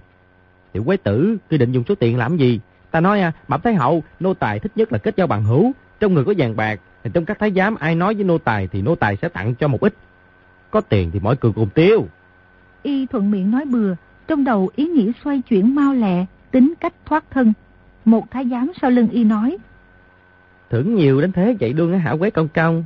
Tiểu 0.71 0.83
quế 0.83 0.97
tử, 0.97 1.37
cứ 1.49 1.57
định 1.57 1.71
dùng 1.71 1.83
số 1.87 1.95
tiền 1.95 2.17
làm 2.17 2.37
gì? 2.37 2.59
Ta 2.91 3.01
nói 3.01 3.21
à, 3.21 3.31
Bẩm 3.47 3.61
Thái 3.63 3.75
Hậu, 3.75 4.03
nô 4.19 4.33
tài 4.33 4.59
thích 4.59 4.71
nhất 4.75 4.91
là 4.91 4.97
kết 4.97 5.17
giao 5.17 5.27
bằng 5.27 5.43
hữu. 5.43 5.71
Trong 5.99 6.13
người 6.13 6.23
có 6.23 6.33
vàng 6.37 6.55
bạc, 6.55 6.79
thì 7.03 7.11
trong 7.13 7.25
các 7.25 7.39
thái 7.39 7.51
giám 7.51 7.75
ai 7.75 7.95
nói 7.95 8.15
với 8.15 8.23
nô 8.23 8.37
tài 8.37 8.67
thì 8.67 8.81
nô 8.81 8.95
tài 8.95 9.17
sẽ 9.21 9.29
tặng 9.29 9.55
cho 9.55 9.67
một 9.67 9.81
ít. 9.81 9.95
Có 10.71 10.81
tiền 10.81 11.11
thì 11.11 11.19
mỗi 11.19 11.35
cường 11.35 11.53
cùng 11.53 11.69
tiêu. 11.69 12.07
Y 12.83 13.05
thuận 13.05 13.31
miệng 13.31 13.51
nói 13.51 13.65
bừa, 13.65 13.95
trong 14.27 14.43
đầu 14.43 14.69
ý 14.75 14.87
nghĩ 14.87 15.11
xoay 15.23 15.41
chuyển 15.41 15.75
mau 15.75 15.93
lẹ, 15.93 16.25
tính 16.51 16.73
cách 16.79 16.93
thoát 17.05 17.23
thân. 17.31 17.53
Một 18.05 18.31
thái 18.31 18.45
giám 18.51 18.71
sau 18.81 18.91
lưng 18.91 19.09
Y 19.09 19.23
nói. 19.23 19.57
Thưởng 20.69 20.95
nhiều 20.95 21.21
đến 21.21 21.31
thế 21.31 21.55
chạy 21.59 21.73
đương 21.73 21.99
hả 21.99 22.15
quế 22.19 22.29
công 22.29 22.47
công. 22.47 22.83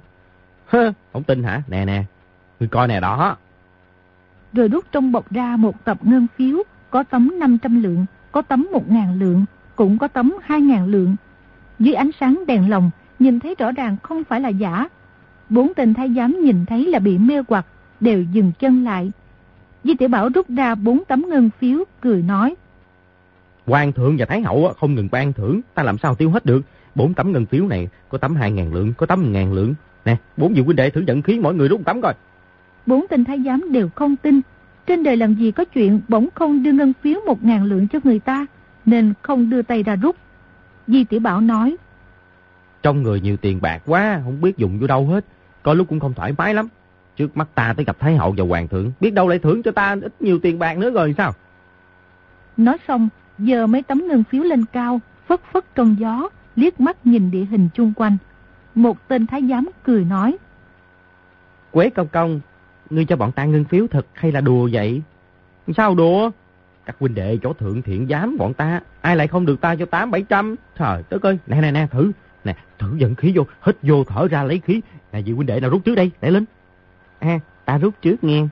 Hơ, 0.65 0.93
không 1.13 1.24
tin 1.24 1.43
hả? 1.43 1.62
Nè 1.67 1.86
nè, 1.86 2.04
người 2.60 2.69
coi 2.69 2.88
nè 2.88 3.00
đó. 3.00 3.38
Rồi 4.54 4.67
rút 4.67 4.86
trong 4.91 5.12
bọc 5.12 5.32
ra 5.32 5.56
một 5.56 5.86
tập 5.86 5.98
ngân 6.02 6.28
phiếu, 6.38 6.63
có 6.89 7.04
tấm 7.04 7.39
500 7.39 7.84
lượng, 7.84 8.06
có 8.32 8.41
tấm 8.41 8.67
1.000 8.72 9.19
lượng, 9.19 9.45
cũng 9.76 9.98
có 9.98 10.08
tấm 10.08 10.34
2.000 10.48 10.88
lượng. 10.88 11.15
Dưới 11.80 11.93
ánh 11.93 12.10
sáng 12.19 12.43
đèn 12.48 12.69
lồng, 12.69 12.91
nhìn 13.19 13.39
thấy 13.39 13.55
rõ 13.60 13.71
ràng 13.71 13.97
không 14.03 14.23
phải 14.23 14.41
là 14.41 14.49
giả. 14.49 14.88
Bốn 15.49 15.73
tên 15.73 15.93
thái 15.93 16.13
giám 16.15 16.39
nhìn 16.41 16.65
thấy 16.65 16.86
là 16.86 16.99
bị 16.99 17.17
mê 17.17 17.41
hoặc, 17.47 17.65
đều 17.99 18.23
dừng 18.23 18.51
chân 18.60 18.84
lại. 18.84 19.12
Di 19.84 19.93
tiểu 19.95 20.10
Bảo 20.10 20.29
rút 20.29 20.49
ra 20.49 20.75
bốn 20.75 21.05
tấm 21.08 21.25
ngân 21.29 21.49
phiếu, 21.60 21.84
cười 22.01 22.21
nói. 22.21 22.55
Hoàng 23.65 23.91
thượng 23.91 24.15
và 24.17 24.25
Thái 24.25 24.41
hậu 24.41 24.73
không 24.79 24.95
ngừng 24.95 25.08
ban 25.12 25.34
thưởng, 25.34 25.62
ta 25.73 25.84
làm 25.84 25.97
sao 25.97 26.15
tiêu 26.15 26.29
hết 26.32 26.45
được. 26.45 26.62
Bốn 26.95 27.13
tấm 27.13 27.32
ngân 27.32 27.45
phiếu 27.45 27.67
này, 27.67 27.88
có 28.10 28.17
tấm 28.17 28.36
2.000 28.36 28.73
lượng, 28.73 28.93
có 28.97 29.05
tấm 29.05 29.34
1.000 29.34 29.53
lượng. 29.53 29.73
Nè, 30.05 30.17
bốn 30.38 30.53
vị 30.53 30.62
huynh 30.62 30.75
đệ 30.75 30.89
thử 30.89 31.03
dẫn 31.08 31.21
khí 31.21 31.39
mỗi 31.39 31.55
người 31.55 31.67
rút 31.67 31.82
tấm 31.86 32.01
coi. 32.01 32.13
Bốn 32.86 33.05
tên 33.10 33.25
thái 33.25 33.41
giám 33.45 33.71
đều 33.71 33.89
không 33.95 34.15
tin. 34.15 34.41
Trên 34.88 35.03
đời 35.03 35.17
làm 35.17 35.34
gì 35.34 35.51
có 35.51 35.65
chuyện 35.65 36.01
bỗng 36.08 36.29
không 36.36 36.63
đưa 36.63 36.71
ngân 36.71 36.93
phiếu 37.01 37.19
1.000 37.25 37.65
lượng 37.65 37.88
cho 37.88 37.99
người 38.03 38.19
ta, 38.19 38.45
nên 38.86 39.13
không 39.21 39.49
đưa 39.49 39.62
tay 39.62 39.84
ra 39.84 39.95
rút. 39.95 40.15
Di 40.88 41.03
tiểu 41.03 41.19
Bảo 41.19 41.41
nói. 41.41 41.77
Trong 42.84 43.04
người 43.04 43.22
nhiều 43.22 43.38
tiền 43.38 43.62
bạc 43.62 43.82
quá, 43.86 44.22
không 44.24 44.42
biết 44.42 44.58
dùng 44.58 44.80
vô 44.80 44.88
đâu 44.88 45.06
hết. 45.06 45.26
Có 45.63 45.74
lúc 45.74 45.88
cũng 45.89 46.00
không 46.00 46.13
thoải 46.13 46.34
mái 46.38 46.54
lắm. 46.54 46.68
Trước 47.15 47.38
mắt 47.38 47.48
ta 47.56 47.74
tới 47.74 47.86
gặp 47.86 48.00
Thái 48.00 48.15
Hậu 48.15 48.34
và 48.38 48.44
Hoàng 48.46 48.68
thượng, 48.68 48.92
biết 49.00 49.13
đâu 49.13 49.28
lại 49.28 49.39
thưởng 49.39 49.63
cho 49.63 49.72
ta 49.72 49.96
ít 50.02 50.22
nhiều 50.22 50.39
tiền 50.39 50.60
bạc 50.60 50.78
nữa 50.78 50.89
rồi 50.89 51.15
sao? 51.18 51.34
Nói 52.58 52.78
xong, 52.88 53.10
giờ 53.38 53.68
mấy 53.68 53.82
tấm 53.82 54.08
ngân 54.08 54.24
phiếu 54.24 54.44
lên 54.44 54.65
cao, 54.65 55.00
phất 55.28 55.39
phất 55.54 55.76
trong 55.76 55.96
gió, 56.00 56.30
liếc 56.56 56.80
mắt 56.80 56.98
nhìn 57.04 57.32
địa 57.32 57.46
hình 57.46 57.70
chung 57.74 57.94
quanh. 57.96 58.18
Một 58.76 59.08
tên 59.08 59.28
thái 59.28 59.42
giám 59.50 59.70
cười 59.84 60.06
nói. 60.06 60.38
Quế 61.72 61.89
công 61.89 62.08
công, 62.08 62.39
ngươi 62.89 63.06
cho 63.06 63.15
bọn 63.15 63.32
ta 63.32 63.46
ngân 63.46 63.63
phiếu 63.63 63.88
thật 63.88 64.06
hay 64.13 64.32
là 64.32 64.42
đùa 64.42 64.70
vậy? 64.72 65.02
Sao 65.78 65.96
đùa? 65.96 66.32
Các 66.86 66.96
huynh 67.00 67.15
đệ 67.15 67.38
chỗ 67.44 67.54
thượng 67.54 67.82
thiện 67.82 68.08
giám 68.10 68.38
bọn 68.38 68.54
ta, 68.54 68.82
ai 69.02 69.15
lại 69.15 69.28
không 69.28 69.46
được 69.46 69.62
ta 69.62 69.76
cho 69.76 69.86
tám 69.86 70.12
bảy 70.12 70.22
trăm? 70.22 70.56
Trời 70.78 71.04
đất 71.10 71.22
ơi, 71.22 71.38
nè 71.48 71.62
nè 71.62 71.72
nè, 71.72 71.88
thử, 71.92 72.12
nè, 72.43 72.56
thử 72.80 72.95
dẫn 72.97 73.15
khí 73.15 73.32
vô, 73.36 73.43
hít 73.65 73.78
vô 73.82 74.04
thở 74.04 74.28
ra 74.28 74.43
lấy 74.43 74.60
khí. 74.60 74.82
Nè 75.13 75.21
vị 75.21 75.32
huynh 75.32 75.47
đệ 75.47 75.60
nào 75.60 75.69
rút 75.69 75.86
trước 75.86 75.95
đây, 75.95 76.12
để 76.21 76.32
lên. 76.32 76.45
À, 77.19 77.39
ta 77.65 77.78
rút 77.78 77.93
trước 78.02 78.23
nghe. 78.23 78.43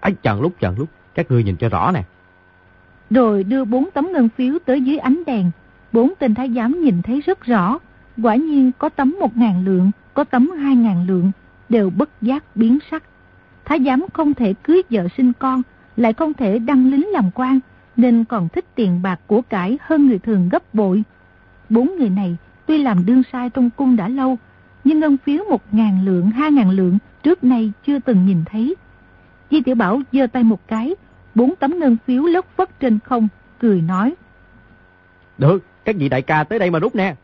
Ấy 0.00 0.14
chần 0.22 0.40
lúc 0.40 0.52
chần 0.60 0.74
lúc, 0.78 0.88
các 1.14 1.30
ngươi 1.30 1.44
nhìn 1.44 1.56
cho 1.56 1.68
rõ 1.68 1.90
nè. 1.94 2.02
Rồi 3.10 3.44
đưa 3.44 3.64
bốn 3.64 3.90
tấm 3.94 4.12
ngân 4.12 4.28
phiếu 4.28 4.58
tới 4.64 4.80
dưới 4.80 4.98
ánh 4.98 5.22
đèn. 5.26 5.50
Bốn 5.92 6.12
tên 6.18 6.34
thái 6.34 6.50
giám 6.50 6.80
nhìn 6.80 7.02
thấy 7.02 7.20
rất 7.20 7.44
rõ. 7.44 7.78
Quả 8.22 8.34
nhiên 8.34 8.72
có 8.78 8.88
tấm 8.88 9.16
một 9.20 9.36
ngàn 9.36 9.64
lượng, 9.64 9.90
có 10.14 10.24
tấm 10.24 10.50
hai 10.50 10.76
ngàn 10.76 11.06
lượng, 11.06 11.32
đều 11.68 11.90
bất 11.90 12.10
giác 12.22 12.56
biến 12.56 12.78
sắc. 12.90 13.02
Thái 13.64 13.78
giám 13.86 14.04
không 14.12 14.34
thể 14.34 14.54
cưới 14.62 14.82
vợ 14.90 15.08
sinh 15.16 15.32
con, 15.38 15.62
lại 15.96 16.12
không 16.12 16.34
thể 16.34 16.58
đăng 16.58 16.90
lính 16.90 17.06
làm 17.12 17.30
quan, 17.34 17.60
nên 17.96 18.24
còn 18.24 18.48
thích 18.48 18.64
tiền 18.74 19.02
bạc 19.02 19.20
của 19.26 19.42
cải 19.42 19.78
hơn 19.80 20.06
người 20.06 20.18
thường 20.18 20.48
gấp 20.48 20.74
bội. 20.74 21.02
Bốn 21.68 21.96
người 21.98 22.10
này 22.10 22.36
tuy 22.72 22.78
làm 22.78 23.06
đương 23.06 23.22
sai 23.32 23.50
trong 23.50 23.70
cung 23.70 23.96
đã 23.96 24.08
lâu, 24.08 24.38
nhưng 24.84 25.00
ngân 25.00 25.16
phiếu 25.16 25.44
một 25.50 25.62
ngàn 25.72 26.04
lượng, 26.04 26.30
hai 26.30 26.52
ngàn 26.52 26.70
lượng 26.70 26.98
trước 27.22 27.44
nay 27.44 27.72
chưa 27.86 27.98
từng 27.98 28.26
nhìn 28.26 28.44
thấy. 28.44 28.74
Di 29.50 29.60
Tiểu 29.60 29.74
Bảo 29.74 30.00
giơ 30.12 30.26
tay 30.26 30.42
một 30.42 30.68
cái, 30.68 30.94
bốn 31.34 31.56
tấm 31.56 31.78
ngân 31.78 31.96
phiếu 32.06 32.22
lất 32.22 32.46
phất 32.56 32.80
trên 32.80 32.98
không, 33.04 33.28
cười 33.58 33.80
nói. 33.80 34.14
Được, 35.38 35.64
các 35.84 35.96
vị 35.96 36.08
đại 36.08 36.22
ca 36.22 36.44
tới 36.44 36.58
đây 36.58 36.70
mà 36.70 36.78
rút 36.78 36.94
nè. 36.94 37.14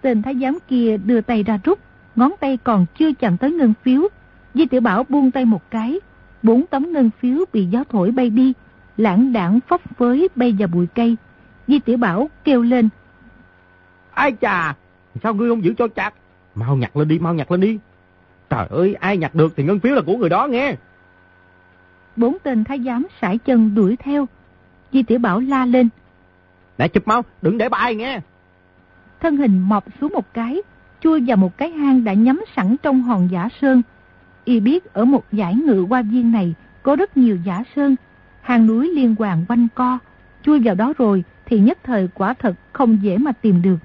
Tên 0.00 0.22
thái 0.22 0.36
giám 0.40 0.58
kia 0.68 0.96
đưa 0.96 1.20
tay 1.20 1.42
ra 1.42 1.58
rút, 1.64 1.78
ngón 2.16 2.32
tay 2.40 2.58
còn 2.64 2.86
chưa 2.98 3.12
chạm 3.12 3.36
tới 3.36 3.52
ngân 3.52 3.72
phiếu. 3.82 4.02
Di 4.54 4.66
Tiểu 4.66 4.80
Bảo 4.80 5.04
buông 5.08 5.30
tay 5.30 5.44
một 5.44 5.70
cái, 5.70 6.00
bốn 6.42 6.66
tấm 6.66 6.92
ngân 6.92 7.10
phiếu 7.20 7.44
bị 7.52 7.64
gió 7.64 7.84
thổi 7.88 8.10
bay 8.10 8.30
đi, 8.30 8.52
lãng 8.96 9.32
đảng 9.32 9.60
phấp 9.68 9.80
phới 9.96 10.28
bay 10.36 10.56
vào 10.58 10.68
bụi 10.68 10.86
cây. 10.94 11.16
Di 11.68 11.78
Tiểu 11.78 11.96
Bảo 11.96 12.30
kêu 12.44 12.62
lên. 12.62 12.88
Ai 14.14 14.32
chà, 14.40 14.74
sao 15.22 15.34
ngươi 15.34 15.48
không 15.48 15.64
giữ 15.64 15.74
cho 15.78 15.88
chặt? 15.88 16.14
Mau 16.54 16.76
nhặt 16.76 16.96
lên 16.96 17.08
đi, 17.08 17.18
mau 17.18 17.34
nhặt 17.34 17.50
lên 17.50 17.60
đi. 17.60 17.78
Trời 18.50 18.66
ơi, 18.70 18.94
ai 18.94 19.16
nhặt 19.16 19.34
được 19.34 19.52
thì 19.56 19.62
ngân 19.64 19.80
phiếu 19.80 19.94
là 19.94 20.02
của 20.06 20.16
người 20.16 20.28
đó 20.28 20.46
nghe. 20.46 20.74
Bốn 22.16 22.36
tên 22.42 22.64
thái 22.64 22.80
giám 22.80 23.06
sải 23.20 23.38
chân 23.38 23.74
đuổi 23.74 23.96
theo. 23.96 24.28
Di 24.92 25.02
Tiểu 25.02 25.18
Bảo 25.18 25.40
la 25.40 25.66
lên. 25.66 25.88
Để 26.78 26.88
chụp 26.88 27.06
mau, 27.06 27.24
đừng 27.42 27.58
để 27.58 27.68
bài 27.68 27.94
nghe. 27.94 28.20
Thân 29.20 29.36
hình 29.36 29.58
mọc 29.58 29.84
xuống 30.00 30.12
một 30.12 30.34
cái, 30.34 30.62
chui 31.00 31.24
vào 31.26 31.36
một 31.36 31.58
cái 31.58 31.70
hang 31.70 32.04
đã 32.04 32.12
nhắm 32.12 32.40
sẵn 32.56 32.76
trong 32.82 33.02
hòn 33.02 33.28
giả 33.32 33.48
sơn. 33.60 33.82
Y 34.44 34.60
biết 34.60 34.92
ở 34.92 35.04
một 35.04 35.24
giải 35.32 35.54
ngự 35.54 35.86
qua 35.88 36.02
viên 36.02 36.32
này 36.32 36.54
có 36.82 36.96
rất 36.96 37.16
nhiều 37.16 37.38
giả 37.44 37.64
sơn, 37.76 37.96
hang 38.40 38.66
núi 38.66 38.90
liên 38.94 39.14
hoàn 39.18 39.44
quanh 39.48 39.68
co. 39.74 39.98
Chui 40.42 40.60
vào 40.60 40.74
đó 40.74 40.92
rồi 40.98 41.24
thì 41.46 41.58
nhất 41.58 41.78
thời 41.82 42.08
quả 42.14 42.34
thật 42.34 42.54
không 42.72 42.98
dễ 43.02 43.18
mà 43.18 43.32
tìm 43.32 43.62
được. 43.62 43.76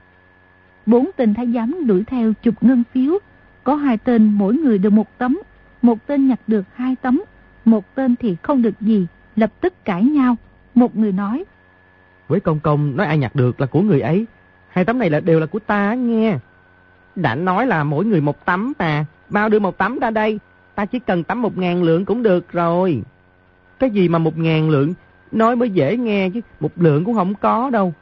Bốn 0.86 1.10
tên 1.16 1.34
thái 1.34 1.48
giám 1.54 1.88
đuổi 1.88 2.04
theo 2.08 2.34
chụp 2.42 2.56
ngân 2.62 2.84
phiếu. 2.94 3.20
Có 3.64 3.76
hai 3.76 3.98
tên 3.98 4.24
mỗi 4.34 4.54
người 4.54 4.78
được 4.78 4.90
một 4.90 5.18
tấm. 5.18 5.40
Một 5.82 6.08
tên 6.08 6.28
nhặt 6.28 6.40
được 6.48 6.66
hai 6.74 6.96
tấm. 7.02 7.24
Một 7.66 7.96
tên 7.96 8.16
thì 8.16 8.36
không 8.42 8.62
được 8.62 8.82
gì. 8.82 9.08
Lập 9.36 9.52
tức 9.62 9.86
cãi 9.86 10.04
nhau. 10.04 10.36
Một 10.76 10.98
người 10.98 11.12
nói. 11.12 11.44
Với 12.28 12.40
công 12.40 12.60
công 12.60 12.98
nói 12.98 13.08
ai 13.08 13.18
nhặt 13.18 13.36
được 13.36 13.62
là 13.62 13.68
của 13.68 13.82
người 13.82 14.02
ấy. 14.02 14.26
Hai 14.68 14.86
tấm 14.86 15.00
này 15.00 15.10
là 15.10 15.20
đều 15.20 15.40
là 15.40 15.46
của 15.46 15.60
ta 15.60 15.94
nghe. 15.94 16.38
Đã 17.16 17.36
nói 17.36 17.68
là 17.68 17.84
mỗi 17.84 18.06
người 18.06 18.22
một 18.22 18.46
tấm 18.46 18.74
mà. 18.80 19.06
Mau 19.30 19.50
đưa 19.50 19.60
một 19.60 19.78
tấm 19.78 20.00
ra 20.00 20.12
đây. 20.12 20.40
Ta 20.76 20.86
chỉ 20.86 21.00
cần 21.00 21.24
tấm 21.24 21.42
một 21.42 21.58
ngàn 21.58 21.84
lượng 21.84 22.06
cũng 22.06 22.24
được 22.24 22.52
rồi. 22.52 23.02
Cái 23.80 23.90
gì 23.90 24.10
mà 24.10 24.20
một 24.20 24.38
ngàn 24.38 24.70
lượng? 24.70 24.94
Nói 25.32 25.56
mới 25.56 25.70
dễ 25.70 25.98
nghe 25.98 26.30
chứ. 26.30 26.42
Một 26.60 26.72
lượng 26.76 27.06
cũng 27.06 27.14
không 27.14 27.34
có 27.36 27.70
đâu. 27.70 27.94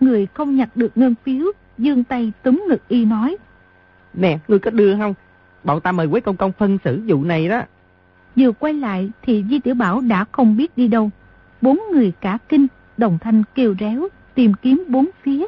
Người 0.00 0.26
không 0.34 0.56
nhặt 0.56 0.68
được 0.74 0.96
ngân 0.96 1.14
phiếu. 1.24 1.46
Dương 1.78 2.04
tay 2.04 2.32
túm 2.42 2.64
ngực 2.68 2.88
y 2.88 3.04
nói. 3.04 3.36
Nè, 4.14 4.38
người 4.48 4.58
có 4.58 4.70
đưa 4.70 4.96
không? 4.96 5.14
Bọn 5.64 5.80
ta 5.80 5.92
mời 5.92 6.08
Quế 6.08 6.20
Công 6.20 6.36
Công 6.36 6.52
phân 6.52 6.78
xử 6.84 7.02
vụ 7.06 7.24
này 7.24 7.48
đó. 7.48 7.62
Vừa 8.36 8.52
quay 8.52 8.72
lại 8.72 9.10
thì 9.22 9.44
Di 9.50 9.58
Tiểu 9.58 9.74
Bảo 9.74 10.00
đã 10.00 10.24
không 10.32 10.56
biết 10.56 10.76
đi 10.76 10.88
đâu. 10.88 11.10
Bốn 11.60 11.80
người 11.92 12.12
cả 12.20 12.38
kinh, 12.48 12.66
đồng 12.96 13.18
thanh 13.20 13.42
kêu 13.54 13.74
réo, 13.80 14.08
tìm 14.34 14.54
kiếm 14.54 14.84
bốn 14.88 15.08
phía. 15.22 15.46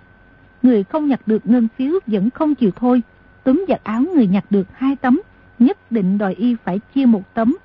Người 0.62 0.84
không 0.84 1.08
nhặt 1.08 1.20
được 1.26 1.46
ngân 1.46 1.68
phiếu 1.76 1.92
vẫn 2.06 2.30
không 2.30 2.54
chịu 2.54 2.70
thôi. 2.70 3.02
Túm 3.44 3.64
giặt 3.68 3.84
áo 3.84 4.02
người 4.14 4.26
nhặt 4.26 4.44
được 4.50 4.66
hai 4.72 4.96
tấm, 4.96 5.20
nhất 5.58 5.92
định 5.92 6.18
đòi 6.18 6.34
y 6.34 6.56
phải 6.64 6.80
chia 6.94 7.06
một 7.06 7.34
tấm. 7.34 7.56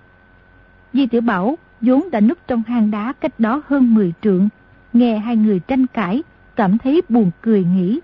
Di 0.94 1.08
Tiểu 1.08 1.22
Bảo 1.22 1.58
vốn 1.82 2.10
đã 2.12 2.20
núp 2.20 2.38
trong 2.48 2.64
hang 2.68 2.92
đá 2.92 3.14
cách 3.14 3.40
đó 3.40 3.62
hơn 3.68 3.94
10 3.94 4.14
trượng. 4.22 4.50
Nghe 4.94 5.18
hai 5.18 5.36
người 5.36 5.60
tranh 5.60 5.88
cãi, 5.88 6.24
cảm 6.56 6.78
thấy 6.78 7.02
buồn 7.10 7.32
cười 7.42 7.64
nghĩ. 7.64 8.00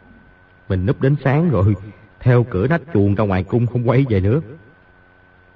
Mình 0.69 0.85
núp 0.85 1.01
đến 1.01 1.15
sáng 1.23 1.49
rồi, 1.49 1.75
theo 2.19 2.45
cửa 2.49 2.67
nách 2.67 2.81
chuồng 2.93 3.15
ra 3.15 3.23
ngoài 3.23 3.43
cung 3.43 3.67
không 3.67 3.89
quay 3.89 4.05
về 4.09 4.19
nữa. 4.19 4.41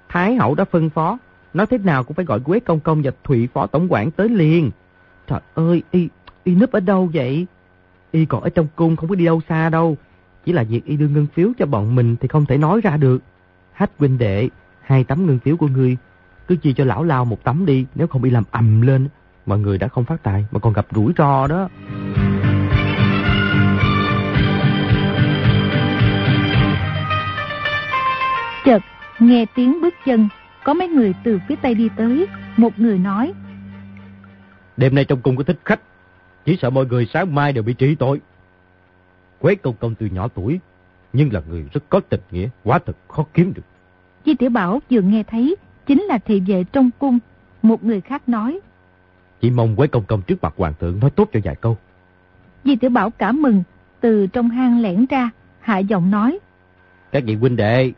Thái 0.09 0.35
hậu 0.35 0.55
đã 0.55 0.65
phân 0.65 0.89
phó, 0.89 1.17
nói 1.53 1.65
thế 1.65 1.77
nào 1.77 2.03
cũng 2.03 2.15
phải 2.15 2.25
gọi 2.25 2.39
Quế 2.39 2.59
Công 2.59 2.79
Công 2.79 3.01
và 3.01 3.11
Thụy 3.23 3.47
Phó 3.53 3.67
Tổng 3.67 3.87
quản 3.89 4.11
tới 4.11 4.29
liền. 4.29 4.71
Trời 5.27 5.39
ơi, 5.53 5.83
y, 5.91 6.09
y 6.43 6.55
núp 6.55 6.71
ở 6.71 6.79
đâu 6.79 7.09
vậy? 7.13 7.47
Y 8.11 8.25
còn 8.25 8.43
ở 8.43 8.49
trong 8.49 8.67
cung 8.75 8.95
không 8.95 9.09
có 9.09 9.15
đi 9.15 9.25
đâu 9.25 9.41
xa 9.49 9.69
đâu. 9.69 9.97
Chỉ 10.45 10.53
là 10.53 10.63
việc 10.63 10.85
y 10.85 10.97
đưa 10.97 11.07
ngân 11.07 11.27
phiếu 11.33 11.49
cho 11.59 11.65
bọn 11.65 11.95
mình 11.95 12.15
thì 12.15 12.27
không 12.27 12.45
thể 12.45 12.57
nói 12.57 12.81
ra 12.83 12.97
được. 12.97 13.23
Hách 13.73 13.91
huynh 13.97 14.17
đệ, 14.17 14.49
hai 14.81 15.03
tấm 15.03 15.25
ngân 15.25 15.39
phiếu 15.39 15.57
của 15.57 15.67
ngươi, 15.67 15.97
cứ 16.47 16.55
chia 16.55 16.73
cho 16.73 16.85
lão 16.85 17.03
lao 17.03 17.25
một 17.25 17.43
tấm 17.43 17.65
đi, 17.65 17.85
nếu 17.95 18.07
không 18.07 18.21
bị 18.21 18.29
làm 18.29 18.43
ầm 18.51 18.81
lên. 18.81 19.07
Mọi 19.45 19.59
người 19.59 19.77
đã 19.77 19.87
không 19.87 20.03
phát 20.03 20.23
tài 20.23 20.45
mà 20.51 20.59
còn 20.59 20.73
gặp 20.73 20.85
rủi 20.91 21.13
ro 21.17 21.47
đó. 21.47 21.69
Chợt, 28.71 28.83
nghe 29.19 29.45
tiếng 29.55 29.81
bước 29.81 29.93
chân, 30.05 30.29
có 30.63 30.73
mấy 30.73 30.87
người 30.87 31.13
từ 31.23 31.39
phía 31.47 31.55
tây 31.61 31.75
đi 31.75 31.89
tới, 31.97 32.27
một 32.57 32.79
người 32.79 32.99
nói. 32.99 33.33
Đêm 34.77 34.95
nay 34.95 35.05
trong 35.05 35.21
cung 35.21 35.35
có 35.35 35.43
thích 35.43 35.59
khách, 35.65 35.79
chỉ 36.45 36.57
sợ 36.61 36.69
mọi 36.69 36.85
người 36.85 37.05
sáng 37.05 37.35
mai 37.35 37.53
đều 37.53 37.63
bị 37.63 37.73
trị 37.73 37.95
tội. 37.95 38.21
Quế 39.39 39.55
công 39.55 39.75
công 39.79 39.95
từ 39.95 40.05
nhỏ 40.05 40.27
tuổi, 40.27 40.59
nhưng 41.13 41.33
là 41.33 41.41
người 41.49 41.65
rất 41.73 41.83
có 41.89 41.99
tình 41.99 42.19
nghĩa, 42.31 42.49
quá 42.63 42.79
thật 42.85 42.97
khó 43.07 43.25
kiếm 43.33 43.53
được. 43.55 43.61
Di 44.25 44.35
Tiểu 44.35 44.49
Bảo 44.49 44.79
vừa 44.89 45.01
nghe 45.01 45.23
thấy, 45.23 45.55
chính 45.85 46.01
là 46.01 46.17
thị 46.17 46.39
vệ 46.39 46.63
trong 46.63 46.89
cung. 46.99 47.19
Một 47.61 47.83
người 47.83 48.01
khác 48.01 48.29
nói. 48.29 48.59
Chỉ 49.41 49.49
mong 49.49 49.75
Quế 49.75 49.87
công 49.87 50.05
công 50.05 50.21
trước 50.21 50.43
mặt 50.43 50.53
hoàng 50.57 50.73
thượng 50.79 50.99
nói 50.99 51.09
tốt 51.09 51.29
cho 51.33 51.39
vài 51.43 51.55
câu. 51.55 51.77
Di 52.63 52.75
Tiểu 52.75 52.89
Bảo 52.89 53.09
cảm 53.09 53.41
mừng, 53.41 53.63
từ 53.99 54.27
trong 54.27 54.49
hang 54.49 54.81
lẻn 54.81 55.05
ra, 55.09 55.29
hạ 55.59 55.77
giọng 55.77 56.11
nói. 56.11 56.39
Các 57.11 57.23
vị 57.25 57.35
huynh 57.35 57.55
đệ, 57.55 57.91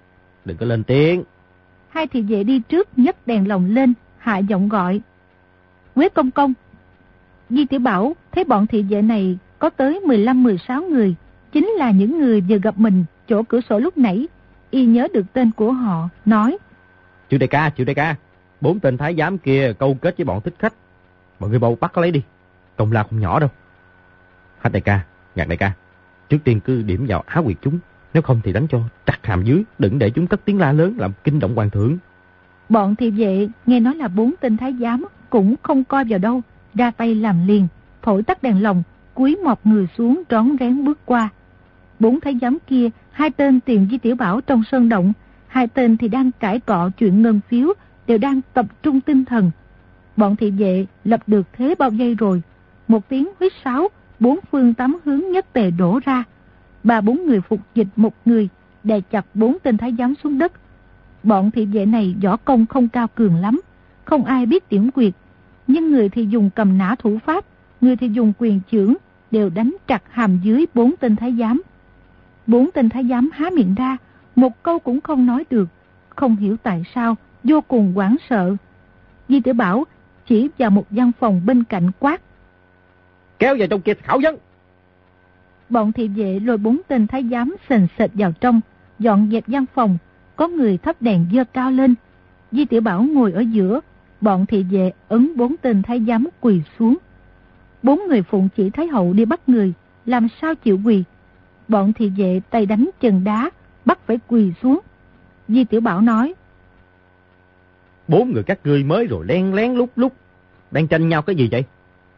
đừng 0.45 0.57
có 0.57 0.65
lên 0.65 0.83
tiếng. 0.83 1.23
Hai 1.89 2.07
thị 2.07 2.21
vệ 2.21 2.43
đi 2.43 2.59
trước 2.59 2.89
nhấc 2.97 3.27
đèn 3.27 3.47
lồng 3.47 3.65
lên, 3.65 3.93
hạ 4.17 4.37
giọng 4.37 4.69
gọi. 4.69 5.01
Quế 5.95 6.09
công 6.09 6.31
công. 6.31 6.53
Di 7.49 7.65
Tiểu 7.65 7.79
Bảo 7.79 8.15
thấy 8.31 8.43
bọn 8.43 8.67
thị 8.67 8.83
vệ 8.83 9.01
này 9.01 9.37
có 9.59 9.69
tới 9.69 10.01
15-16 10.05 10.89
người, 10.89 11.15
chính 11.51 11.67
là 11.67 11.91
những 11.91 12.19
người 12.19 12.41
vừa 12.41 12.57
gặp 12.57 12.77
mình 12.77 13.05
chỗ 13.27 13.43
cửa 13.43 13.59
sổ 13.69 13.79
lúc 13.79 13.97
nãy. 13.97 14.27
Y 14.71 14.85
nhớ 14.85 15.07
được 15.13 15.25
tên 15.33 15.51
của 15.51 15.71
họ, 15.71 16.09
nói. 16.25 16.57
Chịu 17.29 17.39
đại 17.39 17.47
ca, 17.47 17.69
chịu 17.69 17.85
đại 17.85 17.95
ca. 17.95 18.15
Bốn 18.61 18.79
tên 18.79 18.97
thái 18.97 19.15
giám 19.17 19.37
kia 19.37 19.73
câu 19.79 19.97
kết 20.01 20.17
với 20.17 20.25
bọn 20.25 20.41
thích 20.41 20.55
khách. 20.59 20.73
Mọi 21.39 21.49
người 21.49 21.59
bầu 21.59 21.77
bắt 21.81 21.97
lấy 21.97 22.11
đi. 22.11 22.21
Công 22.75 22.91
lao 22.91 23.03
không 23.03 23.19
nhỏ 23.19 23.39
đâu. 23.39 23.49
Hách 24.59 24.73
đại 24.73 24.81
ca, 24.81 25.05
nhạc 25.35 25.47
đại 25.47 25.57
ca. 25.57 25.71
Trước 26.29 26.37
tiên 26.43 26.59
cứ 26.59 26.81
điểm 26.81 27.05
vào 27.07 27.23
áo 27.27 27.43
quyệt 27.43 27.57
chúng. 27.61 27.79
Nếu 28.13 28.23
không 28.23 28.39
thì 28.43 28.53
đánh 28.53 28.67
cho 28.67 28.79
trặc 29.05 29.25
hàm 29.25 29.43
dưới. 29.43 29.63
Đừng 29.79 29.99
để 29.99 30.09
chúng 30.09 30.27
cất 30.27 30.45
tiếng 30.45 30.59
la 30.59 30.71
lớn 30.71 30.95
làm 30.97 31.11
kinh 31.23 31.39
động 31.39 31.55
hoàng 31.55 31.69
thượng. 31.69 31.97
Bọn 32.69 32.95
thị 32.95 33.11
vệ 33.11 33.47
nghe 33.65 33.79
nói 33.79 33.95
là 33.95 34.07
bốn 34.07 34.33
tên 34.41 34.57
thái 34.57 34.73
giám 34.79 35.05
cũng 35.29 35.55
không 35.63 35.83
coi 35.83 36.05
vào 36.05 36.19
đâu. 36.19 36.41
Ra 36.73 36.91
tay 36.91 37.15
làm 37.15 37.47
liền, 37.47 37.67
thổi 38.01 38.23
tắt 38.23 38.43
đèn 38.43 38.63
lồng, 38.63 38.83
cúi 39.13 39.37
mọp 39.43 39.65
người 39.65 39.87
xuống 39.97 40.23
rón 40.29 40.55
rén 40.59 40.85
bước 40.85 40.99
qua. 41.05 41.29
Bốn 41.99 42.19
thái 42.19 42.37
giám 42.41 42.57
kia, 42.67 42.89
hai 43.11 43.29
tên 43.29 43.59
tiền 43.59 43.87
di 43.91 43.97
tiểu 43.97 44.15
bảo 44.15 44.41
trong 44.41 44.63
sơn 44.71 44.89
động, 44.89 45.13
hai 45.47 45.67
tên 45.67 45.97
thì 45.97 46.07
đang 46.07 46.31
cãi 46.39 46.59
cọ 46.59 46.89
chuyện 46.97 47.21
ngân 47.21 47.39
phiếu, 47.49 47.73
đều 48.07 48.17
đang 48.17 48.41
tập 48.53 48.65
trung 48.83 49.01
tinh 49.01 49.25
thần. 49.25 49.51
Bọn 50.17 50.35
thị 50.35 50.51
vệ 50.51 50.85
lập 51.03 51.21
được 51.27 51.47
thế 51.53 51.75
bao 51.79 51.89
giây 51.91 52.15
rồi. 52.15 52.41
Một 52.87 53.09
tiếng 53.09 53.29
huyết 53.39 53.51
sáo, 53.65 53.87
bốn 54.19 54.39
phương 54.51 54.73
tám 54.73 54.97
hướng 55.05 55.31
nhất 55.31 55.53
tề 55.53 55.71
đổ 55.71 55.99
ra. 56.05 56.23
Ba 56.83 57.01
bốn 57.01 57.25
người 57.25 57.41
phục 57.41 57.59
dịch 57.75 57.87
một 57.95 58.13
người, 58.25 58.49
đè 58.83 59.01
chặt 59.11 59.25
bốn 59.33 59.57
tên 59.63 59.77
thái 59.77 59.95
giám 59.97 60.13
xuống 60.23 60.37
đất. 60.37 60.51
Bọn 61.23 61.51
thị 61.51 61.65
vệ 61.65 61.85
này 61.85 62.15
võ 62.23 62.37
công 62.37 62.65
không 62.65 62.87
cao 62.87 63.07
cường 63.07 63.35
lắm, 63.35 63.61
không 64.05 64.25
ai 64.25 64.45
biết 64.45 64.69
tiễn 64.69 64.91
quyệt. 64.91 65.13
Nhưng 65.67 65.91
người 65.91 66.09
thì 66.09 66.25
dùng 66.25 66.49
cầm 66.55 66.77
nã 66.77 66.95
thủ 66.99 67.17
pháp, 67.25 67.45
người 67.81 67.95
thì 67.95 68.07
dùng 68.07 68.33
quyền 68.39 68.59
chưởng, 68.71 68.93
đều 69.31 69.49
đánh 69.49 69.75
chặt 69.87 70.03
hàm 70.09 70.39
dưới 70.43 70.65
bốn 70.73 70.93
tên 70.99 71.15
thái 71.15 71.35
giám. 71.39 71.61
Bốn 72.47 72.69
tên 72.73 72.89
thái 72.89 73.05
giám 73.09 73.29
há 73.33 73.49
miệng 73.49 73.75
ra, 73.75 73.97
một 74.35 74.63
câu 74.63 74.79
cũng 74.79 75.01
không 75.01 75.25
nói 75.25 75.45
được. 75.49 75.69
Không 76.09 76.35
hiểu 76.35 76.57
tại 76.63 76.83
sao, 76.95 77.15
vô 77.43 77.61
cùng 77.61 77.97
quảng 77.97 78.15
sợ. 78.29 78.55
Di 79.29 79.39
tiểu 79.39 79.53
Bảo 79.53 79.83
chỉ 80.25 80.49
vào 80.57 80.69
một 80.69 80.85
văn 80.89 81.11
phòng 81.19 81.41
bên 81.45 81.63
cạnh 81.63 81.91
quát. 81.99 82.21
Kéo 83.39 83.55
vào 83.59 83.67
trong 83.67 83.81
kia 83.81 83.93
khảo 83.93 84.19
vấn. 84.23 84.35
Bọn 85.73 85.91
thị 85.91 86.07
vệ 86.07 86.39
lôi 86.39 86.57
bốn 86.57 86.81
tên 86.87 87.07
thái 87.07 87.25
giám 87.31 87.55
sền 87.69 87.87
sệt 87.97 88.11
vào 88.13 88.31
trong, 88.31 88.61
dọn 88.99 89.29
dẹp 89.31 89.43
văn 89.47 89.65
phòng, 89.73 89.97
có 90.35 90.47
người 90.47 90.77
thắp 90.77 91.01
đèn 91.01 91.25
dơ 91.33 91.43
cao 91.43 91.71
lên. 91.71 91.95
Di 92.51 92.65
tiểu 92.65 92.81
Bảo 92.81 93.03
ngồi 93.03 93.31
ở 93.31 93.39
giữa, 93.39 93.79
bọn 94.21 94.45
thị 94.45 94.63
vệ 94.63 94.91
ấn 95.07 95.37
bốn 95.37 95.55
tên 95.61 95.81
thái 95.81 96.01
giám 96.07 96.27
quỳ 96.41 96.61
xuống. 96.79 96.97
Bốn 97.83 97.99
người 98.07 98.21
phụng 98.21 98.49
chỉ 98.55 98.69
Thái 98.69 98.87
Hậu 98.87 99.13
đi 99.13 99.25
bắt 99.25 99.49
người, 99.49 99.73
làm 100.05 100.27
sao 100.41 100.55
chịu 100.55 100.79
quỳ. 100.85 101.03
Bọn 101.67 101.93
thị 101.93 102.11
vệ 102.17 102.41
tay 102.49 102.65
đánh 102.65 102.89
chân 102.99 103.23
đá, 103.23 103.49
bắt 103.85 103.99
phải 104.07 104.19
quỳ 104.27 104.51
xuống. 104.61 104.79
Di 105.47 105.63
Tiểu 105.63 105.81
Bảo 105.81 106.01
nói. 106.01 106.33
Bốn 108.07 108.31
người 108.31 108.43
các 108.43 108.59
ngươi 108.63 108.83
mới 108.83 109.07
rồi 109.07 109.25
len 109.25 109.53
lén 109.53 109.73
lúc 109.73 109.89
lúc. 109.95 110.13
Đang 110.71 110.87
tranh 110.87 111.09
nhau 111.09 111.21
cái 111.21 111.35
gì 111.35 111.47
vậy? 111.51 111.63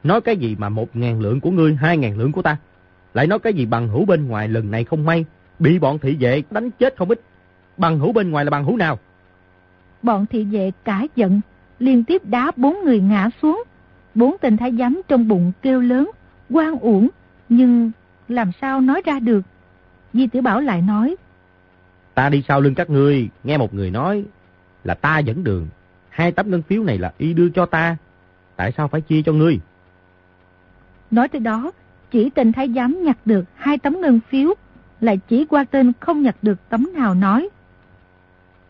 Nói 0.03 0.22
cái 0.22 0.38
gì 0.38 0.56
mà 0.60 0.70
một 0.70 0.95
ngàn 0.95 1.22
lượng 1.22 1.39
của 1.39 1.51
ngươi, 1.51 1.76
hai 1.76 1.97
ngàn 1.97 2.18
lượng 2.18 2.32
của 2.32 2.41
ta. 2.41 2.58
Lại 3.16 3.28
nói 3.28 3.39
cái 3.39 3.53
gì 3.53 3.66
bằng 3.66 3.88
hữu 3.88 4.05
bên 4.05 4.28
ngoài 4.28 4.47
lần 4.47 4.72
này 4.72 4.84
không 4.84 5.05
may. 5.05 5.26
Bị 5.59 5.80
bọn 5.80 5.99
thị 5.99 6.18
vệ 6.20 6.43
đánh 6.51 6.72
chết 6.72 6.95
không 6.97 7.09
ít. 7.09 7.22
Bằng 7.78 7.99
hữu 7.99 8.11
bên 8.11 8.32
ngoài 8.32 8.45
là 8.45 8.51
bằng 8.51 8.66
hữu 8.66 8.78
nào? 8.78 8.99
Bọn 10.01 10.26
thị 10.26 10.43
vệ 10.43 10.72
cả 10.84 11.07
giận, 11.16 11.41
liên 11.80 12.03
tiếp 12.03 12.26
đá 12.26 12.51
bốn 12.55 12.84
người 12.84 12.99
ngã 12.99 13.30
xuống. 13.41 13.63
Bốn 14.16 14.36
tên 14.41 14.57
thái 14.57 14.72
giám 14.80 15.01
trong 15.07 15.28
bụng 15.28 15.51
kêu 15.61 15.82
lớn, 15.82 16.11
quan 16.49 16.80
uổng, 16.80 17.09
nhưng 17.49 17.91
làm 18.28 18.51
sao 18.61 18.82
nói 18.82 19.01
ra 19.05 19.20
được. 19.20 19.41
Di 20.13 20.28
Tiểu 20.28 20.41
Bảo 20.41 20.61
lại 20.61 20.82
nói. 20.82 21.16
Ta 22.13 22.30
đi 22.30 22.43
sau 22.47 22.61
lưng 22.61 22.76
các 22.76 22.89
ngươi, 22.89 23.30
nghe 23.43 23.57
một 23.57 23.74
người 23.74 23.91
nói 23.91 24.24
là 24.84 24.93
ta 24.93 25.20
dẫn 25.20 25.43
đường. 25.43 25.68
Hai 26.09 26.32
tấm 26.32 26.51
ngân 26.51 26.61
phiếu 26.61 26.84
này 26.84 26.97
là 26.97 27.13
y 27.18 27.34
đưa 27.34 27.49
cho 27.49 27.66
ta. 27.66 27.97
Tại 28.55 28.72
sao 28.78 28.88
phải 28.88 29.01
chia 29.01 29.22
cho 29.22 29.32
ngươi? 29.32 29.59
Nói 31.11 31.28
tới 31.28 31.39
đó, 31.39 31.72
chỉ 32.16 32.30
tên 32.30 32.51
thái 32.51 32.70
giám 32.76 33.03
nhặt 33.03 33.18
được 33.26 33.45
hai 33.55 33.78
tấm 33.78 34.01
ngân 34.01 34.20
phiếu, 34.30 34.53
lại 35.01 35.20
chỉ 35.28 35.45
qua 35.45 35.63
tên 35.63 35.91
không 35.99 36.22
nhặt 36.22 36.36
được 36.41 36.70
tấm 36.70 36.89
nào 36.93 37.13
nói. 37.13 37.49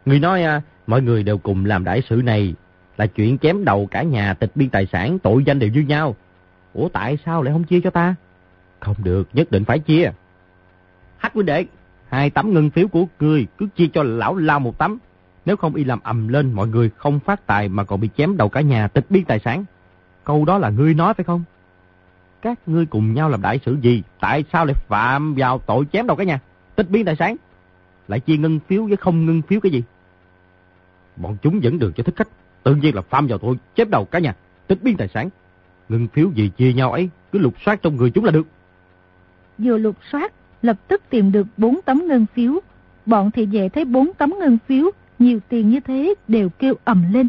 Người 0.05 0.19
nói 0.19 0.43
à, 0.43 0.61
mọi 0.87 1.01
người 1.01 1.23
đều 1.23 1.37
cùng 1.37 1.65
làm 1.65 1.83
đại 1.83 2.01
sự 2.09 2.15
này, 2.15 2.55
là 2.97 3.07
chuyện 3.07 3.37
chém 3.37 3.65
đầu 3.65 3.87
cả 3.91 4.03
nhà 4.03 4.33
tịch 4.33 4.51
biên 4.55 4.69
tài 4.69 4.85
sản, 4.85 5.19
tội 5.19 5.43
danh 5.43 5.59
đều 5.59 5.69
như 5.69 5.81
nhau. 5.81 6.15
Ủa 6.73 6.89
tại 6.89 7.17
sao 7.25 7.43
lại 7.43 7.53
không 7.53 7.63
chia 7.63 7.81
cho 7.81 7.89
ta? 7.89 8.15
Không 8.79 8.95
được, 9.03 9.29
nhất 9.33 9.51
định 9.51 9.65
phải 9.65 9.79
chia. 9.79 10.11
Hách 11.17 11.33
huynh 11.33 11.45
đệ, 11.45 11.65
hai 12.09 12.29
tấm 12.29 12.53
ngân 12.53 12.69
phiếu 12.69 12.87
của 12.87 13.05
ngươi 13.19 13.47
cứ 13.57 13.67
chia 13.75 13.87
cho 13.93 14.03
lão 14.03 14.35
lao 14.35 14.59
một 14.59 14.77
tấm. 14.77 14.97
Nếu 15.45 15.55
không 15.55 15.75
y 15.75 15.83
làm 15.83 15.99
ầm 16.03 16.27
lên, 16.27 16.53
mọi 16.53 16.67
người 16.67 16.89
không 16.97 17.19
phát 17.19 17.47
tài 17.47 17.69
mà 17.69 17.83
còn 17.83 17.99
bị 17.99 18.09
chém 18.17 18.37
đầu 18.37 18.49
cả 18.49 18.61
nhà 18.61 18.87
tịch 18.87 19.05
biên 19.09 19.25
tài 19.25 19.39
sản. 19.39 19.65
Câu 20.23 20.45
đó 20.45 20.57
là 20.57 20.69
ngươi 20.69 20.93
nói 20.93 21.13
phải 21.13 21.23
không? 21.23 21.43
Các 22.45 22.59
ngươi 22.67 22.85
cùng 22.85 23.13
nhau 23.13 23.29
làm 23.29 23.41
đại 23.41 23.59
sự 23.65 23.77
gì? 23.81 24.03
Tại 24.19 24.43
sao 24.53 24.65
lại 24.65 24.75
phạm 24.87 25.35
vào 25.37 25.59
tội 25.59 25.85
chém 25.93 26.07
đầu 26.07 26.17
cái 26.17 26.25
nhà? 26.25 26.39
Tích 26.75 26.89
biến 26.89 27.05
tài 27.05 27.15
sản? 27.15 27.35
Lại 28.07 28.19
chia 28.19 28.37
ngân 28.37 28.59
phiếu 28.67 28.85
với 28.85 28.97
không 28.97 29.25
ngân 29.25 29.41
phiếu 29.41 29.59
cái 29.59 29.71
gì? 29.71 29.83
Bọn 31.15 31.37
chúng 31.41 31.63
dẫn 31.63 31.79
đường 31.79 31.93
cho 31.93 32.03
thích 32.03 32.15
khách. 32.15 32.27
Tự 32.63 32.75
nhiên 32.75 32.95
là 32.95 33.01
phạm 33.01 33.27
vào 33.27 33.37
tội 33.37 33.55
chém 33.75 33.89
đầu 33.89 34.05
cả 34.05 34.19
nhà. 34.19 34.35
Tích 34.67 34.83
biến 34.83 34.97
tài 34.97 35.07
sản. 35.07 35.29
Ngân 35.89 36.07
phiếu 36.07 36.31
gì 36.35 36.51
chia 36.57 36.73
nhau 36.73 36.91
ấy, 36.91 37.09
cứ 37.31 37.39
lục 37.39 37.53
soát 37.65 37.81
trong 37.81 37.95
người 37.95 38.11
chúng 38.11 38.25
là 38.25 38.31
được. 38.31 38.47
Vừa 39.57 39.77
lục 39.77 39.95
soát, 40.11 40.33
lập 40.61 40.77
tức 40.87 41.01
tìm 41.09 41.31
được 41.31 41.47
bốn 41.57 41.79
tấm 41.85 42.07
ngân 42.07 42.25
phiếu. 42.33 42.59
Bọn 43.05 43.31
thị 43.31 43.45
vệ 43.45 43.69
thấy 43.69 43.85
bốn 43.85 44.13
tấm 44.17 44.33
ngân 44.39 44.57
phiếu, 44.67 44.91
nhiều 45.19 45.39
tiền 45.49 45.69
như 45.69 45.79
thế 45.79 46.13
đều 46.27 46.49
kêu 46.49 46.73
ầm 46.83 47.13
lên. 47.13 47.27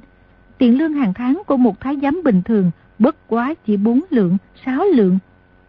Tiền 0.59 0.79
lương 0.79 0.93
hàng 0.93 1.15
tháng 1.15 1.43
của 1.47 1.57
một 1.57 1.81
thái 1.81 1.97
giám 2.03 2.23
bình 2.25 2.43
thường 2.43 2.71
bất 2.99 3.17
quá 3.29 3.55
chỉ 3.67 3.77
bốn 3.77 4.01
lượng, 4.11 4.37
sáu 4.65 4.85
lượng. 4.85 5.19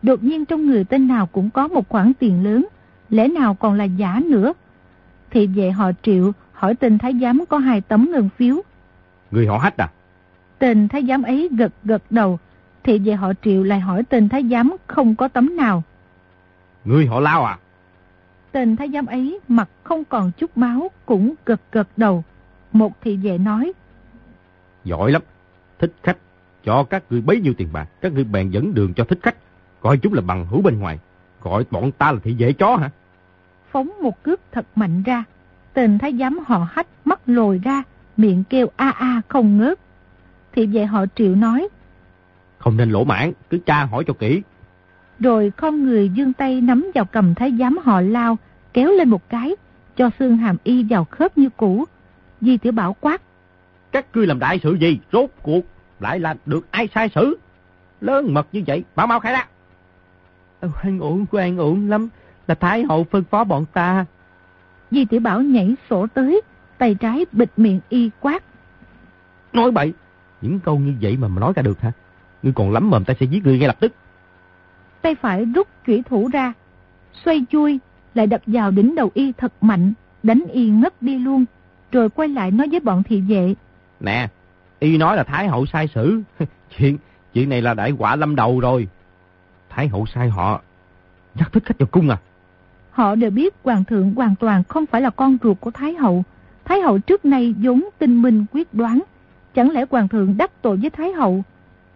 Đột 0.01 0.23
nhiên 0.23 0.45
trong 0.45 0.65
người 0.65 0.84
tên 0.84 1.07
nào 1.07 1.25
cũng 1.25 1.49
có 1.49 1.67
một 1.67 1.89
khoản 1.89 2.13
tiền 2.19 2.43
lớn, 2.43 2.65
lẽ 3.09 3.28
nào 3.28 3.55
còn 3.55 3.73
là 3.73 3.84
giả 3.84 4.21
nữa. 4.25 4.53
Thị 5.32 5.47
vệ 5.47 5.71
họ 5.71 5.91
triệu 6.01 6.32
hỏi 6.51 6.75
tên 6.75 6.97
thái 6.97 7.13
giám 7.21 7.43
có 7.49 7.57
hai 7.57 7.82
tấm 7.82 8.09
ngân 8.11 8.30
phiếu. 8.38 8.61
Người 9.32 9.47
họ 9.47 9.57
hách 9.57 9.78
à? 9.78 9.89
Tên 10.59 10.88
thái 10.88 11.05
giám 11.07 11.23
ấy 11.23 11.49
gật 11.57 11.73
gật 11.84 12.03
đầu, 12.09 12.39
thị 12.84 12.99
vệ 12.99 13.13
họ 13.13 13.34
triệu 13.43 13.63
lại 13.63 13.80
hỏi 13.80 14.03
tên 14.09 14.30
thái 14.30 14.43
giám 14.51 14.75
không 14.88 15.15
có 15.15 15.28
tấm 15.28 15.55
nào. 15.57 15.84
Người 16.86 17.05
họ 17.05 17.19
lao 17.19 17.45
à? 17.45 17.57
Tên 18.51 18.75
thái 18.75 18.89
giám 18.93 19.05
ấy 19.05 19.39
mặt 19.47 19.69
không 19.84 20.03
còn 20.05 20.32
chút 20.38 20.57
máu 20.57 20.91
cũng 21.05 21.34
gật 21.45 21.61
gật 21.71 21.88
đầu. 21.97 22.23
Một 22.71 23.01
thị 23.01 23.17
vệ 23.17 23.38
nói. 23.38 23.73
Giỏi 24.84 25.11
lắm, 25.11 25.21
thích 25.80 25.93
khách, 26.03 26.17
cho 26.68 26.84
các 26.84 27.03
người 27.09 27.22
bấy 27.22 27.39
nhiêu 27.39 27.53
tiền 27.57 27.68
bạc, 27.74 27.89
các 28.01 28.13
người 28.13 28.24
bèn 28.24 28.49
dẫn 28.49 28.74
đường 28.74 28.93
cho 28.93 29.03
thích 29.03 29.20
khách, 29.24 29.36
coi 29.82 29.97
chúng 29.97 30.13
là 30.13 30.22
bằng 30.22 30.45
hữu 30.45 30.61
bên 30.61 30.80
ngoài, 30.80 30.99
gọi 31.41 31.65
bọn 31.72 31.91
ta 31.91 32.11
là 32.11 32.20
thị 32.24 32.36
vệ 32.39 32.53
chó 32.53 32.76
hả? 32.76 32.89
Phóng 33.72 33.91
một 34.01 34.24
cước 34.24 34.39
thật 34.51 34.65
mạnh 34.76 35.03
ra, 35.03 35.24
tên 35.74 35.97
thái 35.97 36.13
giám 36.20 36.39
họ 36.47 36.68
hách 36.72 36.88
mắt 37.05 37.20
lồi 37.26 37.61
ra, 37.63 37.84
miệng 38.18 38.43
kêu 38.49 38.68
a 38.76 38.89
a 38.89 39.22
không 39.28 39.57
ngớt. 39.57 39.80
Thị 40.55 40.65
vệ 40.65 40.86
họ 40.86 41.05
triệu 41.15 41.36
nói. 41.36 41.68
Không 42.57 42.78
nên 42.78 42.89
lỗ 42.89 43.03
mãn, 43.03 43.32
cứ 43.49 43.57
tra 43.57 43.84
hỏi 43.84 44.03
cho 44.07 44.13
kỹ. 44.13 44.41
Rồi 45.20 45.51
con 45.57 45.84
người 45.84 46.09
dương 46.09 46.34
tay 46.34 46.61
nắm 46.61 46.91
vào 46.95 47.05
cầm 47.05 47.36
thái 47.36 47.53
giám 47.59 47.78
họ 47.84 48.01
lao, 48.01 48.38
kéo 48.74 48.91
lên 48.91 49.09
một 49.09 49.30
cái, 49.30 49.55
cho 49.97 50.09
xương 50.20 50.38
hàm 50.38 50.57
y 50.63 50.84
vào 50.84 51.05
khớp 51.05 51.38
như 51.38 51.49
cũ. 51.57 51.86
Di 52.41 52.57
tiểu 52.57 52.72
bảo 52.72 52.95
quát. 53.01 53.22
Các 53.91 54.05
ngươi 54.13 54.28
làm 54.28 54.39
đại 54.39 54.59
sự 54.63 54.74
gì? 54.74 54.99
Rốt 55.11 55.30
cuộc 55.41 55.61
lại 55.99 56.19
là 56.19 56.35
được 56.45 56.71
ai 56.71 56.89
sai 56.95 57.09
xử? 57.09 57.37
Lớn 58.01 58.33
mật 58.33 58.47
như 58.51 58.63
vậy, 58.67 58.83
bảo 58.95 59.07
mau 59.07 59.19
khai 59.19 59.33
ra. 59.33 59.47
Hoan 60.61 60.99
ổn, 60.99 61.25
hoan 61.31 61.57
ổn 61.57 61.89
lắm, 61.89 62.09
là 62.47 62.55
Thái 62.55 62.83
hậu 62.83 63.03
phân 63.03 63.23
phó 63.23 63.43
bọn 63.43 63.65
ta. 63.73 64.05
Di 64.91 65.05
tiểu 65.05 65.19
bảo 65.19 65.41
nhảy 65.41 65.75
sổ 65.89 66.07
tới, 66.07 66.41
tay 66.77 66.95
trái 66.95 67.25
bịt 67.31 67.49
miệng 67.57 67.79
y 67.89 68.09
quát. 68.19 68.43
Nói 69.53 69.71
bậy, 69.71 69.93
những 70.41 70.59
câu 70.59 70.79
như 70.79 70.93
vậy 71.01 71.17
mà 71.17 71.27
mà 71.27 71.39
nói 71.39 71.53
ra 71.55 71.61
được 71.61 71.79
hả? 71.79 71.91
Ngươi 72.43 72.53
còn 72.53 72.71
lắm 72.71 72.89
mồm 72.89 73.03
ta 73.03 73.13
sẽ 73.19 73.25
giết 73.25 73.45
ngươi 73.45 73.59
ngay 73.59 73.67
lập 73.67 73.77
tức. 73.79 73.93
Tay 75.01 75.15
phải 75.15 75.45
rút 75.45 75.67
chủy 75.87 76.03
thủ 76.09 76.29
ra, 76.33 76.53
xoay 77.25 77.45
chui, 77.49 77.79
lại 78.13 78.27
đập 78.27 78.41
vào 78.45 78.71
đỉnh 78.71 78.95
đầu 78.95 79.11
y 79.13 79.31
thật 79.31 79.53
mạnh, 79.61 79.93
đánh 80.23 80.43
y 80.51 80.69
ngất 80.69 81.01
đi 81.01 81.19
luôn, 81.19 81.45
rồi 81.91 82.09
quay 82.09 82.27
lại 82.27 82.51
nói 82.51 82.67
với 82.71 82.79
bọn 82.79 83.03
thị 83.03 83.21
vệ. 83.21 83.55
Nè, 83.99 84.27
y 84.80 84.97
nói 84.97 85.17
là 85.17 85.23
Thái 85.23 85.47
hậu 85.47 85.65
sai 85.65 85.88
xử. 85.95 86.21
chuyện 86.78 86.97
chuyện 87.34 87.49
này 87.49 87.61
là 87.61 87.73
đại 87.73 87.91
quả 87.97 88.15
lâm 88.15 88.36
đầu 88.36 88.59
rồi. 88.59 88.88
Thái 89.69 89.88
hậu 89.88 90.05
sai 90.05 90.30
họ. 90.30 90.61
nhắc 91.36 91.53
thích 91.53 91.63
khách 91.65 91.80
vào 91.80 91.88
cung 91.91 92.09
à? 92.09 92.17
Họ 92.91 93.15
đều 93.15 93.32
biết 93.32 93.55
hoàng 93.63 93.84
thượng 93.84 94.13
hoàn 94.15 94.36
toàn 94.36 94.63
không 94.63 94.86
phải 94.86 95.01
là 95.01 95.09
con 95.09 95.38
ruột 95.43 95.59
của 95.59 95.71
Thái 95.71 95.93
hậu. 95.93 96.23
Thái 96.65 96.82
hậu 96.82 96.99
trước 96.99 97.25
nay 97.25 97.55
vốn 97.57 97.84
tinh 97.97 98.21
minh 98.21 98.45
quyết 98.51 98.73
đoán. 98.73 99.03
Chẳng 99.55 99.71
lẽ 99.71 99.86
hoàng 99.89 100.07
thượng 100.07 100.38
đắc 100.38 100.51
tội 100.61 100.78
với 100.78 100.89
Thái 100.89 101.11
hậu? 101.11 101.43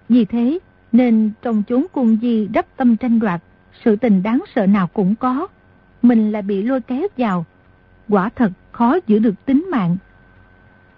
Vì 0.09 0.25
thế 0.25 0.59
nên 0.91 1.31
trong 1.41 1.63
chốn 1.63 1.85
cung 1.91 2.17
di 2.21 2.47
đắp 2.47 2.65
tâm 2.77 2.97
tranh 2.97 3.19
đoạt, 3.19 3.41
sự 3.85 3.95
tình 3.95 4.23
đáng 4.23 4.43
sợ 4.55 4.65
nào 4.65 4.87
cũng 4.87 5.15
có. 5.15 5.47
Mình 6.01 6.31
lại 6.31 6.41
bị 6.41 6.63
lôi 6.63 6.81
kéo 6.81 7.07
vào. 7.17 7.45
Quả 8.09 8.29
thật 8.35 8.51
khó 8.71 8.97
giữ 9.07 9.19
được 9.19 9.45
tính 9.45 9.67
mạng. 9.71 9.97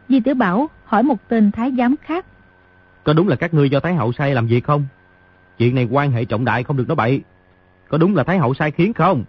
Di 0.10 0.20
tiểu 0.20 0.36
Bảo 0.36 0.70
hỏi 0.94 1.04
một 1.04 1.28
tên 1.28 1.52
thái 1.52 1.72
giám 1.78 1.96
khác. 2.02 2.26
Có 3.04 3.14
đúng 3.14 3.28
là 3.28 3.36
các 3.36 3.54
ngươi 3.54 3.70
do 3.70 3.80
Thái 3.80 3.96
hậu 3.96 4.12
sai 4.14 4.34
làm 4.34 4.48
việc 4.48 4.64
không? 4.64 4.86
Chuyện 5.58 5.76
này 5.76 5.88
quan 5.92 6.12
hệ 6.12 6.26
trọng 6.26 6.46
đại 6.46 6.64
không 6.64 6.78
được 6.78 6.88
nói 6.88 6.96
bậy. 6.96 7.22
Có 7.90 7.98
đúng 7.98 8.16
là 8.16 8.24
Thái 8.24 8.38
hậu 8.38 8.54
sai 8.54 8.72
khiến 8.72 8.94
không? 8.94 9.24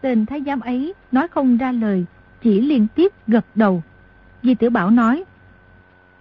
Tên 0.00 0.26
thái 0.26 0.42
giám 0.46 0.60
ấy 0.60 0.94
nói 1.12 1.28
không 1.28 1.56
ra 1.56 1.72
lời, 1.72 2.04
chỉ 2.42 2.60
liên 2.60 2.86
tiếp 2.94 3.12
gật 3.26 3.44
đầu. 3.54 3.82
Di 4.42 4.54
tiểu 4.54 4.70
Bảo 4.70 4.90
nói. 4.90 5.24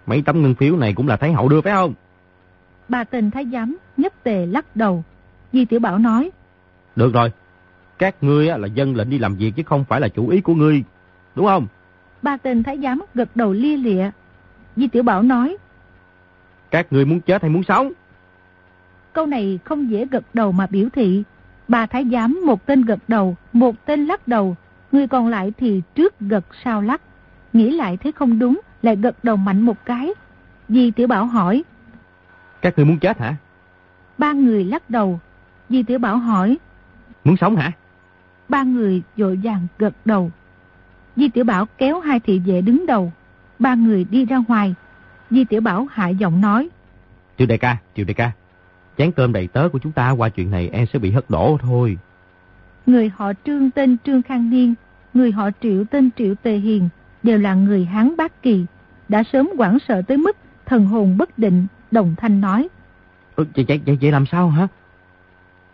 Mấy 0.06 0.22
tấm 0.22 0.42
ngân 0.42 0.56
phiếu 0.56 0.78
này 0.78 0.94
cũng 0.94 1.08
là 1.08 1.18
Thái 1.18 1.34
hậu 1.34 1.50
đưa 1.50 1.62
phải 1.62 1.74
không? 1.74 1.94
Ba 2.90 3.04
tên 3.04 3.32
thái 3.32 3.46
giám 3.54 3.78
nhất 3.98 4.14
tề 4.24 4.46
lắc 4.46 4.76
đầu. 4.76 5.04
Di 5.54 5.66
tiểu 5.66 5.80
Bảo 5.80 5.98
nói. 5.98 6.32
Được 6.96 7.14
rồi, 7.14 7.32
các 7.98 8.16
ngươi 8.22 8.46
là 8.46 8.68
dân 8.68 8.96
lệnh 8.96 9.10
đi 9.10 9.18
làm 9.18 9.36
việc 9.36 9.52
chứ 9.56 9.64
không 9.66 9.86
phải 9.90 10.02
là 10.02 10.08
chủ 10.08 10.30
ý 10.30 10.42
của 10.42 10.56
ngươi, 10.56 10.84
đúng 11.36 11.46
không? 11.46 11.68
Ba 12.22 12.38
tên 12.38 12.64
thái 12.64 12.80
giám 12.84 13.02
gật 13.14 13.36
đầu 13.36 13.54
lia 13.54 13.78
lịa. 13.78 14.12
Di 14.76 14.88
Tiểu 14.88 15.04
Bảo 15.04 15.22
nói. 15.22 15.58
Các 16.72 16.94
ngươi 16.94 17.06
muốn 17.06 17.22
chết 17.22 17.42
hay 17.42 17.52
muốn 17.52 17.64
sống? 17.64 17.92
Câu 19.14 19.26
này 19.26 19.60
không 19.64 19.90
dễ 19.90 20.06
gật 20.06 20.24
đầu 20.34 20.52
mà 20.52 20.68
biểu 20.68 20.90
thị. 20.94 21.24
Ba 21.68 21.86
thái 21.86 22.06
giám 22.12 22.42
một 22.46 22.66
tên 22.66 22.82
gật 22.82 23.00
đầu, 23.08 23.36
một 23.54 23.86
tên 23.86 24.06
lắc 24.06 24.28
đầu. 24.28 24.56
Người 24.92 25.08
còn 25.08 25.28
lại 25.28 25.54
thì 25.58 25.82
trước 25.96 26.20
gật 26.20 26.46
sau 26.64 26.82
lắc. 26.82 27.02
Nghĩ 27.54 27.72
lại 27.72 27.98
thấy 27.98 28.12
không 28.12 28.40
đúng, 28.40 28.62
lại 28.82 28.96
gật 28.96 29.24
đầu 29.24 29.36
mạnh 29.36 29.62
một 29.62 29.86
cái. 29.86 30.14
Di 30.70 30.92
Tiểu 30.92 31.08
Bảo 31.08 31.26
hỏi. 31.26 31.64
Các 32.62 32.74
ngươi 32.78 32.86
muốn 32.86 33.00
chết 33.00 33.20
hả? 33.20 33.36
Ba 34.18 34.32
người 34.32 34.64
lắc 34.64 34.90
đầu. 34.90 35.20
Di 35.70 35.84
Tiểu 35.84 36.00
Bảo 36.00 36.18
hỏi. 36.18 36.58
Muốn 37.24 37.38
sống 37.38 37.56
hả? 37.56 37.72
Ba 38.50 38.64
người 38.64 39.02
dội 39.18 39.40
vàng 39.44 39.68
gật 39.78 39.94
đầu. 40.06 40.32
Di 41.16 41.30
Tiểu 41.30 41.44
Bảo 41.44 41.66
kéo 41.78 42.00
hai 42.00 42.20
thị 42.20 42.40
vệ 42.40 42.62
đứng 42.62 42.86
đầu. 42.86 43.12
Ba 43.64 43.76
người 43.76 44.04
đi 44.04 44.26
ra 44.26 44.38
ngoài. 44.48 44.76
Di 45.30 45.44
Tiểu 45.46 45.62
Bảo 45.62 45.88
hạ 45.92 46.10
giọng 46.10 46.42
nói. 46.42 46.70
Triệu 47.38 47.48
đại 47.48 47.58
ca, 47.58 47.78
triệu 47.96 48.06
đại 48.06 48.14
ca. 48.14 48.32
Chén 48.98 49.12
cơm 49.12 49.34
đầy 49.34 49.48
tớ 49.48 49.70
của 49.70 49.80
chúng 49.80 49.92
ta 49.92 50.12
qua 50.12 50.30
chuyện 50.30 50.52
này 50.52 50.70
em 50.70 50.86
sẽ 50.94 51.00
bị 51.00 51.12
hất 51.12 51.30
đổ 51.30 51.58
thôi. 51.62 51.98
Người 52.86 53.12
họ 53.16 53.34
Trương 53.46 53.72
tên 53.72 53.98
Trương 54.06 54.22
Khang 54.22 54.50
Niên, 54.50 54.74
người 55.14 55.32
họ 55.32 55.50
Triệu 55.62 55.84
tên 55.92 56.10
Triệu 56.18 56.36
Tề 56.36 56.56
Hiền 56.56 56.90
đều 57.24 57.38
là 57.38 57.54
người 57.54 57.86
Hán 57.86 58.18
Bác 58.18 58.42
Kỳ. 58.42 58.66
Đã 59.10 59.24
sớm 59.24 59.50
quảng 59.58 59.78
sợ 59.88 60.02
tới 60.02 60.18
mức 60.18 60.38
thần 60.66 60.86
hồn 60.86 61.18
bất 61.18 61.38
định, 61.40 61.68
đồng 61.92 62.16
thanh 62.18 62.42
nói. 62.42 62.68
Ừ, 63.36 63.46
vậy, 63.56 63.66
vậy, 63.68 63.82
vậy, 63.86 63.98
vậy 64.02 64.12
làm 64.12 64.26
sao 64.26 64.50
hả? 64.50 64.68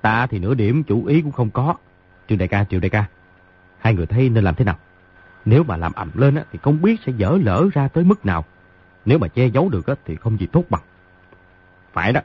Ta 0.01 0.27
thì 0.27 0.39
nửa 0.39 0.53
điểm 0.53 0.83
chủ 0.83 1.05
ý 1.05 1.21
cũng 1.21 1.31
không 1.31 1.49
có. 1.49 1.75
Triệu 2.27 2.37
đại 2.37 2.47
ca, 2.47 2.63
triệu 2.63 2.79
đại 2.79 2.89
ca. 2.89 3.05
Hai 3.79 3.93
người 3.93 4.05
thấy 4.05 4.29
nên 4.29 4.43
làm 4.43 4.55
thế 4.55 4.65
nào? 4.65 4.77
Nếu 5.45 5.63
mà 5.63 5.77
làm 5.77 5.93
ẩm 5.93 6.11
lên 6.13 6.35
á, 6.35 6.43
thì 6.51 6.59
không 6.61 6.81
biết 6.81 6.99
sẽ 7.05 7.11
dở 7.17 7.37
lỡ 7.43 7.65
ra 7.73 7.87
tới 7.87 8.03
mức 8.03 8.25
nào. 8.25 8.45
Nếu 9.05 9.19
mà 9.19 9.27
che 9.27 9.47
giấu 9.47 9.69
được 9.69 9.87
á, 9.87 9.95
thì 10.05 10.15
không 10.15 10.39
gì 10.39 10.47
tốt 10.51 10.63
bằng. 10.69 10.81
Phải 11.93 12.13
đó, 12.13 12.21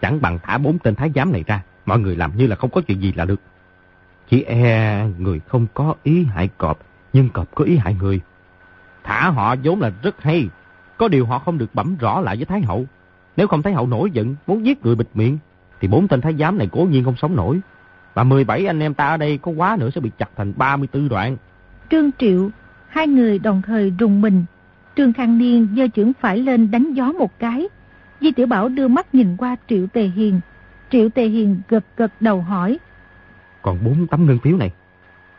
chẳng 0.00 0.20
bằng 0.20 0.38
thả 0.42 0.58
bốn 0.58 0.78
tên 0.78 0.94
thái 0.94 1.10
giám 1.14 1.32
này 1.32 1.44
ra. 1.46 1.62
Mọi 1.86 1.98
người 1.98 2.16
làm 2.16 2.36
như 2.36 2.46
là 2.46 2.56
không 2.56 2.70
có 2.70 2.80
chuyện 2.80 3.00
gì 3.00 3.12
là 3.12 3.24
được. 3.24 3.40
Chỉ 4.28 4.42
e 4.42 5.04
người 5.18 5.40
không 5.48 5.66
có 5.74 5.94
ý 6.02 6.24
hại 6.24 6.48
cọp, 6.58 6.78
nhưng 7.12 7.30
cọp 7.30 7.54
có 7.54 7.64
ý 7.64 7.76
hại 7.76 7.94
người. 7.94 8.20
Thả 9.04 9.30
họ 9.30 9.56
vốn 9.64 9.80
là 9.80 9.92
rất 10.02 10.22
hay. 10.22 10.48
Có 10.96 11.08
điều 11.08 11.26
họ 11.26 11.38
không 11.38 11.58
được 11.58 11.74
bẩm 11.74 11.96
rõ 11.96 12.20
lại 12.20 12.36
với 12.36 12.44
Thái 12.44 12.60
Hậu. 12.60 12.86
Nếu 13.36 13.48
không 13.48 13.62
Thái 13.62 13.72
Hậu 13.72 13.86
nổi 13.86 14.10
giận, 14.10 14.36
muốn 14.46 14.66
giết 14.66 14.84
người 14.84 14.94
bịt 14.94 15.08
miệng, 15.14 15.38
thì 15.80 15.88
bốn 15.88 16.08
tên 16.08 16.20
thái 16.20 16.34
giám 16.34 16.58
này 16.58 16.68
cố 16.72 16.80
nhiên 16.80 17.04
không 17.04 17.16
sống 17.16 17.36
nổi. 17.36 17.60
Và 18.14 18.24
17 18.24 18.66
anh 18.66 18.80
em 18.80 18.94
ta 18.94 19.08
ở 19.08 19.16
đây 19.16 19.38
có 19.38 19.52
quá 19.52 19.76
nữa 19.80 19.90
sẽ 19.94 20.00
bị 20.00 20.10
chặt 20.18 20.30
thành 20.36 20.52
34 20.56 21.08
đoạn. 21.08 21.36
Trương 21.90 22.10
Triệu, 22.18 22.50
hai 22.88 23.06
người 23.06 23.38
đồng 23.38 23.62
thời 23.62 23.92
rùng 23.98 24.20
mình. 24.20 24.44
Trương 24.96 25.12
Khang 25.12 25.38
Niên 25.38 25.68
giơ 25.76 25.86
chưởng 25.94 26.12
phải 26.20 26.38
lên 26.38 26.70
đánh 26.70 26.92
gió 26.92 27.12
một 27.12 27.38
cái. 27.38 27.68
Di 28.20 28.32
Tiểu 28.32 28.46
Bảo 28.46 28.68
đưa 28.68 28.88
mắt 28.88 29.14
nhìn 29.14 29.36
qua 29.36 29.56
Triệu 29.68 29.86
Tề 29.86 30.02
Hiền. 30.02 30.40
Triệu 30.90 31.08
Tề 31.08 31.26
Hiền 31.26 31.60
gật 31.68 31.84
gật 31.96 32.12
đầu 32.20 32.40
hỏi. 32.40 32.78
Còn 33.62 33.78
bốn 33.84 34.06
tấm 34.06 34.26
ngân 34.26 34.38
phiếu 34.38 34.56
này. 34.56 34.72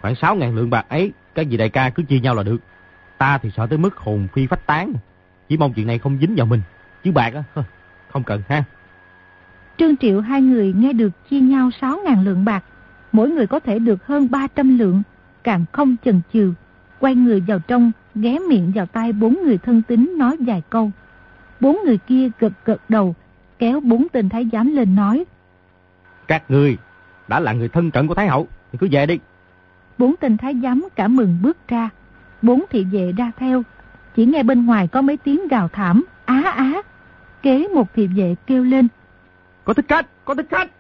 Khoảng 0.02 0.16
6 0.16 0.36
ngàn 0.36 0.56
lượng 0.56 0.70
bạc 0.70 0.86
ấy, 0.90 1.12
các 1.36 1.48
vị 1.50 1.58
đại 1.58 1.70
ca 1.70 1.90
cứ 1.90 2.04
chia 2.04 2.20
nhau 2.20 2.36
là 2.36 2.44
được. 2.44 2.58
Ta 3.18 3.38
thì 3.38 3.52
sợ 3.58 3.68
tới 3.68 3.78
mức 3.78 3.98
hồn 3.98 4.28
phi 4.34 4.48
phách 4.48 4.66
tán. 4.66 4.94
Chỉ 5.50 5.58
mong 5.58 5.74
chuyện 5.74 5.88
này 5.88 6.00
không 6.00 6.18
dính 6.22 6.36
vào 6.36 6.46
mình. 6.46 6.62
Chứ 7.04 7.12
bạc 7.12 7.34
á, 7.34 7.64
không 8.12 8.24
cần 8.24 8.42
ha. 8.48 8.64
Trương 9.78 9.98
Triệu 9.98 10.22
hai 10.22 10.42
người 10.42 10.74
nghe 10.78 10.94
được 10.94 11.30
chia 11.30 11.40
nhau 11.40 11.70
6 11.82 12.00
ngàn 12.06 12.24
lượng 12.24 12.46
bạc. 12.46 12.64
Mỗi 13.12 13.30
người 13.30 13.48
có 13.48 13.60
thể 13.60 13.80
được 13.80 14.06
hơn 14.06 14.32
300 14.32 14.78
lượng. 14.78 15.02
Càng 15.50 15.66
không 15.72 15.96
chần 16.06 16.22
chừ. 16.34 16.54
Quay 17.00 17.16
người 17.16 17.44
vào 17.48 17.60
trong, 17.60 17.92
ghé 18.16 18.40
miệng 18.50 18.72
vào 18.76 18.86
tay 18.86 19.14
bốn 19.14 19.40
người 19.44 19.58
thân 19.58 19.82
tín 19.82 20.14
nói 20.18 20.38
vài 20.40 20.64
câu. 20.70 20.92
Bốn 21.60 21.78
người 21.86 21.98
kia 21.98 22.30
gật 22.40 22.54
gật 22.66 22.82
đầu, 22.90 23.16
kéo 23.60 23.80
bốn 23.80 24.08
tên 24.10 24.30
thái 24.30 24.50
giám 24.52 24.76
lên 24.76 24.96
nói. 24.96 25.26
Các 26.28 26.52
ngươi 26.52 26.78
đã 27.28 27.40
là 27.40 27.54
người 27.54 27.70
thân 27.70 27.92
cận 27.92 28.08
của 28.08 28.14
Thái 28.14 28.28
Hậu, 28.28 28.48
thì 28.72 28.78
cứ 28.82 28.88
về 28.92 29.06
đi. 29.06 29.20
Bốn 29.98 30.16
tên 30.20 30.38
thái 30.38 30.56
giám 30.64 30.88
cảm 30.96 31.16
mừng 31.16 31.38
bước 31.42 31.58
ra. 31.68 31.90
Bốn 32.42 32.64
thị 32.70 32.84
vệ 32.84 33.12
ra 33.18 33.32
theo. 33.38 33.64
Chỉ 34.16 34.26
nghe 34.26 34.44
bên 34.44 34.66
ngoài 34.66 34.88
có 34.88 35.02
mấy 35.02 35.18
tiếng 35.18 35.48
gào 35.48 35.68
thảm, 35.68 36.06
á 36.26 36.42
á. 36.56 36.82
Kế 37.42 37.68
một 37.68 37.94
thị 37.94 38.08
vệ 38.08 38.36
kêu 38.48 38.64
lên. 38.64 38.88
Có 39.64 39.74
thích 39.74 39.86
khách, 39.88 40.26
có 40.26 40.36
thích 40.36 40.48
khách. 40.50 40.72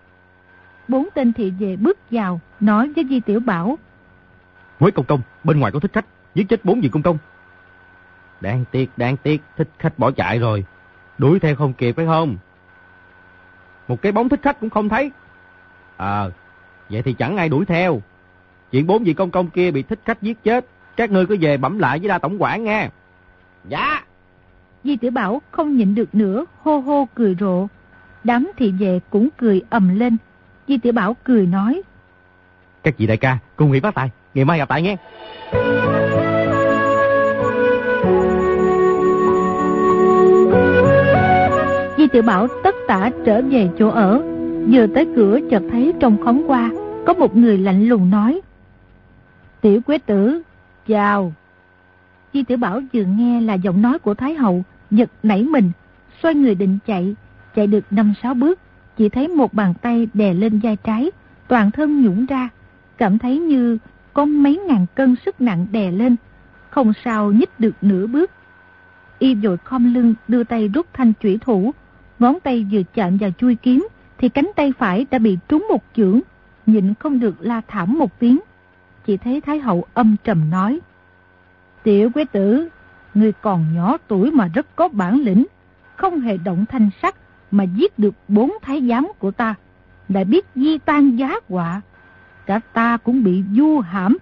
Bốn 0.87 1.07
tên 1.13 1.33
thị 1.33 1.53
vệ 1.59 1.75
bước 1.75 1.97
vào, 2.11 2.41
nói 2.59 2.91
với 2.95 3.05
Di 3.09 3.19
Tiểu 3.19 3.39
Bảo. 3.39 3.77
Quế 4.79 4.91
công 4.91 5.05
công, 5.05 5.21
bên 5.43 5.59
ngoài 5.59 5.71
có 5.71 5.79
thích 5.79 5.93
khách, 5.93 6.05
giết 6.35 6.49
chết 6.49 6.65
bốn 6.65 6.81
vị 6.81 6.89
công 6.89 7.01
công. 7.01 7.17
Đáng 8.41 8.65
tiếc, 8.71 8.89
đáng 8.97 9.17
tiếc, 9.17 9.41
thích 9.57 9.69
khách 9.79 9.99
bỏ 9.99 10.11
chạy 10.11 10.39
rồi. 10.39 10.65
Đuổi 11.17 11.39
theo 11.39 11.55
không 11.55 11.73
kịp 11.73 11.95
phải 11.95 12.05
không? 12.05 12.37
Một 13.87 14.01
cái 14.01 14.11
bóng 14.11 14.29
thích 14.29 14.39
khách 14.43 14.59
cũng 14.59 14.69
không 14.69 14.89
thấy. 14.89 15.11
Ờ, 15.97 16.31
vậy 16.89 17.01
thì 17.01 17.13
chẳng 17.13 17.37
ai 17.37 17.49
đuổi 17.49 17.65
theo. 17.65 18.01
Chuyện 18.71 18.87
bốn 18.87 19.03
vị 19.03 19.13
công 19.13 19.31
công 19.31 19.49
kia 19.49 19.71
bị 19.71 19.83
thích 19.83 19.99
khách 20.05 20.21
giết 20.21 20.43
chết. 20.43 20.65
Các 20.95 21.11
ngươi 21.11 21.25
cứ 21.25 21.37
về 21.41 21.57
bẩm 21.57 21.79
lại 21.79 21.99
với 21.99 22.07
đa 22.07 22.17
tổng 22.17 22.41
quản 22.41 22.63
nghe. 22.63 22.89
Dạ. 23.67 24.03
Di 24.83 24.97
Tiểu 24.97 25.11
Bảo 25.11 25.41
không 25.51 25.77
nhịn 25.77 25.95
được 25.95 26.15
nữa, 26.15 26.45
hô 26.61 26.77
hô 26.77 27.07
cười 27.15 27.35
rộ. 27.39 27.67
Đám 28.23 28.51
thị 28.57 28.71
vệ 28.71 28.99
cũng 29.09 29.29
cười 29.37 29.61
ầm 29.69 29.99
lên. 29.99 30.17
Di 30.67 30.77
Tiểu 30.77 30.93
Bảo 30.93 31.15
cười 31.23 31.45
nói. 31.45 31.81
Các 32.83 32.97
vị 32.97 33.07
đại 33.07 33.17
ca, 33.17 33.37
cùng 33.55 33.71
nghỉ 33.71 33.79
phát 33.79 33.95
tài, 33.95 34.11
ngày 34.33 34.45
mai 34.45 34.57
gặp 34.57 34.69
lại 34.69 34.81
nghe. 34.81 34.95
Di 41.97 42.07
Tiểu 42.07 42.21
Bảo 42.21 42.47
tất 42.63 42.75
tả 42.87 43.09
trở 43.25 43.41
về 43.41 43.69
chỗ 43.79 43.89
ở. 43.89 44.21
Vừa 44.71 44.87
tới 44.87 45.07
cửa 45.15 45.39
chợt 45.51 45.63
thấy 45.71 45.93
trong 45.99 46.23
khóm 46.23 46.43
qua, 46.47 46.71
có 47.05 47.13
một 47.13 47.35
người 47.35 47.57
lạnh 47.57 47.87
lùng 47.87 48.09
nói. 48.09 48.41
Tiểu 49.61 49.81
quế 49.81 49.97
tử, 49.97 50.41
chào. 50.87 51.33
Di 52.33 52.43
Tiểu 52.43 52.57
Bảo 52.57 52.81
vừa 52.93 53.03
nghe 53.03 53.41
là 53.41 53.53
giọng 53.53 53.81
nói 53.81 53.99
của 53.99 54.13
Thái 54.13 54.33
Hậu, 54.33 54.63
giật 54.91 55.09
nảy 55.23 55.43
mình, 55.43 55.71
xoay 56.23 56.35
người 56.35 56.55
định 56.55 56.77
chạy, 56.87 57.15
chạy 57.55 57.67
được 57.67 57.83
năm 57.91 58.13
sáu 58.23 58.33
bước, 58.33 58.59
chỉ 58.97 59.09
thấy 59.09 59.27
một 59.27 59.53
bàn 59.53 59.73
tay 59.81 60.07
đè 60.13 60.33
lên 60.33 60.59
vai 60.59 60.75
trái, 60.75 61.11
toàn 61.47 61.71
thân 61.71 62.01
nhũng 62.01 62.25
ra, 62.25 62.49
cảm 62.97 63.17
thấy 63.17 63.39
như 63.39 63.77
có 64.19 64.25
mấy 64.25 64.57
ngàn 64.67 64.85
cân 64.95 65.15
sức 65.25 65.41
nặng 65.41 65.67
đè 65.71 65.91
lên, 65.91 66.15
không 66.69 66.93
sao 67.05 67.31
nhích 67.31 67.59
được 67.59 67.75
nửa 67.81 68.07
bước. 68.07 68.31
Y 69.19 69.35
vội 69.35 69.57
khom 69.57 69.93
lưng 69.93 70.13
đưa 70.27 70.43
tay 70.43 70.67
rút 70.67 70.85
thanh 70.93 71.13
chủy 71.21 71.37
thủ, 71.41 71.71
ngón 72.19 72.39
tay 72.39 72.67
vừa 72.71 72.81
chạm 72.93 73.17
vào 73.17 73.29
chui 73.37 73.55
kiếm, 73.55 73.87
thì 74.17 74.29
cánh 74.29 74.51
tay 74.55 74.73
phải 74.77 75.05
đã 75.11 75.19
bị 75.19 75.37
trúng 75.47 75.67
một 75.69 75.83
chưởng, 75.95 76.19
nhịn 76.65 76.93
không 76.93 77.19
được 77.19 77.35
la 77.39 77.61
thảm 77.67 77.99
một 77.99 78.19
tiếng. 78.19 78.39
Chỉ 79.05 79.17
thấy 79.17 79.41
Thái 79.41 79.59
Hậu 79.59 79.85
âm 79.93 80.15
trầm 80.23 80.49
nói, 80.49 80.79
Tiểu 81.83 82.09
quế 82.09 82.25
tử, 82.25 82.69
người 83.13 83.31
còn 83.31 83.65
nhỏ 83.75 83.97
tuổi 84.07 84.31
mà 84.31 84.47
rất 84.53 84.75
có 84.75 84.87
bản 84.87 85.21
lĩnh, 85.21 85.45
không 85.95 86.19
hề 86.19 86.37
động 86.37 86.65
thanh 86.69 86.89
sắc 87.01 87.15
mà 87.51 87.63
giết 87.63 87.99
được 87.99 88.15
bốn 88.27 88.51
thái 88.61 88.87
giám 88.89 89.11
của 89.19 89.31
ta, 89.31 89.55
đã 90.09 90.23
biết 90.23 90.45
di 90.55 90.77
tan 90.77 91.15
giá 91.15 91.35
quả. 91.47 91.81
Cả 92.49 92.59
ta 92.73 92.97
cũng 92.97 93.23
bị 93.23 93.43
du 93.55 93.79
hãm. 93.79 94.17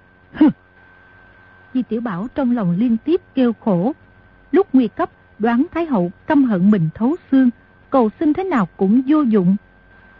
Di 1.74 1.84
Tiểu 1.84 2.02
Bảo 2.02 2.28
trong 2.36 2.56
lòng 2.56 2.76
liên 2.78 2.98
tiếp 2.98 3.22
kêu 3.36 3.54
khổ. 3.54 3.94
Lúc 4.52 4.68
nguy 4.74 4.88
cấp, 4.88 5.10
đoán 5.40 5.66
Thái 5.74 5.86
Hậu 5.86 6.12
căm 6.28 6.44
hận 6.44 6.72
mình 6.72 6.90
thấu 6.94 7.16
xương, 7.32 7.50
cầu 7.90 8.10
xin 8.20 8.34
thế 8.34 8.44
nào 8.44 8.68
cũng 8.78 9.02
vô 9.08 9.22
dụng. 9.22 9.56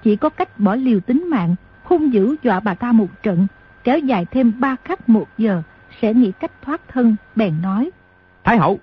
Chỉ 0.04 0.16
có 0.16 0.30
cách 0.30 0.60
bỏ 0.60 0.76
liều 0.76 1.00
tính 1.00 1.30
mạng, 1.30 1.56
hung 1.84 2.14
dữ 2.14 2.36
dọa 2.44 2.60
bà 2.60 2.74
ta 2.74 2.92
một 2.92 3.24
trận, 3.24 3.48
kéo 3.84 4.00
dài 4.00 4.26
thêm 4.26 4.54
ba 4.60 4.76
khắc 4.84 5.10
một 5.10 5.28
giờ, 5.38 5.62
sẽ 6.02 6.14
nghĩ 6.14 6.32
cách 6.32 6.52
thoát 6.62 6.82
thân, 6.88 7.16
bèn 7.36 7.62
nói. 7.62 7.90
Thái 8.44 8.58
hậu, 8.58 8.80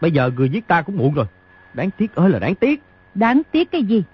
bây 0.00 0.10
giờ 0.10 0.30
người 0.36 0.48
giết 0.48 0.66
ta 0.66 0.82
cũng 0.82 0.96
muộn 0.96 1.14
rồi. 1.14 1.26
Đáng 1.74 1.90
tiếc 1.90 2.14
ơi 2.14 2.30
là 2.30 2.38
đáng 2.38 2.54
tiếc. 2.54 2.82
Đáng 3.14 3.42
tiếc 3.52 3.70
cái 3.70 3.82
gì? 3.82 4.04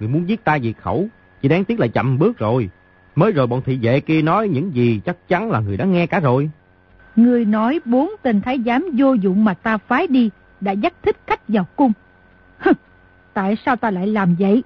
Người 0.00 0.08
muốn 0.08 0.28
giết 0.28 0.44
ta 0.44 0.58
diệt 0.58 0.76
khẩu, 0.78 1.08
chỉ 1.42 1.48
đáng 1.48 1.64
tiếc 1.64 1.80
là 1.80 1.86
chậm 1.86 2.18
bước 2.18 2.38
rồi. 2.38 2.70
Mới 3.16 3.32
rồi 3.32 3.46
bọn 3.46 3.62
thị 3.64 3.78
vệ 3.82 4.00
kia 4.00 4.22
nói 4.22 4.48
những 4.48 4.74
gì 4.74 5.00
chắc 5.04 5.28
chắn 5.28 5.50
là 5.50 5.60
người 5.60 5.76
đã 5.76 5.84
nghe 5.84 6.06
cả 6.06 6.20
rồi. 6.20 6.50
Người 7.16 7.44
nói 7.44 7.80
bốn 7.84 8.10
tên 8.22 8.40
thái 8.40 8.60
giám 8.66 8.88
vô 8.96 9.12
dụng 9.12 9.44
mà 9.44 9.54
ta 9.54 9.78
phái 9.78 10.06
đi 10.06 10.30
đã 10.60 10.72
dắt 10.72 10.92
thích 11.02 11.16
khách 11.26 11.48
vào 11.48 11.66
cung. 11.76 11.92
Hừ, 12.58 12.72
tại 13.32 13.56
sao 13.66 13.76
ta 13.76 13.90
lại 13.90 14.06
làm 14.06 14.34
vậy? 14.38 14.62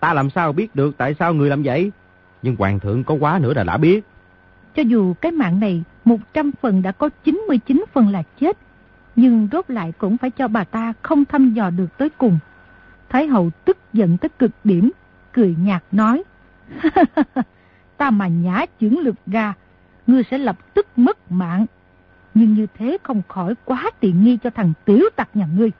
Ta 0.00 0.14
làm 0.14 0.30
sao 0.30 0.52
biết 0.52 0.76
được 0.76 0.94
tại 0.98 1.14
sao 1.18 1.34
người 1.34 1.50
làm 1.50 1.62
vậy? 1.62 1.92
Nhưng 2.42 2.56
hoàng 2.56 2.80
thượng 2.80 3.04
có 3.04 3.14
quá 3.14 3.38
nữa 3.42 3.52
là 3.54 3.64
đã 3.64 3.76
biết. 3.76 4.04
Cho 4.74 4.82
dù 4.82 5.14
cái 5.14 5.32
mạng 5.32 5.60
này 5.60 5.82
100 6.04 6.50
phần 6.62 6.82
đã 6.82 6.92
có 6.92 7.08
99 7.24 7.84
phần 7.92 8.08
là 8.08 8.22
chết, 8.40 8.58
nhưng 9.16 9.48
rốt 9.52 9.70
lại 9.70 9.92
cũng 9.98 10.16
phải 10.16 10.30
cho 10.30 10.48
bà 10.48 10.64
ta 10.64 10.92
không 11.02 11.24
thăm 11.24 11.54
dò 11.54 11.70
được 11.70 11.98
tới 11.98 12.08
cùng. 12.18 12.38
Thái 13.08 13.26
hậu 13.26 13.50
tức 13.64 13.78
giận 13.92 14.18
tới 14.18 14.28
cực 14.38 14.50
điểm, 14.64 14.90
cười 15.32 15.56
nhạt 15.58 15.82
nói. 15.92 16.22
ta 17.96 18.10
mà 18.10 18.26
nhả 18.26 18.66
chuyển 18.80 18.98
lực 18.98 19.14
ra, 19.26 19.54
ngươi 20.06 20.22
sẽ 20.30 20.38
lập 20.38 20.74
tức 20.74 20.86
mất 20.96 21.32
mạng. 21.32 21.66
Nhưng 22.34 22.54
như 22.54 22.66
thế 22.78 22.98
không 23.02 23.22
khỏi 23.28 23.54
quá 23.64 23.90
tiện 24.00 24.24
nghi 24.24 24.38
cho 24.44 24.50
thằng 24.50 24.72
tiểu 24.84 25.02
tặc 25.16 25.28
nhà 25.34 25.48
ngươi. 25.56 25.70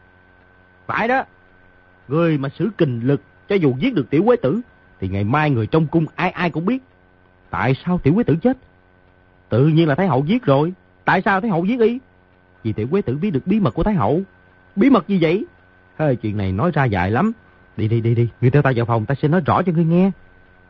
Phải 0.86 1.08
đó, 1.08 1.24
ngươi 2.08 2.38
mà 2.38 2.48
sử 2.48 2.70
kình 2.78 3.00
lực 3.06 3.22
cho 3.48 3.56
dù 3.56 3.74
giết 3.78 3.94
được 3.94 4.10
tiểu 4.10 4.22
quế 4.24 4.36
tử, 4.36 4.60
thì 5.00 5.08
ngày 5.08 5.24
mai 5.24 5.50
người 5.50 5.66
trong 5.66 5.86
cung 5.86 6.06
ai 6.14 6.30
ai 6.30 6.50
cũng 6.50 6.66
biết. 6.66 6.82
Tại 7.50 7.74
sao 7.84 7.98
tiểu 7.98 8.14
quế 8.14 8.24
tử 8.24 8.36
chết? 8.42 8.58
Tự 9.48 9.66
nhiên 9.68 9.88
là 9.88 9.94
Thái 9.94 10.06
Hậu 10.06 10.24
giết 10.24 10.44
rồi. 10.44 10.72
Tại 11.04 11.22
sao 11.24 11.40
Thái 11.40 11.50
Hậu 11.50 11.64
giết 11.64 11.80
y? 11.80 11.98
Vì 12.62 12.72
tiểu 12.72 12.86
quế 12.90 13.02
tử 13.02 13.16
biết 13.16 13.30
được 13.30 13.46
bí 13.46 13.60
mật 13.60 13.74
của 13.74 13.82
Thái 13.82 13.94
Hậu. 13.94 14.22
Bí 14.76 14.90
mật 14.90 15.08
gì 15.08 15.18
vậy? 15.20 15.46
Hơi 15.98 16.16
chuyện 16.16 16.36
này 16.36 16.52
nói 16.52 16.70
ra 16.74 16.84
dài 16.84 17.10
lắm. 17.10 17.32
Đi 17.76 17.88
đi 17.88 18.00
đi 18.00 18.14
đi, 18.14 18.28
người 18.40 18.50
theo 18.50 18.62
ta 18.62 18.72
vào 18.76 18.86
phòng 18.86 19.06
ta 19.06 19.14
sẽ 19.22 19.28
nói 19.28 19.40
rõ 19.46 19.62
cho 19.62 19.72
ngươi 19.72 19.84
nghe. 19.84 20.10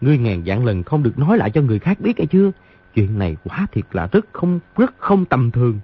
Ngươi 0.00 0.18
ngàn 0.18 0.42
dạng 0.46 0.64
lần 0.64 0.82
không 0.82 1.02
được 1.02 1.18
nói 1.18 1.38
lại 1.38 1.50
cho 1.50 1.60
người 1.60 1.78
khác 1.78 2.00
biết 2.00 2.18
hay 2.18 2.26
chưa? 2.26 2.50
Chuyện 2.94 3.18
này 3.18 3.36
quá 3.44 3.66
thiệt 3.72 3.84
là 3.92 4.08
rất 4.12 4.26
không 4.32 4.60
rất 4.76 4.94
không 4.98 5.24
tầm 5.24 5.50
thường. 5.50 5.80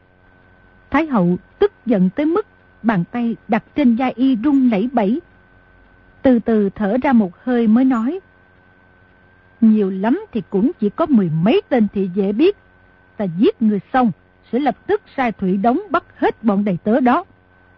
Thái 0.90 1.06
hậu 1.06 1.36
tức 1.58 1.72
giận 1.86 2.10
tới 2.10 2.26
mức 2.26 2.46
bàn 2.82 3.04
tay 3.10 3.36
đặt 3.48 3.64
trên 3.74 3.96
da 3.96 4.06
y 4.14 4.36
rung 4.44 4.70
lẩy 4.70 4.88
bẩy. 4.92 5.20
Từ 6.22 6.38
từ 6.38 6.70
thở 6.70 6.96
ra 7.02 7.12
một 7.12 7.44
hơi 7.44 7.66
mới 7.66 7.84
nói. 7.84 8.20
Nhiều 9.60 9.90
lắm 9.90 10.24
thì 10.32 10.42
cũng 10.50 10.70
chỉ 10.80 10.90
có 10.90 11.06
mười 11.06 11.30
mấy 11.42 11.62
tên 11.68 11.86
thị 11.92 12.10
dễ 12.14 12.32
biết. 12.32 12.56
Ta 13.16 13.24
giết 13.38 13.62
người 13.62 13.80
xong, 13.92 14.12
sẽ 14.52 14.58
lập 14.58 14.76
tức 14.86 15.02
sai 15.16 15.32
thủy 15.32 15.56
đóng 15.56 15.80
bắt 15.90 16.04
hết 16.16 16.44
bọn 16.44 16.64
đầy 16.64 16.78
tớ 16.84 17.00
đó. 17.00 17.24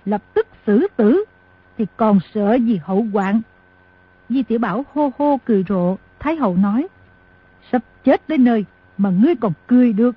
Lập 0.05 0.23
tức 0.35 0.47
xử 0.67 0.87
tử, 0.97 1.25
thì 1.79 1.87
còn 1.97 2.19
sợ 2.35 2.55
gì 2.55 2.81
hậu 2.85 3.07
hoạn. 3.13 3.41
Di 4.29 4.43
tiểu 4.43 4.59
Bảo 4.59 4.85
hô 4.93 5.13
hô 5.19 5.41
cười 5.45 5.65
rộ, 5.69 5.97
Thái 6.23 6.37
hậu 6.37 6.57
nói. 6.57 6.87
Sắp 7.73 7.83
chết 8.05 8.29
đến 8.29 8.45
nơi, 8.45 8.65
mà 8.99 9.11
ngươi 9.11 9.35
còn 9.41 9.53
cười 9.67 9.93
được. 9.93 10.17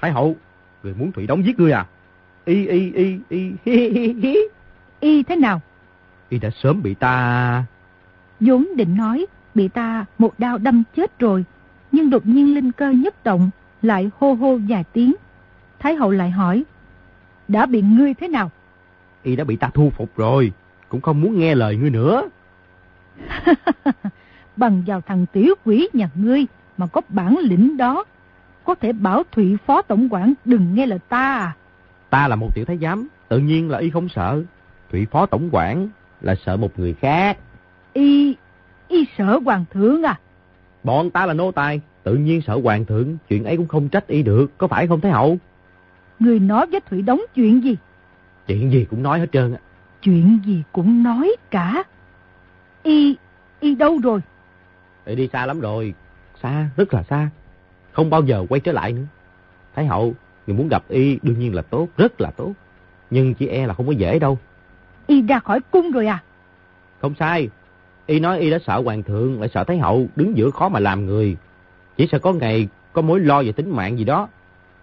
Thái 0.00 0.12
hậu, 0.12 0.36
người 0.82 0.94
muốn 0.94 1.12
thủy 1.12 1.26
đóng 1.26 1.44
giết 1.44 1.58
ngươi 1.58 1.72
à? 1.72 1.86
Y 2.44 2.66
y 2.66 2.92
y 2.92 3.18
y 3.28 3.52
hi 3.64 3.90
hi 3.90 4.12
hi. 4.22 4.36
Y 5.00 5.22
thế 5.22 5.36
nào? 5.36 5.60
Y 6.28 6.38
đã 6.38 6.50
sớm 6.50 6.82
bị 6.82 6.94
ta... 6.94 7.64
vốn 8.40 8.66
định 8.76 8.96
nói, 8.96 9.26
bị 9.54 9.68
ta 9.68 10.04
một 10.18 10.38
đao 10.38 10.58
đâm 10.58 10.82
chết 10.96 11.18
rồi, 11.18 11.44
nhưng 11.92 12.10
đột 12.10 12.26
nhiên 12.26 12.54
linh 12.54 12.72
cơ 12.72 12.90
nhất 12.90 13.24
động, 13.24 13.50
lại 13.82 14.10
hô 14.18 14.32
hô 14.34 14.58
vài 14.68 14.84
tiếng. 14.92 15.14
Thái 15.78 15.94
hậu 15.94 16.10
lại 16.10 16.30
hỏi, 16.30 16.64
đã 17.48 17.66
bị 17.66 17.82
ngươi 17.82 18.14
thế 18.14 18.28
nào? 18.28 18.50
Y 19.22 19.36
đã 19.36 19.44
bị 19.44 19.56
ta 19.56 19.70
thu 19.74 19.90
phục 19.90 20.16
rồi, 20.16 20.52
cũng 20.88 21.00
không 21.00 21.20
muốn 21.20 21.38
nghe 21.38 21.54
lời 21.54 21.76
ngươi 21.76 21.90
nữa. 21.90 22.28
Bằng 24.56 24.82
vào 24.86 25.00
thằng 25.00 25.26
tiểu 25.32 25.54
quỷ 25.64 25.88
nhà 25.92 26.10
ngươi 26.14 26.46
mà 26.76 26.86
có 26.86 27.00
bản 27.08 27.38
lĩnh 27.42 27.76
đó, 27.76 28.04
có 28.64 28.74
thể 28.74 28.92
bảo 28.92 29.22
Thụy 29.32 29.56
Phó 29.66 29.82
Tổng 29.82 30.08
quản 30.10 30.34
đừng 30.44 30.74
nghe 30.74 30.86
lời 30.86 30.98
ta 31.08 31.36
à? 31.38 31.56
Ta 32.10 32.28
là 32.28 32.36
một 32.36 32.54
tiểu 32.54 32.64
thái 32.64 32.78
giám, 32.78 33.08
tự 33.28 33.38
nhiên 33.38 33.70
là 33.70 33.78
y 33.78 33.90
không 33.90 34.08
sợ. 34.08 34.42
Thụy 34.92 35.06
Phó 35.06 35.26
Tổng 35.26 35.48
quản 35.52 35.88
là 36.20 36.34
sợ 36.46 36.56
một 36.56 36.78
người 36.78 36.94
khác. 36.94 37.38
Y, 37.92 38.36
y 38.88 39.06
sợ 39.18 39.40
hoàng 39.44 39.64
thượng 39.70 40.02
à? 40.02 40.18
Bọn 40.84 41.10
ta 41.10 41.26
là 41.26 41.34
nô 41.34 41.52
tài, 41.52 41.80
tự 42.02 42.14
nhiên 42.14 42.40
sợ 42.40 42.60
hoàng 42.62 42.84
thượng, 42.84 43.16
chuyện 43.28 43.44
ấy 43.44 43.56
cũng 43.56 43.68
không 43.68 43.88
trách 43.88 44.06
y 44.06 44.22
được, 44.22 44.58
có 44.58 44.66
phải 44.66 44.86
không 44.86 45.00
Thái 45.00 45.12
Hậu? 45.12 45.38
Người 46.18 46.38
nói 46.38 46.66
với 46.66 46.80
Thủy 46.80 47.02
Đống 47.02 47.20
chuyện 47.34 47.64
gì? 47.64 47.76
Chuyện 48.46 48.72
gì 48.72 48.86
cũng 48.90 49.02
nói 49.02 49.20
hết 49.20 49.26
trơn 49.32 49.52
á. 49.52 49.58
Chuyện 50.02 50.38
gì 50.44 50.62
cũng 50.72 51.02
nói 51.02 51.36
cả. 51.50 51.84
Y, 52.82 53.16
y 53.60 53.74
đâu 53.74 53.98
rồi? 54.02 54.20
Y 55.04 55.14
đi 55.14 55.28
xa 55.32 55.46
lắm 55.46 55.60
rồi, 55.60 55.94
xa, 56.42 56.68
rất 56.76 56.94
là 56.94 57.02
xa. 57.02 57.28
Không 57.92 58.10
bao 58.10 58.22
giờ 58.22 58.46
quay 58.48 58.60
trở 58.60 58.72
lại 58.72 58.92
nữa. 58.92 59.04
Thái 59.74 59.86
Hậu, 59.86 60.14
người 60.46 60.56
muốn 60.56 60.68
gặp 60.68 60.84
y 60.88 61.18
đương 61.22 61.38
nhiên 61.38 61.54
là 61.54 61.62
tốt, 61.62 61.88
rất 61.96 62.20
là 62.20 62.30
tốt. 62.30 62.52
Nhưng 63.10 63.34
chỉ 63.34 63.46
e 63.46 63.66
là 63.66 63.74
không 63.74 63.86
có 63.86 63.92
dễ 63.92 64.18
đâu. 64.18 64.38
Y 65.06 65.22
ra 65.22 65.38
khỏi 65.38 65.60
cung 65.70 65.90
rồi 65.90 66.06
à? 66.06 66.22
Không 67.00 67.14
sai. 67.18 67.48
Y 68.06 68.20
nói 68.20 68.38
Y 68.38 68.50
đã 68.50 68.58
sợ 68.66 68.82
hoàng 68.84 69.02
thượng, 69.02 69.40
lại 69.40 69.50
sợ 69.54 69.64
Thái 69.64 69.78
Hậu, 69.78 70.06
đứng 70.16 70.36
giữa 70.36 70.50
khó 70.50 70.68
mà 70.68 70.80
làm 70.80 71.06
người. 71.06 71.36
Chỉ 71.96 72.08
sợ 72.12 72.18
có 72.18 72.32
ngày 72.32 72.68
có 72.92 73.02
mối 73.02 73.20
lo 73.20 73.42
về 73.42 73.52
tính 73.52 73.76
mạng 73.76 73.98
gì 73.98 74.04
đó, 74.04 74.28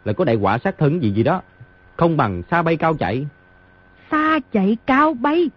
lại 0.06 0.14
có 0.14 0.26
đại 0.26 0.36
quả 0.36 0.58
sát 0.58 0.78
thân 0.78 1.04
gì 1.04 1.12
gì 1.12 1.24
đó. 1.24 1.42
Không 1.98 2.18
bằng 2.18 2.44
xa 2.52 2.62
bay 2.62 2.78
cao 2.78 2.94
chạy. 2.94 3.28
Xa 4.12 4.40
chạy 4.54 4.78
cao 4.86 5.14
bay? 5.14 5.50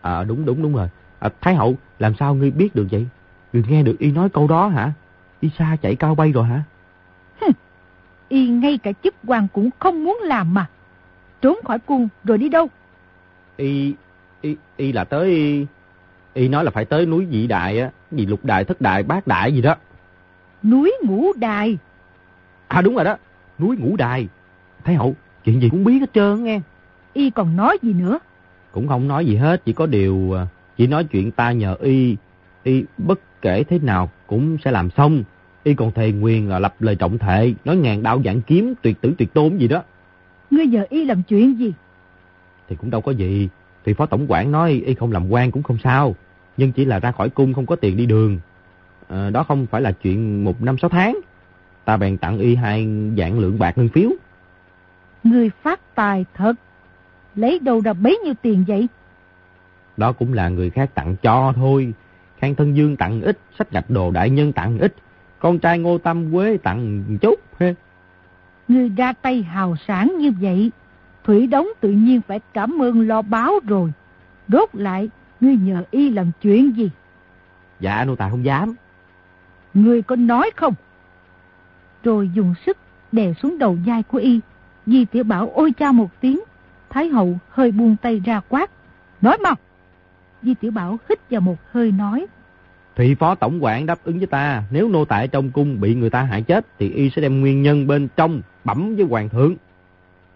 À 0.00 0.24
đúng 0.24 0.44
đúng 0.44 0.62
đúng 0.62 0.74
rồi. 0.74 0.88
À, 1.18 1.28
Thái 1.40 1.54
Hậu, 1.54 1.74
làm 1.98 2.14
sao 2.14 2.34
ngươi 2.34 2.50
biết 2.50 2.74
được 2.74 2.86
vậy? 2.90 3.06
Ngươi 3.54 3.64
nghe 3.68 3.82
được 3.82 3.98
Y 3.98 4.12
nói 4.12 4.28
câu 4.28 4.48
đó 4.48 4.68
hả? 4.68 4.92
Y 5.40 5.50
xa 5.58 5.76
chạy 5.82 5.96
cao 5.96 6.14
bay 6.14 6.32
rồi 6.32 6.44
hả? 6.44 6.62
Hừ, 7.40 7.46
y 8.28 8.48
ngay 8.48 8.78
cả 8.78 8.92
chức 8.92 9.14
quan 9.26 9.46
cũng 9.52 9.70
không 9.78 10.04
muốn 10.04 10.18
làm 10.22 10.54
mà. 10.54 10.66
Trốn 11.42 11.58
khỏi 11.64 11.78
cung 11.78 12.08
rồi 12.24 12.38
đi 12.38 12.48
đâu? 12.48 12.68
Y, 13.56 13.94
y, 14.40 14.56
y 14.76 14.92
là 14.92 15.04
tới... 15.04 15.30
Y, 15.30 15.66
y 16.34 16.48
nói 16.48 16.64
là 16.64 16.70
phải 16.70 16.84
tới 16.84 17.06
núi 17.06 17.26
dị 17.30 17.46
đại 17.46 17.80
á, 17.80 17.90
gì 18.12 18.26
lục 18.26 18.44
đại, 18.44 18.64
thất 18.64 18.80
đại, 18.80 19.02
bát 19.02 19.26
đại 19.26 19.52
gì 19.52 19.62
đó. 19.62 19.76
Núi 20.62 20.92
ngũ 21.02 21.32
đài. 21.36 21.78
À 22.68 22.82
đúng 22.82 22.94
rồi 22.94 23.04
đó, 23.04 23.16
núi 23.58 23.76
ngũ 23.76 23.96
đài. 23.96 24.28
Thái 24.84 24.94
hậu, 24.94 25.14
chuyện 25.44 25.62
gì 25.62 25.68
cũng 25.68 25.84
biết 25.84 25.98
hết 25.98 26.12
trơn 26.14 26.44
nghe. 26.44 26.60
Y 27.12 27.30
còn 27.30 27.56
nói 27.56 27.78
gì 27.82 27.92
nữa? 27.92 28.18
Cũng 28.72 28.88
không 28.88 29.08
nói 29.08 29.26
gì 29.26 29.36
hết, 29.36 29.64
chỉ 29.64 29.72
có 29.72 29.86
điều... 29.86 30.32
À, 30.32 30.46
chỉ 30.76 30.86
nói 30.86 31.04
chuyện 31.04 31.30
ta 31.30 31.52
nhờ 31.52 31.76
y, 31.80 32.16
y 32.64 32.84
bất 32.98 33.20
kể 33.42 33.64
thế 33.64 33.78
nào 33.78 34.10
cũng 34.26 34.58
sẽ 34.64 34.70
làm 34.70 34.90
xong. 34.90 35.22
Y 35.64 35.74
còn 35.74 35.92
thề 35.92 36.12
nguyện 36.12 36.48
là 36.48 36.58
lập 36.58 36.74
lời 36.80 36.96
trọng 36.96 37.18
thệ, 37.18 37.54
nói 37.64 37.76
ngàn 37.76 38.02
đạo 38.02 38.22
dạng 38.24 38.40
kiếm, 38.40 38.74
tuyệt 38.82 39.00
tử 39.00 39.14
tuyệt 39.18 39.34
tôn 39.34 39.56
gì 39.56 39.68
đó. 39.68 39.82
Ngươi 40.50 40.66
giờ 40.66 40.84
y 40.90 41.04
làm 41.04 41.22
chuyện 41.22 41.58
gì? 41.58 41.72
Thì 42.68 42.76
cũng 42.76 42.90
đâu 42.90 43.00
có 43.00 43.12
gì. 43.12 43.48
Thì 43.84 43.94
phó 43.94 44.06
tổng 44.06 44.26
quản 44.28 44.52
nói 44.52 44.82
y 44.86 44.94
không 44.94 45.12
làm 45.12 45.28
quan 45.28 45.50
cũng 45.50 45.62
không 45.62 45.78
sao. 45.84 46.14
Nhưng 46.56 46.72
chỉ 46.72 46.84
là 46.84 47.00
ra 47.00 47.12
khỏi 47.12 47.28
cung 47.28 47.54
không 47.54 47.66
có 47.66 47.76
tiền 47.76 47.96
đi 47.96 48.06
đường. 48.06 48.38
À, 49.08 49.30
đó 49.30 49.42
không 49.42 49.66
phải 49.66 49.80
là 49.80 49.92
chuyện 49.92 50.44
một 50.44 50.62
năm 50.62 50.78
sáu 50.78 50.90
tháng. 50.90 51.18
Ta 51.84 51.96
bèn 51.96 52.16
tặng 52.16 52.38
y 52.38 52.54
hai 52.54 52.88
dạng 53.18 53.38
lượng 53.38 53.58
bạc 53.58 53.78
ngân 53.78 53.88
phiếu. 53.88 54.10
Người 55.24 55.50
phát 55.62 55.94
tài 55.94 56.24
thật. 56.34 56.54
Lấy 57.34 57.58
đâu 57.58 57.80
ra 57.80 57.92
bấy 57.92 58.18
nhiêu 58.24 58.34
tiền 58.42 58.64
vậy? 58.68 58.88
Đó 59.96 60.12
cũng 60.12 60.32
là 60.32 60.48
người 60.48 60.70
khác 60.70 60.94
tặng 60.94 61.16
cho 61.22 61.52
thôi. 61.56 61.92
Khang 62.44 62.54
Thân 62.54 62.76
Dương 62.76 62.96
tặng 62.96 63.22
ít, 63.22 63.38
sách 63.58 63.70
gạch 63.70 63.90
đồ 63.90 64.10
đại 64.10 64.30
nhân 64.30 64.52
tặng 64.52 64.78
ít. 64.78 64.94
Con 65.38 65.58
trai 65.58 65.78
Ngô 65.78 65.98
Tâm 65.98 66.32
Quế 66.32 66.56
tặng 66.56 67.04
chút. 67.20 67.40
Ngươi 68.68 68.88
ra 68.88 69.12
tay 69.12 69.42
hào 69.42 69.76
sản 69.86 70.14
như 70.18 70.32
vậy, 70.40 70.70
Thủy 71.24 71.46
Đống 71.46 71.68
tự 71.80 71.90
nhiên 71.90 72.20
phải 72.28 72.40
cảm 72.52 72.82
ơn 72.82 73.08
lo 73.08 73.22
báo 73.22 73.52
rồi. 73.66 73.92
Đốt 74.48 74.68
lại, 74.72 75.08
ngươi 75.40 75.56
nhờ 75.56 75.84
y 75.90 76.10
làm 76.10 76.30
chuyện 76.40 76.76
gì? 76.76 76.90
Dạ, 77.80 78.04
nô 78.04 78.16
tài 78.16 78.30
không 78.30 78.44
dám. 78.44 78.74
Ngươi 79.74 80.02
có 80.02 80.16
nói 80.16 80.50
không? 80.56 80.74
Rồi 82.02 82.30
dùng 82.34 82.54
sức 82.66 82.76
đè 83.12 83.32
xuống 83.42 83.58
đầu 83.58 83.78
vai 83.86 84.02
của 84.02 84.18
y. 84.18 84.40
Di 84.86 85.04
tiểu 85.04 85.24
bảo 85.24 85.52
ôi 85.54 85.72
cha 85.72 85.92
một 85.92 86.20
tiếng. 86.20 86.40
Thái 86.90 87.08
hậu 87.08 87.38
hơi 87.50 87.72
buông 87.72 87.96
tay 88.02 88.20
ra 88.24 88.40
quát. 88.48 88.70
Nói 89.20 89.38
mau! 89.42 89.54
Di 90.44 90.54
tiểu 90.54 90.70
bảo 90.70 90.98
hít 91.08 91.18
vào 91.30 91.40
một 91.40 91.56
hơi 91.70 91.92
nói. 91.92 92.26
Thủy 92.96 93.14
phó 93.14 93.34
tổng 93.34 93.64
quản 93.64 93.86
đáp 93.86 93.98
ứng 94.04 94.18
với 94.18 94.26
ta, 94.26 94.62
nếu 94.70 94.88
nô 94.88 95.04
tại 95.04 95.28
trong 95.28 95.50
cung 95.50 95.80
bị 95.80 95.94
người 95.94 96.10
ta 96.10 96.22
hại 96.22 96.42
chết, 96.42 96.66
thì 96.78 96.90
y 96.90 97.10
sẽ 97.10 97.22
đem 97.22 97.40
nguyên 97.40 97.62
nhân 97.62 97.86
bên 97.86 98.08
trong 98.16 98.42
bẩm 98.64 98.96
với 98.96 99.06
hoàng 99.06 99.28
thượng. 99.28 99.54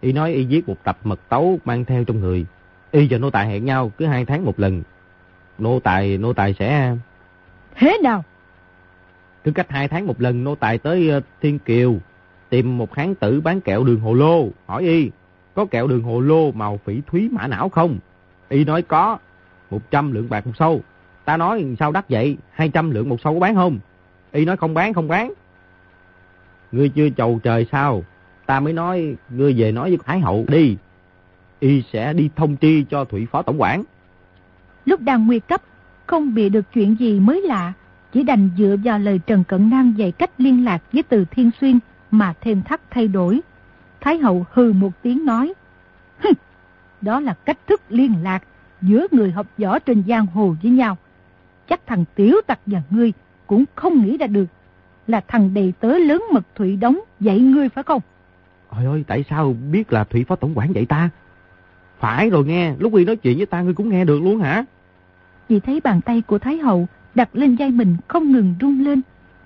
Y 0.00 0.12
nói 0.12 0.32
y 0.32 0.44
viết 0.44 0.68
một 0.68 0.76
tập 0.84 0.98
mật 1.04 1.20
tấu 1.28 1.59
mang 1.64 1.84
theo 1.84 2.04
trong 2.04 2.20
người. 2.20 2.46
Y 2.90 3.06
và 3.11 3.18
nô 3.18 3.30
tài 3.30 3.46
hẹn 3.46 3.64
nhau 3.64 3.92
cứ 3.98 4.06
hai 4.06 4.24
tháng 4.24 4.44
một 4.44 4.61
lần. 4.61 4.82
Nô 5.59 5.80
tài, 5.80 6.18
nô 6.18 6.32
tài 6.32 6.54
sẽ... 6.59 6.96
Thế 7.76 7.98
nào? 8.02 8.24
Cứ 9.44 9.52
cách 9.52 9.70
hai 9.70 9.88
tháng 9.88 10.06
một 10.06 10.20
lần 10.20 10.44
nô 10.44 10.54
tài 10.54 10.78
tới 10.78 11.16
uh, 11.16 11.24
Thiên 11.42 11.59
Kiều, 11.59 11.96
tìm 12.48 12.78
một 12.78 12.92
kháng 12.92 13.14
tử 13.14 13.40
bán 13.40 13.61
kẹo 13.61 13.84
đường 13.84 14.00
hồ 14.00 14.14
lô, 14.14 14.48
hỏi 14.66 14.82
y, 14.82 15.11
có 15.54 15.64
kẹo 15.64 15.86
đường 15.86 16.02
hồ 16.02 16.20
lô 16.20 16.52
màu 16.52 16.80
phỉ 16.84 17.00
thúy 17.06 17.28
mã 17.32 17.46
não 17.46 17.68
không? 17.68 17.98
Y 18.48 18.64
nói 18.64 18.82
có, 18.82 19.18
100 19.70 20.12
lượng 20.12 20.28
bạc 20.28 20.46
một 20.46 20.52
sâu. 20.58 20.82
Ta 21.24 21.36
nói 21.36 21.76
sao 21.78 21.92
đắt 21.92 22.08
vậy, 22.08 22.36
200 22.50 22.90
lượng 22.90 23.08
một 23.08 23.20
sâu 23.24 23.34
có 23.34 23.40
bán 23.40 23.54
không? 23.54 23.78
Y 24.32 24.44
nói 24.44 24.56
không 24.56 24.74
bán, 24.74 24.94
không 24.94 25.08
bán. 25.08 25.32
Ngươi 26.72 26.88
chưa 26.88 27.08
chầu 27.16 27.40
trời 27.42 27.66
sao? 27.72 28.02
Ta 28.46 28.60
mới 28.60 28.72
nói, 28.72 29.16
ngươi 29.30 29.54
về 29.56 29.72
nói 29.72 29.90
với 29.90 29.98
Thái 30.04 30.20
Hậu 30.20 30.44
đi. 30.48 30.76
Y 31.60 31.82
sẽ 31.92 32.12
đi 32.12 32.30
thông 32.36 32.56
tri 32.56 32.84
cho 32.90 33.04
Thủy 33.04 33.26
Phó 33.30 33.42
Tổng 33.42 33.60
quản. 33.60 33.84
Lúc 34.84 35.00
đang 35.00 35.26
nguy 35.26 35.40
cấp, 35.40 35.62
không 36.06 36.34
bị 36.34 36.48
được 36.48 36.64
chuyện 36.72 36.96
gì 36.98 37.20
mới 37.20 37.42
lạ. 37.42 37.72
Chỉ 38.12 38.22
đành 38.22 38.50
dựa 38.58 38.76
vào 38.84 38.98
lời 38.98 39.20
Trần 39.26 39.44
Cận 39.44 39.70
Năng 39.70 39.98
dạy 39.98 40.12
cách 40.12 40.30
liên 40.38 40.64
lạc 40.64 40.82
với 40.92 41.02
từ 41.02 41.24
Thiên 41.30 41.50
Xuyên 41.60 41.78
mà 42.10 42.34
thêm 42.40 42.62
thắt 42.62 42.80
thay 42.90 43.08
đổi. 43.08 43.40
Thái 44.00 44.18
Hậu 44.18 44.46
hừ 44.52 44.72
một 44.72 45.02
tiếng 45.02 45.24
nói. 45.24 45.54
Đó 47.00 47.20
là 47.20 47.34
cách 47.44 47.58
thức 47.66 47.80
liên 47.88 48.14
lạc 48.22 48.42
giữa 48.83 49.07
người 49.11 49.33
học 49.33 49.47
võ 49.59 49.79
trên 49.79 50.03
giang 50.09 50.26
hồ 50.26 50.55
với 50.62 50.70
nhau. 50.70 50.97
Chắc 51.68 51.87
thằng 51.87 52.05
Tiểu 52.14 52.35
Tặc 52.47 52.59
và 52.66 52.83
ngươi 52.91 53.12
cũng 53.47 53.64
không 53.74 54.05
nghĩ 54.05 54.18
ra 54.18 54.26
được 54.26 54.47
là 55.07 55.20
thằng 55.29 55.55
đầy 55.55 55.72
tớ 55.81 55.99
lớn 55.99 56.22
mật 56.33 56.47
Thủy 56.55 56.76
Đống 56.76 57.01
dạy 57.20 57.41
ngươi 57.41 57.68
phải 57.68 57.85
không? 57.85 58.03
Ôi 58.68 58.85
ơi, 58.85 59.05
tại 59.07 59.24
sao 59.31 59.57
biết 59.72 59.93
là 59.93 60.05
Thủy 60.05 60.24
Phó 60.24 60.37
Tổng 60.37 60.53
quản 60.55 60.72
dạy 60.72 60.87
ta? 60.87 61.11
Phải 61.99 62.31
rồi 62.31 62.45
nghe, 62.45 62.74
lúc 62.79 62.95
y 62.95 63.05
nói 63.05 63.16
chuyện 63.16 63.37
với 63.37 63.47
ta 63.47 63.62
ngươi 63.62 63.74
cũng 63.74 63.89
nghe 63.89 64.05
được 64.05 64.22
luôn 64.22 64.41
hả? 64.41 64.64
Vì 65.49 65.61
thấy 65.61 65.81
bàn 65.81 66.01
tay 66.01 66.22
của 66.26 66.39
Thái 66.39 66.59
Hậu 66.59 66.89
đặt 67.14 67.29
lên 67.33 67.57
vai 67.57 67.70
mình 67.70 67.97
không 68.09 68.33
ngừng 68.33 68.55
rung 68.61 68.85
lên. 68.85 69.01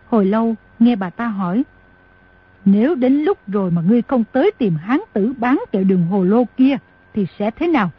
Hồi 0.06 0.24
lâu 0.26 0.54
nghe 0.78 0.96
bà 0.96 1.10
ta 1.10 1.26
hỏi. 1.26 1.62
Nếu 2.64 2.94
đến 2.94 3.12
lúc 3.12 3.38
rồi 3.46 3.70
mà 3.70 3.82
ngươi 3.82 4.02
không 4.02 4.24
tới 4.32 4.50
tìm 4.58 4.74
hán 4.74 5.00
tử 5.12 5.32
bán 5.38 5.64
kẹo 5.72 5.84
đường 5.84 6.06
hồ 6.06 6.24
lô 6.24 6.44
kia 6.56 6.76
thì 7.14 7.26
sẽ 7.38 7.50
thế 7.50 7.66
nào? 7.66 7.90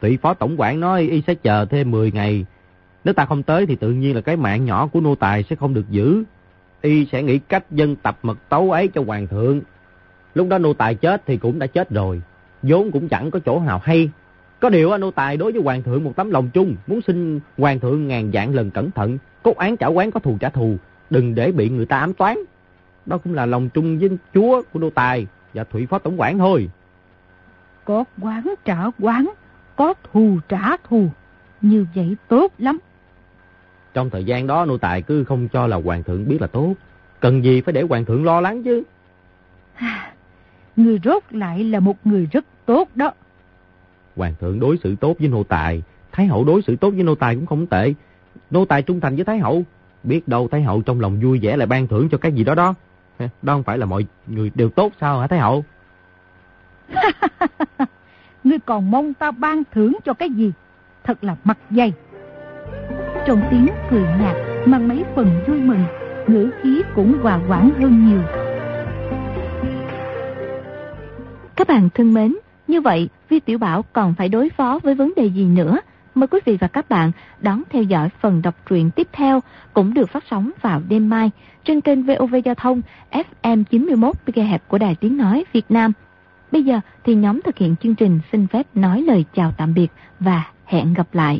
Thủy 0.00 0.18
Phó 0.22 0.34
Tổng 0.34 0.60
quản 0.60 0.80
nói, 0.80 1.02
y 1.02 1.22
sẽ 1.26 1.34
chờ 1.34 1.64
thêm 1.64 1.90
10 1.90 2.12
ngày 2.12 2.44
nếu 3.06 3.14
ta 3.14 3.24
không 3.24 3.42
tới 3.42 3.66
thì 3.66 3.76
tự 3.76 3.92
nhiên 3.92 4.14
là 4.14 4.20
cái 4.20 4.36
mạng 4.36 4.64
nhỏ 4.64 4.86
của 4.86 5.00
nô 5.00 5.14
tài 5.14 5.42
sẽ 5.42 5.56
không 5.56 5.74
được 5.74 5.90
giữ. 5.90 6.24
Y 6.82 7.06
sẽ 7.12 7.22
nghĩ 7.22 7.38
cách 7.38 7.70
dân 7.70 7.96
tập 7.96 8.18
mật 8.22 8.38
tấu 8.48 8.70
ấy 8.70 8.88
cho 8.88 9.02
hoàng 9.06 9.26
thượng. 9.26 9.60
Lúc 10.34 10.48
đó 10.48 10.58
nô 10.58 10.72
tài 10.72 10.94
chết 10.94 11.22
thì 11.26 11.36
cũng 11.36 11.58
đã 11.58 11.66
chết 11.66 11.90
rồi. 11.90 12.22
vốn 12.62 12.90
cũng 12.92 13.08
chẳng 13.08 13.30
có 13.30 13.38
chỗ 13.38 13.60
nào 13.60 13.80
hay. 13.84 14.10
Có 14.60 14.68
điều 14.68 14.98
nô 14.98 15.10
tài 15.10 15.36
đối 15.36 15.52
với 15.52 15.62
hoàng 15.62 15.82
thượng 15.82 16.04
một 16.04 16.12
tấm 16.16 16.30
lòng 16.30 16.50
chung. 16.50 16.76
Muốn 16.86 17.00
xin 17.06 17.40
hoàng 17.58 17.80
thượng 17.80 18.08
ngàn 18.08 18.32
dạng 18.32 18.54
lần 18.54 18.70
cẩn 18.70 18.90
thận. 18.90 19.18
Cốt 19.42 19.56
án 19.56 19.76
trả 19.76 19.86
quán 19.86 20.10
có 20.10 20.20
thù 20.20 20.36
trả 20.40 20.48
thù. 20.48 20.76
Đừng 21.10 21.34
để 21.34 21.52
bị 21.52 21.68
người 21.68 21.86
ta 21.86 21.98
ám 21.98 22.14
toán. 22.14 22.36
Đó 23.06 23.18
cũng 23.18 23.34
là 23.34 23.46
lòng 23.46 23.68
chung 23.68 23.98
với 23.98 24.10
chúa 24.34 24.62
của 24.72 24.80
nô 24.80 24.90
tài 24.90 25.26
và 25.54 25.64
thủy 25.64 25.86
phó 25.86 25.98
tổng 25.98 26.20
quản 26.20 26.38
thôi. 26.38 26.70
cốt 27.84 28.04
quán 28.22 28.54
trả 28.64 28.78
quán. 28.98 29.26
Có 29.76 29.94
thù 30.12 30.38
trả 30.48 30.76
thù. 30.88 31.08
Như 31.60 31.86
vậy 31.94 32.16
tốt 32.28 32.52
lắm. 32.58 32.78
Trong 33.94 34.10
thời 34.10 34.24
gian 34.24 34.46
đó 34.46 34.64
nô 34.64 34.78
tài 34.78 35.02
cứ 35.02 35.24
không 35.24 35.48
cho 35.48 35.66
là 35.66 35.76
hoàng 35.76 36.02
thượng 36.02 36.28
biết 36.28 36.40
là 36.40 36.46
tốt. 36.46 36.74
Cần 37.20 37.44
gì 37.44 37.60
phải 37.60 37.72
để 37.72 37.82
hoàng 37.82 38.04
thượng 38.04 38.24
lo 38.24 38.40
lắng 38.40 38.62
chứ. 38.62 38.82
người 40.76 41.00
rốt 41.04 41.22
lại 41.30 41.64
là 41.64 41.80
một 41.80 41.96
người 42.04 42.28
rất 42.32 42.44
tốt 42.66 42.88
đó. 42.94 43.12
Hoàng 44.16 44.34
thượng 44.40 44.60
đối 44.60 44.78
xử 44.84 44.96
tốt 44.96 45.16
với 45.18 45.28
nô 45.28 45.42
tài. 45.42 45.82
Thái 46.12 46.26
hậu 46.26 46.44
đối 46.44 46.62
xử 46.62 46.76
tốt 46.76 46.90
với 46.90 47.02
nô 47.02 47.14
tài 47.14 47.34
cũng 47.34 47.46
không 47.46 47.66
tệ. 47.66 47.94
Nô 48.50 48.64
tài 48.64 48.82
trung 48.82 49.00
thành 49.00 49.16
với 49.16 49.24
Thái 49.24 49.38
hậu. 49.38 49.62
Biết 50.02 50.28
đâu 50.28 50.48
Thái 50.48 50.62
hậu 50.62 50.82
trong 50.82 51.00
lòng 51.00 51.20
vui 51.20 51.38
vẻ 51.42 51.56
lại 51.56 51.66
ban 51.66 51.86
thưởng 51.86 52.08
cho 52.08 52.18
cái 52.18 52.32
gì 52.32 52.44
đó 52.44 52.54
đó. 52.54 52.74
Đó 53.18 53.28
không 53.54 53.62
phải 53.62 53.78
là 53.78 53.86
mọi 53.86 54.06
người 54.26 54.50
đều 54.54 54.70
tốt 54.70 54.92
sao 55.00 55.20
hả 55.20 55.26
Thái 55.26 55.38
hậu? 55.38 55.64
ngươi 58.46 58.58
còn 58.58 58.90
mong 58.90 59.14
ta 59.14 59.30
ban 59.30 59.62
thưởng 59.72 59.96
cho 60.04 60.12
cái 60.12 60.30
gì? 60.30 60.52
Thật 61.04 61.24
là 61.24 61.36
mặt 61.44 61.58
dày 61.70 61.92
trong 63.26 63.40
tiếng 63.50 63.66
cười 63.90 64.02
nhạt 64.20 64.36
mang 64.66 64.88
mấy 64.88 65.04
phần 65.16 65.30
vui 65.46 65.60
mừng, 65.60 65.84
ngữ 66.26 66.50
khí 66.62 66.82
cũng 66.94 67.18
hòa 67.22 67.40
quảng 67.48 67.70
hơn 67.80 68.06
nhiều 68.08 68.22
các 71.56 71.68
bạn 71.68 71.88
thân 71.94 72.14
mến, 72.14 72.36
như 72.68 72.80
vậy 72.80 73.08
vi 73.28 73.40
tiểu 73.40 73.58
bảo 73.58 73.82
còn 73.92 74.14
phải 74.14 74.28
đối 74.28 74.50
phó 74.50 74.78
với 74.82 74.94
vấn 74.94 75.12
đề 75.16 75.26
gì 75.26 75.44
nữa 75.44 75.78
mời 76.14 76.26
quý 76.26 76.40
vị 76.44 76.56
và 76.60 76.66
các 76.66 76.88
bạn 76.88 77.12
đón 77.40 77.62
theo 77.70 77.82
dõi 77.82 78.08
phần 78.20 78.42
đọc 78.42 78.54
truyện 78.68 78.90
tiếp 78.90 79.08
theo 79.12 79.40
cũng 79.74 79.94
được 79.94 80.10
phát 80.10 80.24
sóng 80.30 80.50
vào 80.62 80.82
đêm 80.88 81.08
mai 81.08 81.30
trên 81.64 81.80
kênh 81.80 82.02
VOV 82.02 82.34
Giao 82.44 82.54
thông 82.54 82.82
FM 83.42 83.64
91 83.64 84.14
MHz 84.26 84.58
của 84.68 84.78
Đài 84.78 84.94
Tiếng 84.94 85.16
Nói 85.16 85.44
Việt 85.52 85.70
Nam. 85.70 85.92
Bây 86.56 86.64
giờ 86.64 86.80
thì 87.04 87.14
nhóm 87.14 87.40
thực 87.44 87.58
hiện 87.58 87.76
chương 87.82 87.94
trình 87.94 88.20
xin 88.32 88.46
phép 88.46 88.66
nói 88.74 89.02
lời 89.02 89.24
chào 89.34 89.52
tạm 89.56 89.74
biệt 89.74 89.88
và 90.20 90.44
hẹn 90.64 90.94
gặp 90.94 91.14
lại. 91.14 91.34